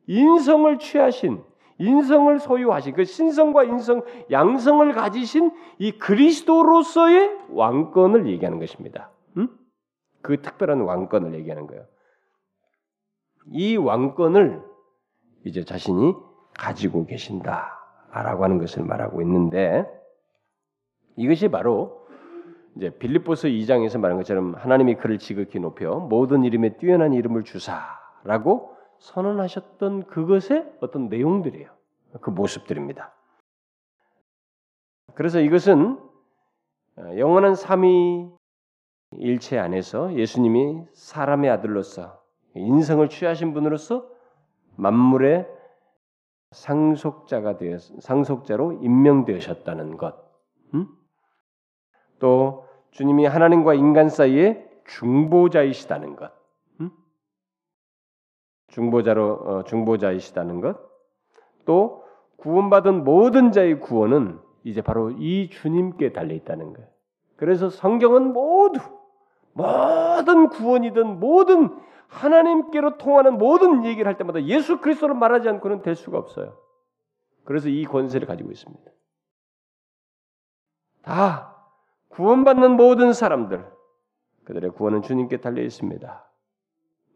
인성을 0.08 0.80
취하신 0.80 1.44
인성을 1.78 2.40
소유하신 2.40 2.94
그 2.94 3.04
신성과 3.04 3.66
인성 3.66 4.04
양성을 4.32 4.94
가지신 4.94 5.52
이 5.78 5.92
그리스도로서의 5.98 7.38
왕권을 7.50 8.28
얘기하는 8.28 8.60
것입니다. 8.60 9.12
음? 9.38 9.50
그 10.22 10.42
특별한 10.42 10.82
왕권을 10.82 11.34
얘기하는 11.36 11.68
거예요. 11.68 11.86
이 13.52 13.76
왕권을 13.78 14.64
이제 15.44 15.64
자신이 15.64 16.16
가지고 16.58 17.06
계신다라고 17.06 18.44
하는 18.44 18.58
것을 18.58 18.84
말하고 18.84 19.22
있는데 19.22 19.86
이것이 21.16 21.48
바로 21.50 22.06
이제 22.76 22.90
빌립보서 22.90 23.48
2장에서 23.48 24.00
말한 24.00 24.18
것처럼 24.18 24.56
하나님이 24.56 24.96
그를 24.96 25.18
지극히 25.18 25.60
높여 25.60 25.96
모든 25.96 26.44
이름에 26.44 26.78
뛰어난 26.78 27.14
이름을 27.14 27.44
주사라고 27.44 28.76
선언하셨던 29.00 30.08
그것의 30.08 30.78
어떤 30.82 31.08
내용들이에요. 31.10 31.70
그 32.22 32.30
모습들입니다. 32.30 33.14
그래서 35.14 35.40
이것은 35.40 36.00
영원한 37.18 37.56
삼위 37.56 38.30
일체 39.12 39.58
안에서 39.58 40.14
예수님이 40.16 40.84
사람의 40.94 41.50
아들로서 41.50 42.22
인성을 42.56 43.08
취하신 43.10 43.54
분으로서 43.54 44.10
만물의 44.76 45.48
상속자가 46.52 47.58
되어 47.58 47.78
상속자로 47.78 48.80
임명되셨다는 48.82 49.98
것. 49.98 50.16
음? 50.74 50.88
또 52.26 52.66
주님이 52.90 53.28
하나님과 53.28 53.76
인간 53.76 54.10
사이에 54.10 54.68
중보자이시다는 54.88 56.16
것. 56.16 56.32
음? 56.82 56.90
중보자로 58.70 59.34
어, 59.34 59.64
중보자이시다는 59.66 60.60
것. 60.60 60.80
또 61.66 62.04
구원받은 62.38 63.04
모든 63.04 63.52
자의 63.52 63.80
구원은 63.80 64.40
이제 64.64 64.82
바로 64.82 65.12
이 65.12 65.52
주님께 65.52 66.14
달려 66.14 66.34
있다는 66.34 66.74
거예요. 66.74 66.90
그래서 67.36 67.70
성경은 67.70 68.34
모두 68.34 68.80
모든 69.54 70.50
구원이든 70.50 71.20
모든 71.20 71.78
하나님께로 72.08 72.98
통하는 72.98 73.38
모든 73.38 73.86
얘기를 73.86 74.08
할 74.08 74.18
때마다 74.18 74.42
예수 74.46 74.82
그리스도를 74.82 75.14
말하지 75.14 75.48
않고는 75.48 75.84
될 75.84 75.94
수가 75.94 76.18
없어요. 76.18 76.58
그래서 77.44 77.70
이 77.70 77.86
권세를 77.86 78.28
가지고 78.28 78.50
있습니다. 78.50 78.92
다 81.04 81.55
구원받는 82.16 82.72
모든 82.72 83.14
사람들 83.14 83.66
그들의 84.46 84.72
구원은 84.72 85.02
주님께 85.02 85.38
달려 85.42 85.62
있습니다. 85.62 86.30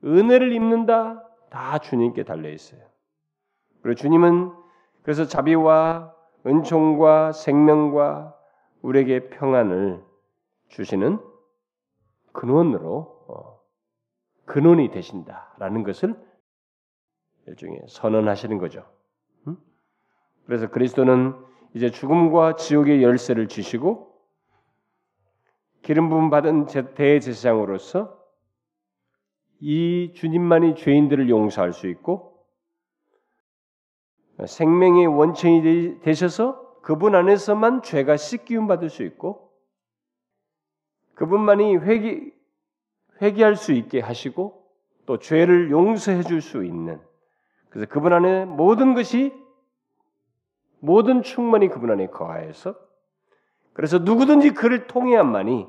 은혜를 0.03 0.51
입는다 0.51 1.23
다 1.49 1.77
주님께 1.77 2.23
달려 2.23 2.49
있어요. 2.49 2.81
그리고 3.81 3.95
주님은 3.95 4.51
그래서 5.03 5.25
자비와 5.25 6.13
은총과 6.45 7.31
생명과 7.31 8.35
우리에게 8.81 9.29
평안을 9.29 10.03
주시는 10.67 11.19
근원으로 12.33 13.25
어, 13.27 13.59
근원이 14.45 14.91
되신다라는 14.91 15.83
것을 15.83 16.15
일종의 17.47 17.81
선언하시는 17.87 18.57
거죠. 18.57 18.85
그래서 20.45 20.67
그리스도는 20.69 21.35
이제 21.75 21.89
죽음과 21.89 22.55
지옥의 22.55 23.03
열쇠를 23.03 23.47
주시고 23.47 24.08
기름 25.81 26.09
부음 26.09 26.29
받은 26.29 26.67
대제사장으로서 26.95 28.17
이 29.61 30.13
주님만이 30.15 30.75
죄인들을 30.75 31.29
용서할 31.29 31.73
수 31.73 31.87
있고 31.87 32.45
생명의 34.45 35.07
원천이 35.07 35.99
되셔서 36.01 36.81
그분 36.81 37.13
안에서만 37.15 37.81
죄가 37.81 38.15
씻기움 38.17 38.67
받을 38.67 38.89
수 38.89 39.03
있고 39.03 39.51
그분만이 41.15 41.75
회개 41.77 42.31
회개할 43.21 43.57
수 43.57 43.73
있게 43.73 43.99
하시고 43.99 44.65
또 45.05 45.17
죄를 45.17 45.71
용서해 45.71 46.23
줄 46.23 46.41
수 46.41 46.63
있는 46.63 47.01
그래서 47.69 47.91
그분 47.91 48.13
안에 48.13 48.45
모든 48.45 48.93
것이 48.93 49.33
모든 50.79 51.21
충만이 51.21 51.67
그분 51.67 51.91
안에 51.91 52.07
거하여서 52.07 52.75
그래서 53.79 53.97
누구든지 53.97 54.49
그를 54.55 54.87
통해야만이 54.87 55.65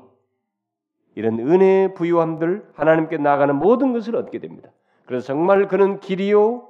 이런 1.15 1.39
은혜의 1.39 1.93
부유함들 1.93 2.69
하나님께 2.73 3.15
나가는 3.15 3.55
모든 3.55 3.93
것을 3.93 4.17
얻게 4.17 4.39
됩니다. 4.39 4.69
그래서 5.05 5.27
정말 5.27 5.69
그는 5.69 6.01
길이요 6.01 6.67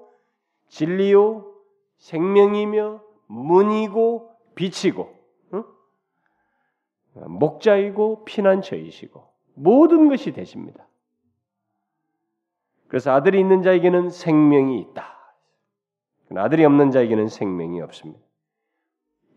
진리요 0.68 1.52
생명이며 1.98 3.02
문이고 3.26 4.30
빛이고 4.54 5.16
응? 5.56 5.64
목자이고 7.16 8.24
피난처이시고 8.26 9.28
모든 9.56 10.10
것이 10.10 10.34
되십니다. 10.34 10.88
그래서 12.88 13.14
아들이 13.14 13.40
있는 13.40 13.64
자에게는 13.64 14.12
생명이 14.12 14.80
있다. 14.80 15.18
아들이 16.36 16.66
없는 16.66 16.92
자에게는 16.92 17.30
생명이 17.30 17.82
없습니다. 17.82 18.24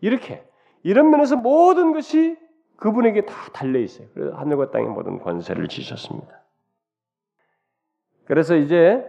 이렇게 0.01 0.47
이런 0.85 1.09
면에서 1.09 1.35
모든 1.35 1.93
것이 1.93 2.37
그분에게 2.75 3.25
다 3.25 3.33
달려 3.53 3.79
있어요. 3.79 4.07
그래서 4.13 4.35
하늘과 4.35 4.69
땅의 4.69 4.87
모든 4.89 5.17
권세를 5.17 5.67
지셨습니다. 5.67 6.43
그래서 8.25 8.55
이제 8.55 9.03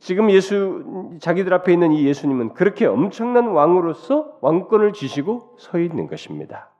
지금 0.00 0.28
예수 0.32 1.16
자기들 1.20 1.54
앞에 1.54 1.72
있는 1.72 1.92
이 1.92 2.04
예수님은 2.04 2.54
그렇게 2.54 2.86
엄청난 2.86 3.46
왕으로서 3.46 4.38
왕권을 4.40 4.92
지시고 4.92 5.54
서 5.56 5.78
있는 5.78 6.08
것입니다. 6.08 6.72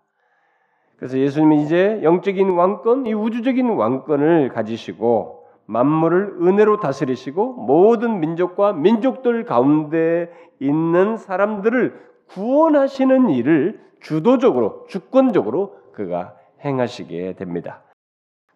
그래서 0.96 1.16
예수님은 1.16 1.58
이제 1.58 2.00
영적인 2.02 2.50
왕권, 2.50 3.06
이 3.06 3.14
우주적인 3.14 3.68
왕권을 3.70 4.48
가지시고 4.48 5.46
만물을 5.66 6.38
은혜로 6.42 6.80
다스리시고 6.80 7.52
모든 7.52 8.18
민족과 8.18 8.72
민족들 8.72 9.44
가운데 9.44 10.28
있는 10.58 11.16
사람들을 11.16 12.11
구원하시는 12.28 13.30
일을 13.30 13.80
주도적으로 14.00 14.86
주권적으로 14.88 15.76
그가 15.92 16.34
행하시게 16.64 17.34
됩니다. 17.34 17.82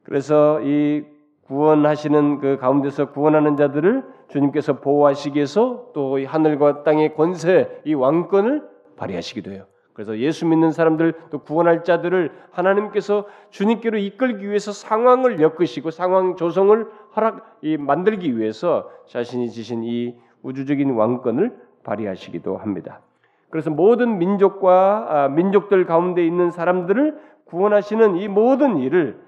그래서 0.03 0.61
이 0.63 1.05
구원하시는 1.47 2.39
그 2.39 2.57
가운데서 2.59 3.11
구원하는 3.13 3.57
자들을 3.57 4.05
주님께서 4.29 4.81
보호하시기 4.81 5.37
위해서 5.37 5.91
또 5.95 6.19
하늘과 6.25 6.83
땅의 6.83 7.15
권세, 7.15 7.81
이 7.85 7.95
왕권을 7.95 8.69
발휘하시기도 8.97 9.53
해요. 9.53 9.67
그래서 9.93 10.19
예수 10.19 10.47
믿는 10.47 10.73
사람들 10.73 11.15
또 11.31 11.39
구원할 11.39 11.83
자들을 11.83 12.31
하나님께서 12.51 13.25
주님께로 13.51 13.97
이끌기 13.97 14.47
위해서 14.47 14.71
상황을 14.71 15.41
엮으시고 15.41 15.91
상황 15.91 16.37
조성을 16.37 16.87
허락 17.17 17.59
이 17.63 17.79
만들기 17.79 18.37
위해서 18.37 18.91
자신이 19.07 19.51
지신 19.51 19.85
이 19.85 20.15
우주적인 20.43 20.91
왕권을 20.91 21.57
발휘하시기도 21.83 22.59
합니다. 22.59 23.01
그래서 23.51 23.71
모든 23.71 24.19
민족과 24.19 25.07
아, 25.09 25.29
민족들 25.29 25.87
가운데 25.87 26.25
있는 26.25 26.51
사람들을 26.51 27.21
구원하시는 27.47 28.17
이 28.17 28.29
모든 28.29 28.79
일을 28.79 29.25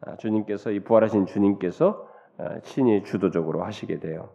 아, 0.00 0.16
주님께서 0.16 0.70
이 0.70 0.80
부활하신 0.80 1.26
주님께서 1.26 2.08
아, 2.38 2.60
친히 2.60 3.04
주도적으로 3.04 3.64
하시게 3.64 3.98
돼요. 3.98 4.30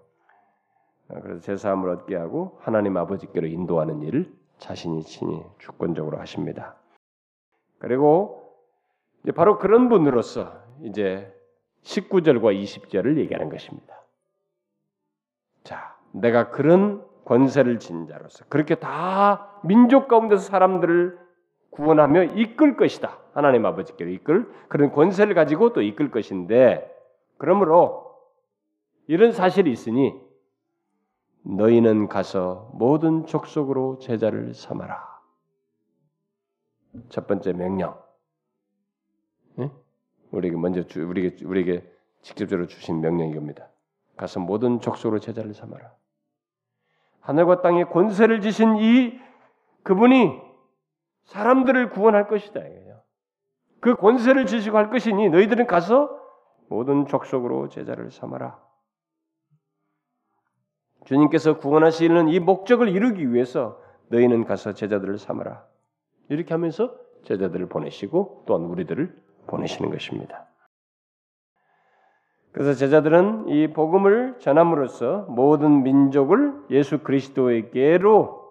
그래서 1.08 1.42
제사함을 1.42 1.90
얻게 1.90 2.16
하고 2.16 2.58
하나님 2.62 2.98
아버지께로 2.98 3.48
인도하는 3.48 4.02
일을 4.02 4.32
자신이 4.58 5.04
친히 5.04 5.44
주권적으로 5.60 6.18
하십니다. 6.20 6.76
그리고 7.80 8.56
바로 9.36 9.58
그런 9.58 9.90
분으로서 9.90 10.54
이제 10.82 11.34
19절과 11.84 12.58
20절을 12.62 13.18
얘기하는 13.18 13.50
것입니다. 13.50 14.02
자, 15.64 15.98
내가 16.12 16.50
그런 16.50 17.03
권세를 17.26 17.80
진 17.80 18.08
자로서 18.08 18.46
그렇게 18.50 18.76
다 18.76 19.60
민족 19.64 20.08
가운데서 20.08 20.44
사람들을 20.44 21.20
구원하며 21.70 22.24
이끌 22.36 22.78
것이다. 22.78 23.18
하나님 23.34 23.66
아버지께로 23.66 24.12
이끌 24.12 24.52
그런 24.68 24.92
권세를 24.92 25.34
가지고 25.34 25.74
또 25.74 25.82
이끌 25.82 26.12
것인데 26.12 26.90
그러므로 27.38 28.16
이런 29.08 29.32
사실이 29.32 29.72
있으니 29.72 30.14
너희는 31.44 32.08
가서 32.08 32.72
모든 32.74 33.26
족속으로 33.26 34.00
제자를 34.00 34.54
삼아라. 34.54 35.14
첫 37.10 37.28
번째 37.28 37.54
명령. 37.54 38.00
네? 39.56 39.72
우리에게 40.32 40.58
먼저 40.58 40.84
주, 40.84 41.06
우리에게 41.06 41.44
우리에게 41.46 41.92
직접적으로 42.22 42.68
주신 42.68 43.02
명령이 43.02 43.34
겁니다. 43.34 43.68
가서 44.16 44.40
모든 44.40 44.80
족속으로 44.80 45.20
제자를 45.20 45.54
삼아라. 45.54 45.92
하늘과 47.24 47.62
땅에 47.62 47.86
권세를 47.86 48.42
지신 48.42 48.78
이 48.78 49.20
그분이 49.84 50.42
사람들을 51.26 51.90
구원할 51.90 52.28
것이다. 52.28 52.62
그 53.80 53.96
권세를 53.96 54.46
주시고 54.46 54.78
할 54.78 54.90
것이니 54.90 55.30
너희들은 55.30 55.68
가서 55.68 56.10
모든 56.70 57.08
족속으로 57.08 57.70
제자를 57.70 58.12
삼아라. 58.12 58.62
주님께서 61.06 61.58
구원하시는 61.58 62.30
이 62.30 62.40
목적을 62.40 62.90
이루기 62.90 63.34
위해서 63.34 63.82
너희는 64.08 64.46
가서 64.46 64.74
제자들을 64.74 65.18
삼아라. 65.18 65.66
이렇게 66.30 66.54
하면서 66.54 66.96
제자들을 67.26 67.68
보내시고 67.68 68.44
또한 68.46 68.64
우리들을 68.64 69.14
보내시는 69.48 69.92
것입니다. 69.92 70.48
그래서 72.54 72.74
제자들은 72.74 73.50
이 73.50 73.74
복음을 73.74 74.38
전함으로써 74.40 75.26
모든 75.30 75.82
민족을 75.82 76.54
예수 76.70 77.00
그리스도에게로 77.00 78.44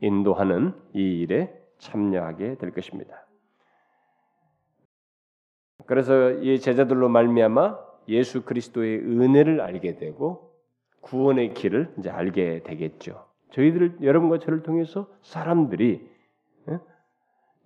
인도하는 0.00 0.74
이 0.94 1.20
일에 1.20 1.56
참여하게 1.78 2.56
될 2.56 2.72
것입니다. 2.72 3.26
그래서 5.86 6.32
이 6.32 6.58
제자들로 6.58 7.08
말미암아 7.08 7.78
예수 8.08 8.44
그리스도의 8.44 8.98
은혜를 8.98 9.60
알게 9.60 9.96
되고 9.96 10.52
구원의 11.00 11.54
길을 11.54 11.94
이제 11.98 12.10
알게 12.10 12.64
되겠죠. 12.64 13.26
저희들 13.52 13.98
여러분과 14.02 14.38
저를 14.40 14.64
통해서 14.64 15.08
사람들이 15.22 16.10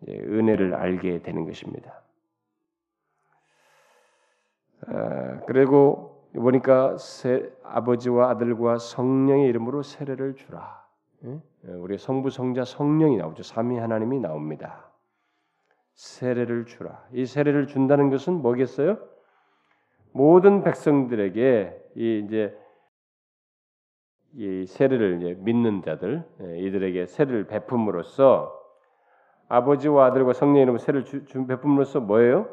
은혜를 0.06 0.74
알게 0.74 1.22
되는 1.22 1.46
것입니다. 1.46 2.03
아, 4.88 5.40
그리고 5.46 6.28
보니까 6.34 6.96
세, 6.98 7.50
아버지와 7.62 8.30
아들과 8.30 8.78
성령의 8.78 9.48
이름으로 9.48 9.82
세례를 9.82 10.34
주라. 10.36 10.84
우리 11.62 11.96
성부 11.96 12.30
성자 12.30 12.64
성령이 12.64 13.16
나오죠. 13.16 13.42
삼위 13.42 13.78
하나님이 13.78 14.20
나옵니다. 14.20 14.90
세례를 15.94 16.66
주라. 16.66 17.02
이 17.12 17.24
세례를 17.24 17.66
준다는 17.66 18.10
것은 18.10 18.34
뭐겠어요? 18.42 18.98
모든 20.12 20.62
백성들에게 20.62 21.90
이 21.96 22.24
이제 22.24 22.56
이 24.36 24.66
세례를 24.66 25.22
이제 25.22 25.36
믿는 25.40 25.82
자들 25.82 26.24
예, 26.42 26.58
이들에게 26.58 27.06
세례를 27.06 27.46
베품으로써 27.46 28.60
아버지와 29.48 30.06
아들과 30.06 30.32
성령 30.32 30.62
이름으로 30.62 30.78
세례를 30.78 31.04
주, 31.04 31.24
주 31.24 31.46
베품으로써 31.46 32.00
뭐예요? 32.00 32.48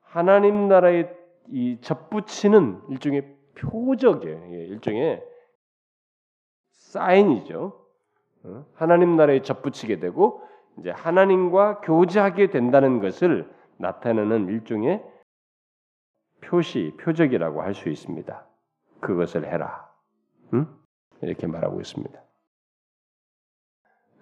하나님 0.00 0.68
나라의 0.68 1.21
이 1.48 1.78
접붙이는 1.80 2.80
일종의 2.90 3.36
표적이에요. 3.54 4.54
예, 4.54 4.64
일종의 4.66 5.22
사인이죠. 6.70 7.80
어? 8.44 8.66
하나님 8.74 9.16
나라에 9.16 9.42
접붙이게 9.42 9.98
되고 9.98 10.42
이제 10.78 10.90
하나님과 10.90 11.80
교제하게 11.80 12.50
된다는 12.50 13.00
것을 13.00 13.50
나타내는 13.76 14.48
일종의 14.48 15.02
표시, 16.40 16.92
표적이라고 17.00 17.62
할 17.62 17.74
수 17.74 17.88
있습니다. 17.88 18.46
그것을 19.00 19.46
해라. 19.46 19.88
응? 20.54 20.66
이렇게 21.22 21.46
말하고 21.46 21.80
있습니다. 21.80 22.20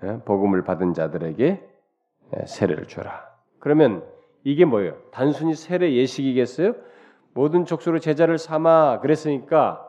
예? 0.04 0.18
복음을 0.24 0.62
받은 0.64 0.94
자들에게 0.94 1.68
예, 2.36 2.46
세례를 2.46 2.86
줘라. 2.88 3.28
그러면 3.58 4.06
이게 4.44 4.64
뭐예요? 4.64 5.00
단순히 5.10 5.54
세례 5.54 5.92
예식이겠어요? 5.94 6.74
모든 7.34 7.64
족속으로 7.64 7.98
제자를 7.98 8.38
삼아 8.38 9.00
그랬으니까 9.00 9.86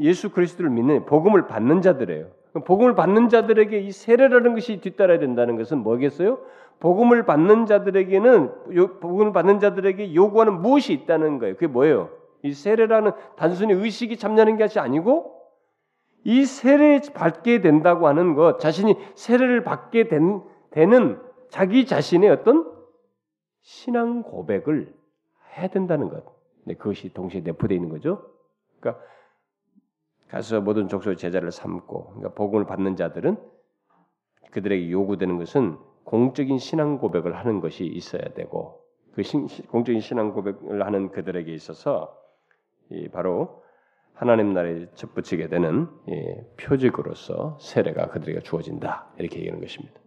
예수 0.00 0.30
그리스도를 0.30 0.70
믿는 0.70 1.06
복음을 1.06 1.46
받는 1.46 1.82
자들이에요. 1.82 2.28
복음을 2.64 2.94
받는 2.94 3.28
자들에게 3.28 3.78
이 3.80 3.90
세례라는 3.90 4.54
것이 4.54 4.80
뒤따라야 4.80 5.18
된다는 5.18 5.56
것은 5.56 5.78
뭐겠어요? 5.78 6.38
복음을 6.80 7.24
받는 7.24 7.66
자들에게는 7.66 8.50
복음을 9.00 9.32
받는 9.32 9.60
자들에게 9.60 10.14
요구하는 10.14 10.60
무엇이 10.60 10.92
있다는 10.92 11.38
거예요. 11.38 11.54
그게 11.54 11.66
뭐예요? 11.66 12.10
이 12.42 12.52
세례라는 12.52 13.12
단순히 13.36 13.72
의식이 13.74 14.16
참여하는 14.16 14.56
것이 14.56 14.78
아니고 14.78 15.36
이 16.24 16.44
세례 16.44 17.00
받게 17.14 17.60
된다고 17.60 18.08
하는 18.08 18.34
것, 18.34 18.58
자신이 18.58 18.96
세례를 19.14 19.62
받게 19.62 20.08
된, 20.08 20.42
되는 20.70 21.20
자기 21.50 21.86
자신의 21.86 22.30
어떤 22.30 22.70
신앙 23.62 24.22
고백을 24.22 24.92
해야 25.56 25.68
된다는 25.68 26.08
것. 26.08 26.24
네, 26.64 26.74
그것이 26.74 27.12
동시에 27.12 27.40
내포되어 27.40 27.76
있는 27.76 27.88
거죠. 27.90 28.30
그러니까 28.80 29.02
가서 30.28 30.60
모든 30.60 30.88
족속 30.88 31.16
제자를 31.16 31.52
삼고 31.52 32.06
그러니까 32.06 32.34
복음을 32.34 32.66
받는 32.66 32.96
자들은 32.96 33.36
그들에게 34.50 34.90
요구되는 34.90 35.38
것은 35.38 35.78
공적인 36.04 36.58
신앙 36.58 36.98
고백을 36.98 37.36
하는 37.36 37.60
것이 37.60 37.84
있어야 37.84 38.22
되고 38.34 38.84
그 39.12 39.22
신, 39.22 39.46
공적인 39.68 40.00
신앙 40.00 40.32
고백을 40.32 40.84
하는 40.84 41.10
그들에게 41.10 41.52
있어서 41.52 42.16
바로 43.12 43.62
하나님 44.14 44.52
나라에 44.52 44.86
접붙이게 44.94 45.48
되는 45.48 45.88
표적으로서 46.58 47.58
세례가 47.60 48.08
그들에게 48.08 48.40
주어진다 48.40 49.12
이렇게 49.18 49.38
얘기하는 49.38 49.60
것입니다. 49.60 50.00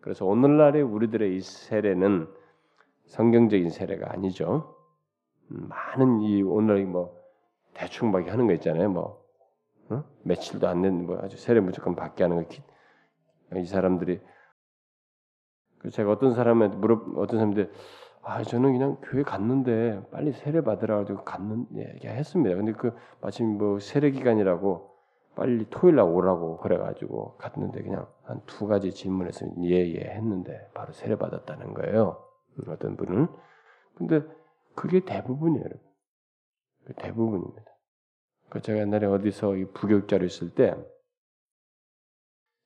그래서 0.00 0.24
오늘날의 0.24 0.82
우리들의 0.82 1.36
이 1.36 1.40
세례는 1.40 2.28
성경적인 3.06 3.70
세례가 3.70 4.12
아니죠. 4.12 4.79
음, 5.50 5.68
많은 5.68 6.20
이 6.22 6.42
오늘 6.42 6.86
뭐 6.86 7.16
대충 7.74 8.10
막 8.10 8.26
하는 8.28 8.46
거 8.46 8.52
있잖아요. 8.54 8.90
뭐 8.90 9.24
어? 9.90 10.04
며칠도 10.24 10.68
안 10.68 10.82
된 10.82 11.06
뭐 11.06 11.18
아주 11.22 11.36
세례 11.38 11.60
무조건 11.60 11.94
받게 11.96 12.24
하는 12.24 12.44
거. 12.48 12.56
이 13.56 13.64
사람들이 13.64 14.20
그 15.78 15.90
제가 15.90 16.12
어떤 16.12 16.34
사람한테 16.34 16.76
물어 16.76 17.00
어떤 17.16 17.38
사람들 17.38 17.72
아 18.22 18.42
저는 18.42 18.72
그냥 18.72 18.98
교회 19.02 19.22
갔는데 19.22 20.02
빨리 20.10 20.32
세례 20.32 20.60
받으라 20.60 20.98
가지고 20.98 21.24
갔는 21.24 21.66
얘기 21.76 22.06
했습니다. 22.06 22.54
근데 22.56 22.72
그 22.72 22.92
마침 23.20 23.58
뭐 23.58 23.78
세례 23.80 24.10
기간이라고 24.10 24.90
빨리 25.36 25.66
토요일 25.70 25.96
날 25.96 26.04
오라고 26.06 26.58
그래 26.58 26.76
가지고 26.78 27.36
갔는데 27.38 27.82
그냥 27.82 28.06
한 28.24 28.42
두 28.46 28.66
가지 28.66 28.92
질문해서 28.92 29.46
예예 29.62 29.94
예 29.96 30.00
했는데 30.14 30.68
바로 30.74 30.92
세례 30.92 31.16
받았다는 31.16 31.74
거예요. 31.74 32.22
어떤 32.68 32.96
분은 32.96 33.26
근데 33.96 34.22
그게 34.74 35.00
대부분이에요. 35.04 35.64
대부분입니다. 36.96 37.64
그 38.50 38.60
제가 38.60 38.80
옛날에 38.80 39.06
어디서 39.06 39.56
이 39.56 39.64
부교육자로 39.72 40.24
있을 40.24 40.54
때 40.54 40.74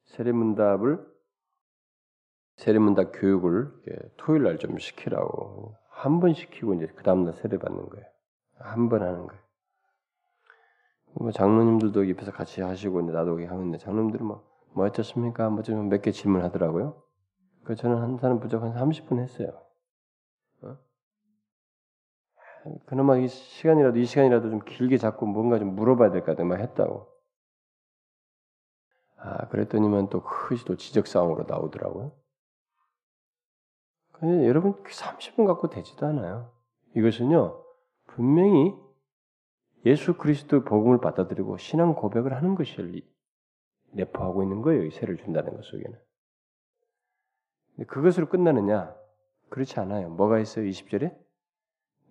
세례문답을 0.06 1.04
세례문답 2.56 3.12
교육을 3.14 3.72
토요일 4.16 4.44
날 4.44 4.58
좀 4.58 4.78
시키라고 4.78 5.76
한 5.90 6.20
번 6.20 6.34
시키고 6.34 6.74
이제 6.74 6.86
그 6.94 7.02
다음 7.02 7.24
날 7.24 7.34
세례 7.34 7.58
받는 7.58 7.88
거예요. 7.88 8.06
한 8.58 8.88
번 8.88 9.02
하는 9.02 9.26
거예요. 9.26 9.42
뭐 11.14 11.30
장로님들도 11.30 12.08
옆에서 12.10 12.32
같이 12.32 12.60
하시고 12.60 13.00
이제 13.02 13.12
나도 13.12 13.38
하는데 13.46 13.78
장로님들은 13.78 14.26
뭐, 14.26 14.44
뭐 14.72 14.86
어쩌습니까? 14.86 15.48
뭐좀 15.50 15.88
몇 15.88 16.02
개 16.02 16.10
질문하더라고요. 16.10 17.02
그 17.64 17.76
저는 17.76 17.96
한 17.98 18.16
사람 18.18 18.40
부족 18.40 18.62
한 18.62 18.72
30분 18.74 19.20
했어요. 19.20 19.48
어? 20.62 20.76
그나마 22.86 23.16
이 23.18 23.28
시간이라도 23.28 23.98
이 23.98 24.06
시간이라도 24.06 24.50
좀 24.50 24.60
길게 24.64 24.98
잡고 24.98 25.26
뭔가 25.26 25.58
좀 25.58 25.74
물어봐야 25.74 26.10
될 26.10 26.20
것 26.22 26.32
같아 26.32 26.44
막 26.44 26.60
했다고. 26.60 27.08
아 29.16 29.48
그랬더니만 29.48 30.10
또 30.10 30.22
크시 30.22 30.64
또 30.64 30.76
지적 30.76 31.06
사항으로 31.06 31.44
나오더라고요. 31.44 32.12
근데 34.12 34.46
여러분 34.46 34.74
30분 34.82 35.36
그 35.36 35.46
갖고 35.46 35.68
되지도 35.70 36.06
않아요. 36.06 36.52
이것은요 36.96 37.62
분명히 38.06 38.74
예수 39.86 40.16
그리스도 40.16 40.64
복음을 40.64 41.00
받아들이고 41.00 41.58
신앙 41.58 41.94
고백을 41.94 42.34
하는 42.34 42.54
것을 42.54 43.02
내포하고 43.92 44.42
있는 44.42 44.62
거예요. 44.62 44.84
이 44.84 44.90
세를 44.90 45.16
준다는 45.18 45.54
것 45.54 45.64
속에는. 45.64 45.98
그것으로 47.86 48.28
끝나느냐? 48.28 48.94
그렇지 49.50 49.78
않아요. 49.80 50.10
뭐가 50.10 50.38
있어요? 50.38 50.66
20절에? 50.66 51.23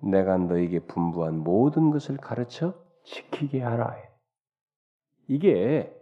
내가 0.03 0.37
너에게 0.37 0.79
분부한 0.79 1.39
모든 1.39 1.91
것을 1.91 2.17
가르쳐 2.17 2.75
지키게 3.03 3.61
하라. 3.61 3.95
이게 5.27 5.95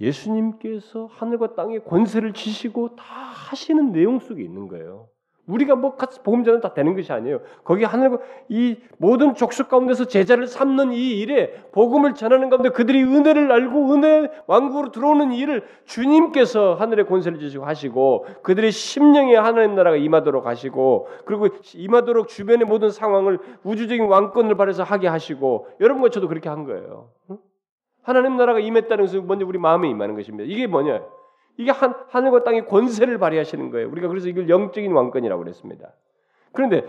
예수님께서 0.00 1.06
하늘과 1.06 1.54
땅의 1.54 1.84
권세를 1.84 2.32
지시고 2.32 2.96
다 2.96 3.04
하시는 3.04 3.92
내용 3.92 4.18
속에 4.18 4.42
있는 4.42 4.68
거예요. 4.68 5.08
우리가 5.46 5.74
뭐 5.74 5.96
전은 5.96 6.60
다 6.60 6.72
되는 6.72 6.94
것이 6.94 7.12
아니에요. 7.12 7.40
거기 7.64 7.84
하늘과 7.84 8.18
이 8.48 8.76
모든 8.98 9.34
족속 9.34 9.68
가운데서 9.68 10.04
제자를 10.04 10.46
삼는 10.46 10.92
이 10.92 11.18
일에 11.18 11.52
복음을 11.72 12.14
전하는 12.14 12.48
가운데 12.48 12.68
그들이 12.68 13.02
은혜를 13.02 13.50
알고 13.50 13.92
은혜 13.92 14.30
왕국으로 14.46 14.92
들어오는 14.92 15.32
일을 15.32 15.64
주님께서 15.84 16.74
하늘의 16.74 17.06
권세를 17.06 17.40
주시고 17.40 17.64
하시고 17.64 18.26
그들의 18.42 18.70
심령에 18.70 19.34
하나님 19.34 19.74
나라가 19.74 19.96
임하도록 19.96 20.46
하시고 20.46 21.08
그리고 21.24 21.48
임하도록 21.74 22.28
주변의 22.28 22.66
모든 22.66 22.90
상황을 22.90 23.38
우주적인 23.64 24.06
왕권을 24.06 24.56
발해서 24.56 24.84
하게 24.84 25.08
하시고 25.08 25.66
여러분과 25.80 26.10
저도 26.10 26.28
그렇게 26.28 26.48
한 26.48 26.64
거예요. 26.64 27.10
하나님 28.02 28.36
나라가 28.36 28.60
임했다는 28.60 29.04
것은 29.04 29.26
먼저 29.26 29.44
우리 29.46 29.58
마음에 29.58 29.88
임하는 29.88 30.14
것입니다. 30.14 30.44
이게 30.48 30.66
뭐냐? 30.66 31.02
이게 31.56 31.70
한, 31.70 31.94
하늘과 32.08 32.44
땅의 32.44 32.66
권세를 32.66 33.18
발휘하시는 33.18 33.70
거예요. 33.70 33.88
우리가 33.90 34.08
그래서 34.08 34.28
이걸 34.28 34.48
영적인 34.48 34.90
왕권이라고 34.92 35.42
그랬습니다. 35.42 35.92
그런데 36.52 36.84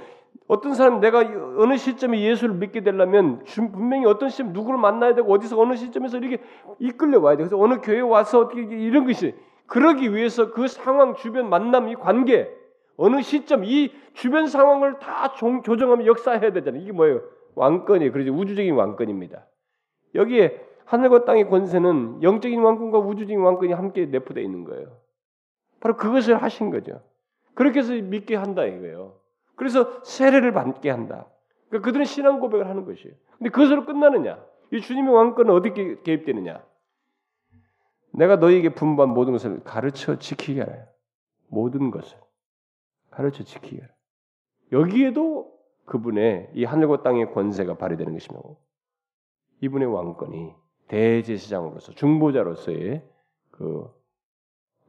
어떤 0.48 0.74
사람 0.74 1.00
내가 1.00 1.20
어느 1.20 1.78
시점에 1.78 2.22
예수를 2.22 2.56
믿게 2.56 2.82
되려면 2.82 3.44
분명히 3.72 4.06
어떤 4.06 4.30
시점 4.30 4.52
누구를 4.54 4.80
만나야 4.80 5.16
되고 5.16 5.32
어디서 5.32 5.60
어느 5.60 5.76
시점에서 5.76 6.18
이렇게 6.18 6.42
이끌려 6.80 7.20
와야 7.20 7.36
돼. 7.38 7.44
그래서 7.44 7.60
어느 7.60 7.80
교회 7.82 8.02
와서 8.02 8.40
어떻게 8.40 8.62
이런 8.62 9.06
것이 9.06 9.36
그러기 9.68 10.14
위해서 10.14 10.52
그 10.52 10.68
상황 10.68 11.16
주변 11.16 11.50
만남 11.50 11.88
이 11.90 11.96
관계 11.96 12.50
어느 12.98 13.22
시점 13.22 13.64
이 13.64 13.92
주변 14.14 14.48
상황을 14.48 15.00
다 15.00 15.34
조정하면 15.64 16.06
역사해야 16.06 16.52
되잖아요. 16.52 16.82
이게 16.82 16.92
뭐예요? 16.92 17.22
왕권이에요. 17.56 18.12
그래서 18.12 18.32
우주적인 18.32 18.74
왕권입니다. 18.76 19.46
여기에 20.16 20.62
하늘과 20.86 21.26
땅의 21.26 21.50
권세는 21.50 22.24
영적인 22.24 22.62
왕권과 22.62 23.00
우주적인 23.00 23.40
왕권이 23.40 23.74
함께 23.74 24.06
내포되어 24.06 24.44
있는 24.44 24.64
거예요. 24.64 24.98
바로 25.80 25.98
그것을 25.98 26.42
하신 26.42 26.70
거죠. 26.70 27.02
그렇게 27.56 27.80
해서 27.80 27.94
믿게 27.94 28.36
한다 28.36 28.66
이거예요. 28.66 29.20
그래서 29.56 30.02
세례를 30.04 30.54
받게 30.54 30.90
한다. 30.90 31.28
그러니까 31.70 31.86
그들은 31.86 32.06
신앙 32.06 32.40
고백을 32.40 32.68
하는 32.68 32.86
것이에요. 32.86 33.16
근데 33.38 33.50
그것으로 33.50 33.86
끝나느냐? 33.86 34.44
이 34.72 34.82
주님의 34.82 35.14
왕권은 35.14 35.54
어떻게 35.54 36.02
개입되느냐? 36.02 36.64
내가 38.12 38.36
너희에게 38.38 38.74
분부한 38.74 39.14
모든 39.14 39.34
것을 39.34 39.64
가르쳐 39.64 40.18
지키게 40.18 40.62
하라. 40.62 40.86
모든 41.48 41.92
것을 41.92 42.18
가르쳐 43.10 43.44
지키게 43.44 43.82
하라. 43.82 43.94
여기에도 44.72 45.52
그분의 45.86 46.52
이 46.54 46.64
하늘과 46.64 47.04
땅의 47.04 47.34
권세가 47.34 47.76
발휘되는 47.76 48.14
것입니다. 48.14 48.50
이분의 49.62 49.94
왕권이 49.94 50.54
대제사장으로서 50.88 51.94
중보자로서의 51.94 53.08
그 53.52 53.90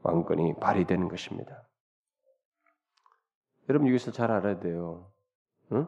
왕권이 0.02 0.54
발휘되는 0.60 1.08
것입니다. 1.08 1.66
여러분 3.68 3.88
이것을 3.88 4.12
잘 4.12 4.30
알아야 4.30 4.60
돼요. 4.60 5.10
응? 5.72 5.86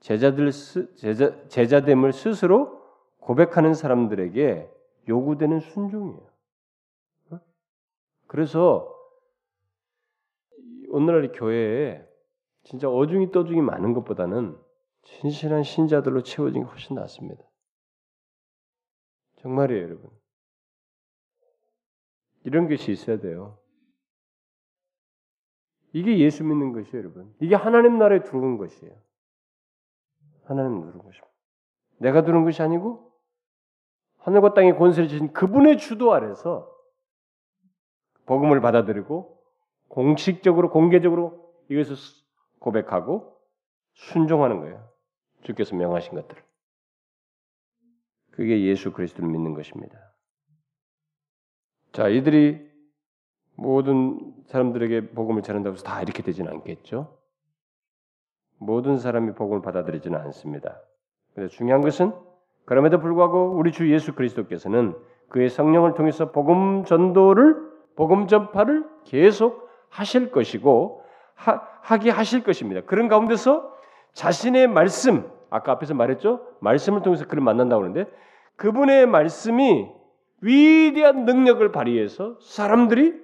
제자들 0.00 0.52
스, 0.52 0.94
제자 0.96 1.48
제자됨을 1.48 2.12
스스로 2.12 2.82
고백하는 3.20 3.74
사람들에게 3.74 4.70
요구되는 5.08 5.60
순종이에요. 5.60 6.30
응? 7.32 7.40
그래서 8.26 8.94
오늘날 10.90 11.30
교회에 11.32 12.04
진짜 12.64 12.88
어중이 12.88 13.30
떠중이 13.30 13.60
많은 13.60 13.94
것보다는 13.94 14.58
진실한 15.02 15.62
신자들로 15.62 16.22
채워진 16.22 16.64
게 16.64 16.68
훨씬 16.68 16.96
낫습니다. 16.96 17.47
정말이에요, 19.40 19.82
여러분. 19.82 20.10
이런 22.44 22.68
것이 22.68 22.92
있어야 22.92 23.18
돼요. 23.18 23.58
이게 25.92 26.18
예수 26.18 26.44
믿는 26.44 26.72
것이에요, 26.72 26.98
여러분. 26.98 27.34
이게 27.40 27.54
하나님 27.54 27.98
나라에 27.98 28.22
들어온 28.22 28.58
것이에요. 28.58 28.94
하나님 30.44 30.80
들어온 30.80 30.98
것입니다. 31.04 31.28
내가 31.98 32.24
들어온 32.24 32.44
것이 32.44 32.62
아니고 32.62 33.12
하늘과 34.18 34.54
땅의 34.54 34.76
권세를 34.76 35.08
주신 35.08 35.32
그분의 35.32 35.78
주도 35.78 36.12
아래서 36.12 36.70
복음을 38.26 38.60
받아들이고 38.60 39.42
공식적으로 39.88 40.70
공개적으로 40.70 41.52
이것을 41.70 41.96
고백하고 42.60 43.38
순종하는 43.94 44.60
거예요. 44.60 44.88
주께서 45.42 45.74
명하신 45.76 46.14
것들을. 46.14 46.47
그게 48.38 48.62
예수 48.62 48.92
그리스도를 48.92 49.28
믿는 49.28 49.52
것입니다. 49.52 49.98
자, 51.90 52.06
이들이 52.06 52.64
모든 53.56 54.32
사람들에게 54.46 55.10
복음을 55.10 55.42
전한다고 55.42 55.74
해서 55.74 55.82
다 55.82 56.00
이렇게 56.02 56.22
되지는 56.22 56.52
않겠죠. 56.52 57.18
모든 58.58 58.96
사람이 58.96 59.34
복음을 59.34 59.60
받아들이지는 59.60 60.16
않습니다. 60.20 60.80
그런데 61.34 61.52
중요한 61.52 61.80
것은 61.80 62.12
그럼에도 62.64 63.00
불구하고 63.00 63.56
우리 63.56 63.72
주 63.72 63.92
예수 63.92 64.14
그리스도께서는 64.14 64.94
그의 65.30 65.50
성령을 65.50 65.94
통해서 65.94 66.30
복음 66.30 66.84
전도를 66.84 67.56
복음 67.96 68.28
전파를 68.28 68.88
계속 69.02 69.68
하실 69.88 70.30
것이고 70.30 71.04
하, 71.34 71.60
하게 71.82 72.10
하실 72.10 72.44
것입니다. 72.44 72.82
그런 72.82 73.08
가운데서 73.08 73.74
자신의 74.12 74.68
말씀 74.68 75.28
아까 75.50 75.72
앞에서 75.72 75.94
말했죠. 75.94 76.56
말씀을 76.60 77.02
통해서 77.02 77.26
그를 77.26 77.42
만난다고 77.42 77.82
하는데 77.82 78.10
그분의 78.56 79.06
말씀이 79.06 79.88
위대한 80.40 81.24
능력을 81.24 81.70
발휘해서 81.72 82.38
사람들이 82.40 83.14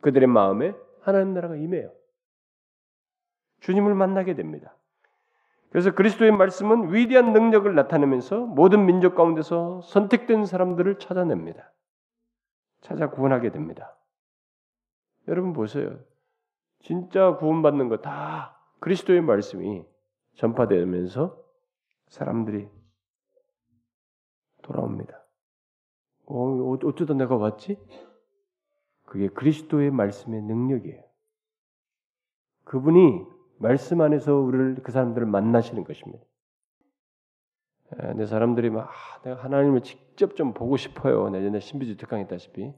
그들의 0.00 0.26
마음에 0.28 0.74
하나님 1.02 1.34
나라가 1.34 1.56
임해요. 1.56 1.92
주님을 3.60 3.94
만나게 3.94 4.34
됩니다. 4.34 4.74
그래서 5.70 5.94
그리스도의 5.94 6.32
말씀은 6.32 6.92
위대한 6.92 7.32
능력을 7.32 7.72
나타내면서 7.74 8.40
모든 8.40 8.86
민족 8.86 9.14
가운데서 9.14 9.82
선택된 9.82 10.44
사람들을 10.44 10.98
찾아냅니다. 10.98 11.72
찾아 12.80 13.08
구원하게 13.10 13.50
됩니다. 13.50 13.96
여러분 15.28 15.52
보세요. 15.52 15.98
진짜 16.80 17.36
구원받는 17.36 17.88
거 17.88 17.98
다 17.98 18.58
그리스도의 18.80 19.20
말씀이 19.20 19.84
전파되면서 20.40 21.38
사람들이 22.08 22.66
돌아옵니다. 24.62 25.22
어, 26.26 26.76
어쩌다 26.84 27.14
내가 27.14 27.36
왔지? 27.36 27.78
그게 29.04 29.28
그리스도의 29.28 29.90
말씀의 29.90 30.42
능력이에요. 30.42 31.02
그분이 32.64 33.26
말씀 33.58 34.00
안에서 34.00 34.36
우리를 34.36 34.76
그 34.82 34.92
사람들을 34.92 35.26
만나시는 35.26 35.84
것입니다. 35.84 36.24
내 38.14 38.24
사람들이 38.24 38.70
막 38.70 38.88
아, 38.88 39.20
내가 39.22 39.42
하나님을 39.42 39.82
직접 39.82 40.36
좀 40.36 40.54
보고 40.54 40.76
싶어요. 40.76 41.28
내 41.28 41.42
전에 41.42 41.60
신비주 41.60 41.96
특강했다시피 41.96 42.72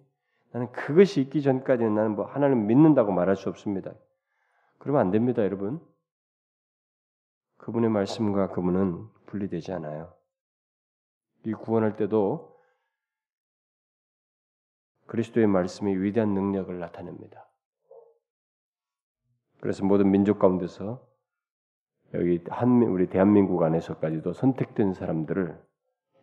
나는 0.53 0.73
그것이 0.73 1.21
있기 1.21 1.43
전까지는 1.43 1.95
나는 1.95 2.17
뭐 2.17 2.25
하나님 2.25 2.67
믿는다고 2.67 3.13
말할 3.13 3.37
수 3.37 3.51
없습니다. 3.51 3.93
그러면 4.79 5.03
안 5.03 5.11
됩니다, 5.11 5.43
여러분. 5.45 5.81
그분의 7.63 7.91
말씀과 7.91 8.49
그분은 8.49 9.09
분리되지 9.27 9.73
않아요. 9.73 10.13
이 11.45 11.53
구원할 11.53 11.97
때도 11.97 12.59
그리스도의 15.07 15.47
말씀이 15.47 15.97
위대한 15.97 16.35
능력을 16.35 16.77
나타냅니다. 16.79 17.49
그래서 19.61 19.85
모든 19.85 20.11
민족 20.11 20.41
가운데서 20.41 21.07
여기 22.15 22.43
한 22.49 22.83
우리 22.83 23.09
대한민국 23.09 23.63
안에서까지도 23.63 24.33
선택된 24.33 24.93
사람들을 24.93 25.63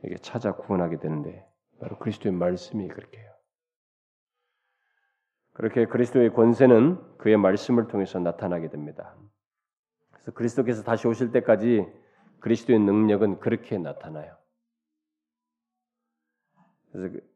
이게 0.03 0.17
찾아 0.17 0.55
구원하게 0.55 0.99
되는데 0.99 1.47
바로 1.79 1.97
그리스도의 1.99 2.35
말씀이 2.35 2.87
그렇게 2.89 3.17
해요. 3.17 3.33
그렇게 5.53 5.85
그리스도의 5.85 6.33
권세는 6.33 7.17
그의 7.17 7.37
말씀을 7.37 7.87
통해서 7.87 8.19
나타나게 8.19 8.69
됩니다. 8.69 9.15
그래서 10.19 10.31
그리스도께서 10.31 10.83
다시 10.83 11.07
오실 11.07 11.31
때까지 11.31 11.85
그리스도의 12.39 12.79
능력은 12.79 13.39
그렇게 13.39 13.77
나타나요. 13.77 14.35
그래서, 16.91 17.13
그, 17.13 17.29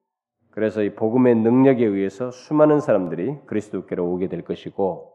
그래서 0.51 0.83
이 0.83 0.93
복음의 0.95 1.35
능력에 1.35 1.85
의해서 1.85 2.31
수많은 2.31 2.79
사람들이 2.79 3.39
그리스도께로 3.45 4.05
오게 4.05 4.27
될 4.27 4.43
것이고 4.43 5.11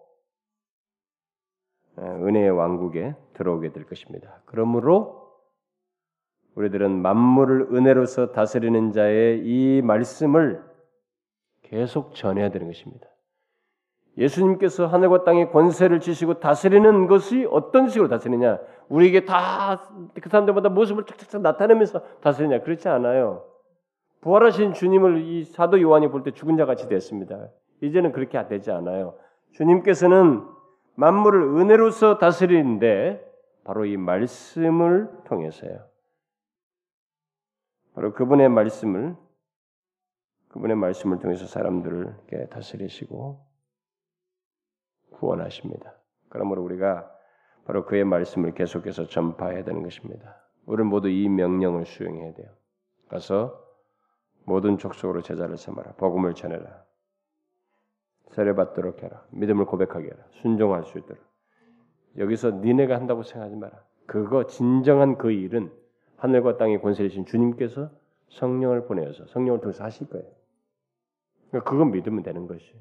은혜의 1.99 2.51
왕국에 2.51 3.14
들어오게 3.35 3.73
될 3.73 3.85
것입니다. 3.85 4.43
그러므로 4.47 5.19
우리들은 6.55 6.91
만물을 6.91 7.75
은혜로서 7.75 8.33
다스리는 8.33 8.93
자의 8.93 9.41
이 9.45 9.83
말씀을 9.83 10.64
계속 11.62 12.14
전해야 12.14 12.51
되는 12.51 12.66
것입니다. 12.66 13.09
예수님께서 14.19 14.87
하늘과 14.87 15.23
땅의 15.25 15.51
권세를 15.53 16.01
지시고 16.01 16.41
다스리는 16.41 17.07
것이 17.07 17.47
어떤 17.51 17.89
식으로 17.89 18.09
다스리냐? 18.09 18.59
우리에게 18.89 19.25
다 19.25 19.81
그 20.21 20.29
사람들마다 20.29 20.69
모습을 20.71 21.05
착착착 21.07 21.41
나타내면서 21.41 22.03
다스리냐? 22.21 22.62
그렇지 22.62 22.89
않아요. 22.89 23.45
부활하신 24.21 24.73
주님을 24.75 25.23
이 25.23 25.45
사도 25.45 25.81
요한이 25.81 26.11
볼 26.11 26.25
때 26.25 26.33
죽은 26.33 26.57
자 26.57 26.66
같이 26.66 26.89
됐습니다. 26.89 27.49
이제는 27.81 28.11
그렇게 28.12 28.45
되지 28.49 28.73
않아요. 28.73 29.14
주님께서는 29.53 30.43
만물을 30.97 31.41
은혜로서 31.61 32.19
다스리는데 32.19 33.25
바로 33.62 33.85
이 33.85 33.97
말씀을 33.97 35.09
통해서요. 35.27 35.87
바로 37.95 38.12
그분의 38.12 38.49
말씀을 38.49 39.14
그분의 40.49 40.77
말씀을 40.77 41.21
통해서 41.21 41.47
사람들을 41.47 42.49
다스리시고 42.51 43.48
구원하십니다. 45.11 45.95
그러므로 46.29 46.63
우리가 46.63 47.11
바로 47.65 47.85
그의 47.85 48.05
말씀을 48.05 48.55
계속해서 48.55 49.07
전파해야 49.07 49.65
되는 49.65 49.83
것입니다. 49.83 50.37
우리는 50.67 50.89
모두 50.89 51.09
이 51.09 51.29
명령을 51.29 51.87
수행해야 51.87 52.35
돼요. 52.35 52.49
가서 53.09 53.63
모든 54.45 54.79
족속으로 54.79 55.23
제자를 55.23 55.57
삼아라. 55.57 55.93
복음을 55.93 56.35
전해라. 56.35 56.85
세례받도록 58.31 59.03
해라. 59.03 59.25
믿음을 59.31 59.67
고백하게 59.67 60.07
해라. 60.07 60.17
순종할 60.31 60.85
수 60.85 60.99
있도록. 60.99 61.23
여기서 62.17 62.51
니네가 62.51 62.95
한다고 62.95 63.23
생각하지 63.23 63.57
마라. 63.57 63.83
그거 64.07 64.47
진정한 64.47 65.19
그 65.19 65.31
일은 65.31 65.71
하늘과 66.17 66.57
땅의 66.57 66.81
권세이신 66.81 67.27
주님께서 67.27 67.91
성령을 68.31 68.87
보내어서 68.87 69.27
성령을 69.27 69.61
통해서 69.61 69.85
하실 69.85 70.09
거예요. 70.09 70.27
그러니까 71.51 71.71
그건 71.71 71.91
믿으면 71.91 72.23
되는 72.23 72.47
것이. 72.47 72.75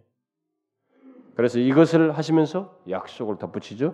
그래서 1.37 1.59
이것을 1.59 2.17
하시면서 2.17 2.81
약속을 2.89 3.37
덧붙이죠. 3.37 3.93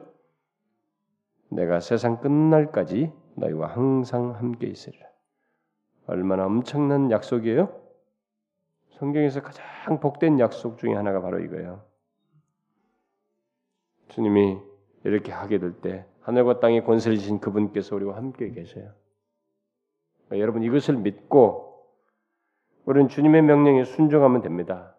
내가 1.49 1.81
세상 1.81 2.21
끝날까지 2.21 3.11
너희와 3.35 3.67
항상 3.67 4.33
함께 4.33 4.67
있으리라. 4.67 5.05
얼마나 6.07 6.45
엄청난 6.45 7.11
약속이에요? 7.11 7.81
성경에서 8.91 9.41
가장 9.41 9.99
복된 9.99 10.39
약속 10.39 10.77
중에 10.77 10.93
하나가 10.93 11.21
바로 11.21 11.39
이거예요. 11.39 11.83
주님이 14.07 14.57
이렇게 15.03 15.33
하게 15.33 15.59
될 15.59 15.81
때 15.81 16.05
하늘과 16.21 16.61
땅의 16.61 16.85
권세를 16.85 17.17
지신 17.17 17.41
그분께서 17.41 17.93
우리와 17.97 18.15
함께 18.15 18.51
계세요. 18.51 18.93
여러분 20.31 20.63
이것을 20.63 20.95
믿고 20.95 21.89
우리는 22.85 23.09
주님의 23.09 23.41
명령에 23.41 23.83
순종하면 23.83 24.41
됩니다. 24.41 24.95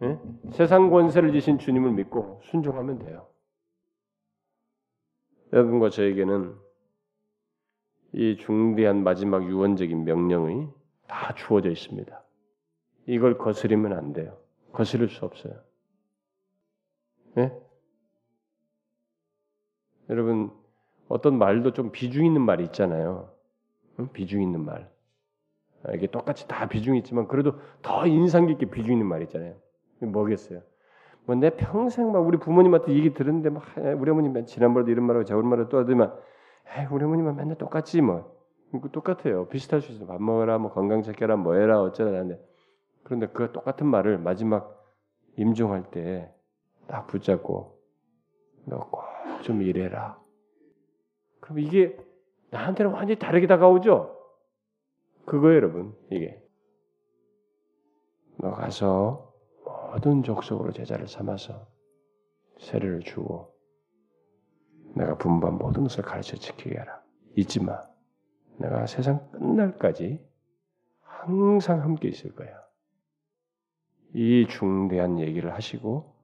네? 0.00 0.18
세상 0.52 0.90
권세를 0.90 1.32
지신 1.32 1.58
주님을 1.58 1.92
믿고 1.92 2.40
순종하면 2.44 2.98
돼요. 2.98 3.28
여러분과 5.52 5.90
저에게는 5.90 6.54
이 8.12 8.36
중대한 8.38 9.02
마지막 9.02 9.48
유언적인 9.48 10.04
명령이 10.04 10.68
다 11.06 11.34
주어져 11.34 11.70
있습니다. 11.70 12.22
이걸 13.06 13.38
거스리면 13.38 13.92
안 13.92 14.12
돼요. 14.12 14.38
거스릴 14.72 15.08
수 15.08 15.24
없어요. 15.24 15.60
네? 17.34 17.52
여러분 20.08 20.50
어떤 21.08 21.38
말도 21.38 21.72
좀 21.72 21.92
비중 21.92 22.24
있는 22.24 22.42
말이 22.42 22.64
있잖아요. 22.64 23.32
응? 23.98 24.08
비중 24.12 24.42
있는 24.42 24.64
말. 24.64 24.90
아, 25.84 25.92
이게 25.92 26.06
똑같이 26.08 26.48
다 26.48 26.66
비중이 26.68 26.98
있지만 26.98 27.28
그래도 27.28 27.54
더 27.82 28.06
인상 28.06 28.46
깊게 28.46 28.66
비중 28.70 28.92
있는 28.94 29.06
말 29.06 29.22
있잖아요. 29.22 29.54
뭐겠어요? 30.00 30.60
뭐 31.26 31.36
내 31.36 31.50
평생 31.50 32.12
막 32.12 32.20
우리 32.26 32.38
부모님한테 32.38 32.92
얘기 32.92 33.14
들었는데 33.14 33.50
막 33.50 33.62
우리 33.98 34.10
어머님 34.10 34.44
지난번에도 34.46 34.90
이런 34.90 35.06
말하고 35.06 35.24
저런 35.24 35.46
말을 35.48 35.68
또 35.68 35.78
하더만 35.78 36.12
에이, 36.78 36.86
우리 36.90 37.04
어머님은 37.04 37.36
맨날 37.36 37.56
똑같지 37.56 38.00
뭐. 38.02 38.32
똑같아요. 38.92 39.48
비슷할 39.48 39.80
수 39.80 39.92
있어. 39.92 40.04
밥 40.06 40.20
먹어라, 40.20 40.58
뭐 40.58 40.72
건강 40.72 41.02
챙겨라, 41.02 41.36
뭐 41.36 41.54
해라 41.54 41.80
어쩌라 41.80 42.10
하는데 42.10 42.40
그런데 43.04 43.28
그 43.28 43.52
똑같은 43.52 43.86
말을 43.86 44.18
마지막 44.18 44.84
임종할 45.36 45.90
때 45.90 46.30
딱 46.88 47.06
붙잡고 47.06 47.78
너 48.66 48.78
꼭 48.90 49.04
좀 49.42 49.62
이래라. 49.62 50.18
그럼 51.40 51.58
이게 51.60 51.96
나한테는 52.50 52.92
완전히 52.92 53.18
다르게 53.18 53.46
다가오죠? 53.46 54.13
그거예요, 55.26 55.56
여러분. 55.56 55.96
이게. 56.10 56.40
너 58.38 58.50
가서 58.50 59.32
모든 59.64 60.22
족속으로 60.22 60.72
제자를 60.72 61.08
삼아서 61.08 61.66
세례를 62.58 63.00
주고 63.00 63.54
내가 64.94 65.16
분반 65.16 65.56
모든 65.56 65.82
것을 65.84 66.02
가르쳐 66.04 66.36
지키게 66.36 66.78
하라. 66.78 67.02
잊지 67.36 67.62
마. 67.62 67.82
내가 68.58 68.86
세상 68.86 69.30
끝날까지 69.32 70.20
항상 71.00 71.82
함께 71.82 72.08
있을 72.08 72.34
거야. 72.34 72.62
이 74.12 74.46
중대한 74.48 75.18
얘기를 75.18 75.52
하시고 75.52 76.14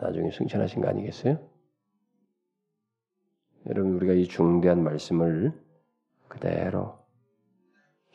나중에 0.00 0.30
승천하신 0.30 0.82
거 0.82 0.88
아니겠어요? 0.88 1.38
여러분 3.66 3.94
우리가 3.94 4.12
이 4.12 4.26
중대한 4.26 4.84
말씀을 4.84 5.52
그대로 6.28 7.05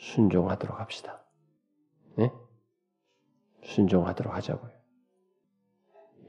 순종하도록 0.01 0.79
합시다. 0.79 1.23
네? 2.17 2.31
순종하도록 3.63 4.33
하자고요. 4.33 4.71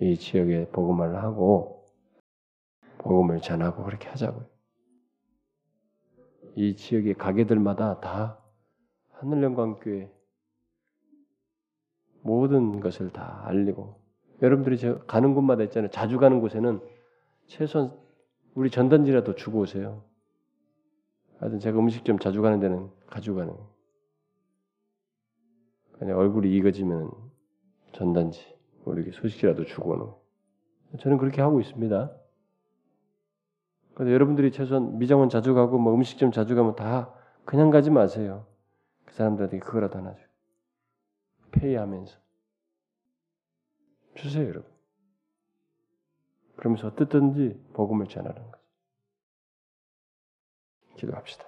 이 0.01 0.17
지역에 0.17 0.69
복음을 0.69 1.17
하고 1.23 1.89
복음을 2.99 3.41
전하고 3.41 3.85
그렇게 3.85 4.09
하자고요. 4.09 4.47
이 6.55 6.77
지역의 6.77 7.15
가게들마다 7.15 8.01
다 8.01 8.39
하늘영광교회 9.13 10.13
모든 12.21 12.79
것을 12.81 13.11
다 13.11 13.43
알리고 13.47 14.01
여러분들이 14.43 14.77
저 14.77 14.99
가는 15.07 15.35
곳마다 15.35 15.63
있잖아요. 15.65 15.91
자주 15.91 16.19
가는 16.19 16.41
곳에는 16.41 16.81
최소한 17.47 17.99
우리 18.55 18.71
전단지라도 18.71 19.35
주고 19.35 19.61
오세요. 19.61 20.05
하여튼 21.43 21.59
제가 21.59 21.77
음식점 21.77 22.21
자주 22.21 22.41
가는 22.41 22.61
데는 22.61 22.89
가지고 23.09 23.39
가는 23.39 23.57
그냥 25.99 26.17
얼굴이 26.17 26.55
익어지면 26.57 27.11
전단지 27.93 28.57
우리 28.85 29.11
소식이라도 29.11 29.65
주고 29.65 29.91
오는 29.91 30.07
저는 31.01 31.19
그렇게 31.19 31.43
하고 31.43 31.61
있습니다. 31.61 32.17
그래서 33.95 34.13
여러분들이 34.13 34.53
최소한 34.53 34.99
미장원 34.99 35.31
자주 35.31 35.53
가고 35.53 35.79
뭐 35.79 35.93
음식점 35.93 36.31
자주 36.31 36.55
가면 36.55 36.77
다 36.77 37.13
그냥 37.45 37.71
가지 37.71 37.91
마세요. 37.91 38.47
그 39.05 39.13
사람들한테 39.15 39.59
그거라도 39.59 39.99
하나 39.99 40.15
줘. 40.15 40.21
페이하면서 41.51 42.17
주세요, 44.15 44.47
여러분. 44.47 44.71
그러면서 46.55 46.87
어떻든지 46.87 47.61
복음을 47.73 48.07
전하는 48.07 48.41
거죠. 48.45 48.62
기도합시다. 51.03 51.45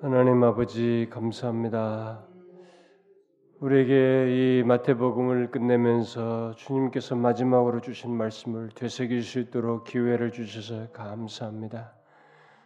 하나님 0.00 0.44
아버지 0.44 1.08
감사합니다. 1.10 2.24
우리에게 3.60 4.60
이 4.60 4.62
마태복음을 4.64 5.50
끝내면서 5.50 6.54
주님께서 6.56 7.16
마지막으로 7.16 7.80
주신 7.80 8.12
말씀을 8.12 8.68
되새길 8.74 9.22
수 9.22 9.40
있도록 9.40 9.84
기회를 9.84 10.30
주셔서 10.30 10.92
감사합니다. 10.92 11.94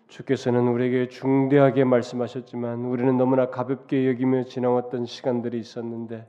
주께서는 0.08 0.68
우리에게 0.68 1.08
중대하게 1.08 1.84
말씀하셨지만 1.84 2.84
우리는 2.84 3.16
너무나 3.16 3.48
가볍게 3.48 4.06
여기며 4.08 4.44
지나왔던 4.44 5.06
시간들이 5.06 5.58
있었는데 5.58 6.28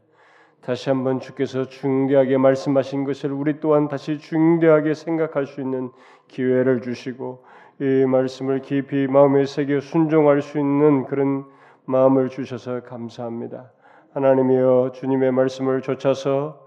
다시 0.61 0.89
한번 0.89 1.19
주께서 1.19 1.67
중대하게 1.67 2.37
말씀하신 2.37 3.03
것을 3.03 3.33
우리 3.33 3.59
또한 3.59 3.89
다시 3.89 4.17
중대하게 4.17 4.93
생각할 4.93 5.45
수 5.45 5.59
있는 5.59 5.91
기회를 6.29 6.81
주시고 6.81 7.43
이 7.79 8.05
말씀을 8.05 8.61
깊이 8.61 9.07
마음에 9.07 9.45
새겨 9.45 9.79
순종할 9.81 10.41
수 10.41 10.59
있는 10.59 11.05
그런 11.05 11.45
마음을 11.85 12.29
주셔서 12.29 12.81
감사합니다. 12.83 13.71
하나님이여 14.13 14.91
주님의 14.93 15.31
말씀을 15.31 15.81
좇아서 15.81 16.63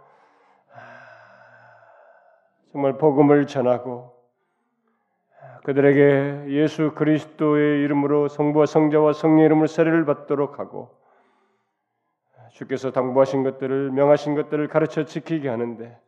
정말 2.73 2.99
복음을 2.99 3.47
전하고 3.47 4.15
그들에게 5.65 6.47
예수 6.49 6.93
그리스도의 6.95 7.83
이름으로 7.83 8.29
성부와 8.29 8.67
성자와 8.67 9.13
성령 9.13 9.47
이름을 9.47 9.69
세례를 9.69 10.05
받도록 10.05 10.59
하고 10.59 10.97
주께서 12.51 12.91
당부하신 12.91 13.43
것들을 13.43 13.91
명하신 13.93 14.35
것들을 14.35 14.69
가르쳐 14.69 15.05
지키게 15.05 15.49
하는데 15.49 15.99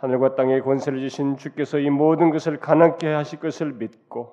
하늘과 0.00 0.34
땅의 0.34 0.62
권세를 0.62 0.98
주신 1.00 1.36
주께서 1.36 1.78
이 1.78 1.90
모든 1.90 2.30
것을 2.30 2.58
가난케 2.58 3.06
하실 3.06 3.38
것을 3.38 3.72
믿고 3.74 4.32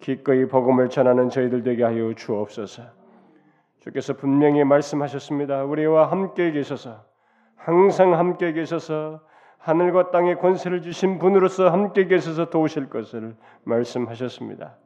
기꺼이 0.00 0.46
복음을 0.46 0.90
전하는 0.90 1.30
저희들 1.30 1.62
되게 1.62 1.84
하여 1.84 2.12
주옵소서. 2.12 2.82
주께서 3.80 4.14
분명히 4.14 4.62
말씀하셨습니다. 4.62 5.64
우리와 5.64 6.10
함께 6.10 6.52
계셔서 6.52 7.02
항상 7.56 8.18
함께 8.18 8.52
계셔서 8.52 9.20
하늘과 9.56 10.10
땅의 10.10 10.38
권세를 10.38 10.82
주신 10.82 11.18
분으로서 11.18 11.70
함께 11.70 12.06
계셔서 12.06 12.50
도우실 12.50 12.90
것을 12.90 13.36
말씀하셨습니다. 13.64 14.76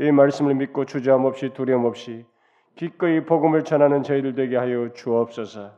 이 0.00 0.10
말씀을 0.10 0.54
믿고 0.56 0.84
주저함 0.84 1.24
없이 1.24 1.50
두려움 1.54 1.84
없이 1.84 2.26
기꺼이 2.74 3.24
복음을 3.24 3.62
전하는 3.62 4.02
저희들 4.02 4.34
되게 4.34 4.56
하여 4.56 4.92
주옵소서. 4.92 5.70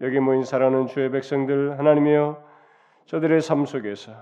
여기 0.00 0.18
모인 0.18 0.42
사랑하는 0.42 0.88
주의 0.88 1.08
백성들 1.12 1.78
하나님이여 1.78 2.51
저들의 3.06 3.40
삶 3.40 3.64
속에서 3.64 4.12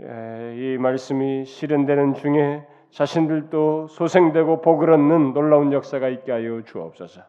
예, 0.00 0.54
이 0.56 0.78
말씀이 0.78 1.44
실현되는 1.44 2.14
중에 2.14 2.66
자신들도 2.90 3.88
소생되고 3.88 4.60
복을 4.60 4.90
얻는 4.90 5.32
놀라운 5.32 5.72
역사가 5.72 6.08
있게 6.08 6.32
하여 6.32 6.62
주옵소서. 6.62 7.22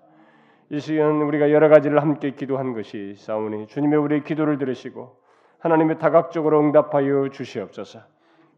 이 0.70 0.80
시간 0.80 1.22
우리가 1.22 1.52
여러 1.52 1.70
가지를 1.70 2.02
함께 2.02 2.32
기도한 2.32 2.74
것이 2.74 3.16
사오니 3.16 3.68
주님의 3.68 4.00
우리의 4.00 4.24
기도를 4.24 4.58
들으시고 4.58 5.18
하나님의 5.60 5.98
다각적으로 6.00 6.60
응답하여 6.60 7.30
주시옵소서. 7.30 8.00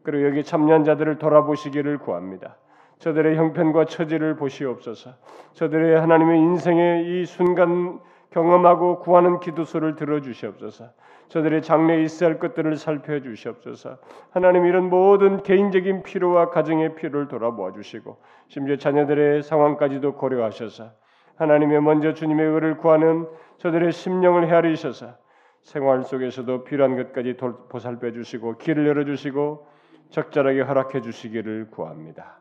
그리고 0.02 0.26
여기 0.26 0.42
참여한 0.42 0.84
자들을 0.84 1.18
돌아보시기를 1.18 1.98
구합니다. 1.98 2.56
저들의 2.98 3.36
형편과 3.36 3.86
처지를 3.86 4.36
보시옵소서. 4.36 5.14
저들의 5.54 5.98
하나님의 6.00 6.38
인생의 6.38 7.22
이 7.22 7.24
순간 7.26 8.00
경험하고 8.30 9.00
구하는 9.00 9.40
기도소를 9.40 9.96
들어주시옵소서. 9.96 10.90
저들의 11.30 11.62
있어야 12.04 12.30
할 12.30 12.38
것들을 12.38 12.76
살펴 12.76 13.20
주시옵소서. 13.20 13.98
하나님 14.30 14.66
이런 14.66 14.90
모든 14.90 15.42
개인적인 15.42 16.02
필요와 16.02 16.50
가정의 16.50 16.96
필요를 16.96 17.28
돌아보아 17.28 17.72
주시고 17.72 18.18
심지어 18.48 18.76
자녀들의 18.76 19.42
상황까지도 19.44 20.16
고려하셔서 20.16 20.90
하나님의 21.36 21.80
먼저 21.82 22.12
주님의 22.12 22.46
의를 22.46 22.76
구하는 22.76 23.26
저들의 23.58 23.92
심령을 23.92 24.48
헤아리셔서 24.48 25.16
생활 25.62 26.02
속에서도 26.02 26.64
필요한 26.64 26.96
것까지 26.96 27.36
보살펴 27.68 28.10
주시고 28.10 28.58
길을 28.58 28.86
열어 28.88 29.04
주시고 29.04 29.68
적절하게 30.10 30.62
허락해 30.62 31.00
주시기를 31.00 31.70
구합니다. 31.70 32.40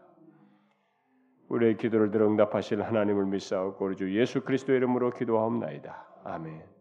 우리의 1.50 1.78
기도를 1.78 2.10
들어 2.10 2.28
응답하실 2.28 2.82
하나님을 2.82 3.26
믿사옵고 3.26 3.86
우리 3.86 3.96
주 3.96 4.20
예수 4.20 4.42
그리스도의 4.42 4.78
이름으로 4.78 5.12
기도하옵나이다. 5.12 6.08
아멘. 6.24 6.79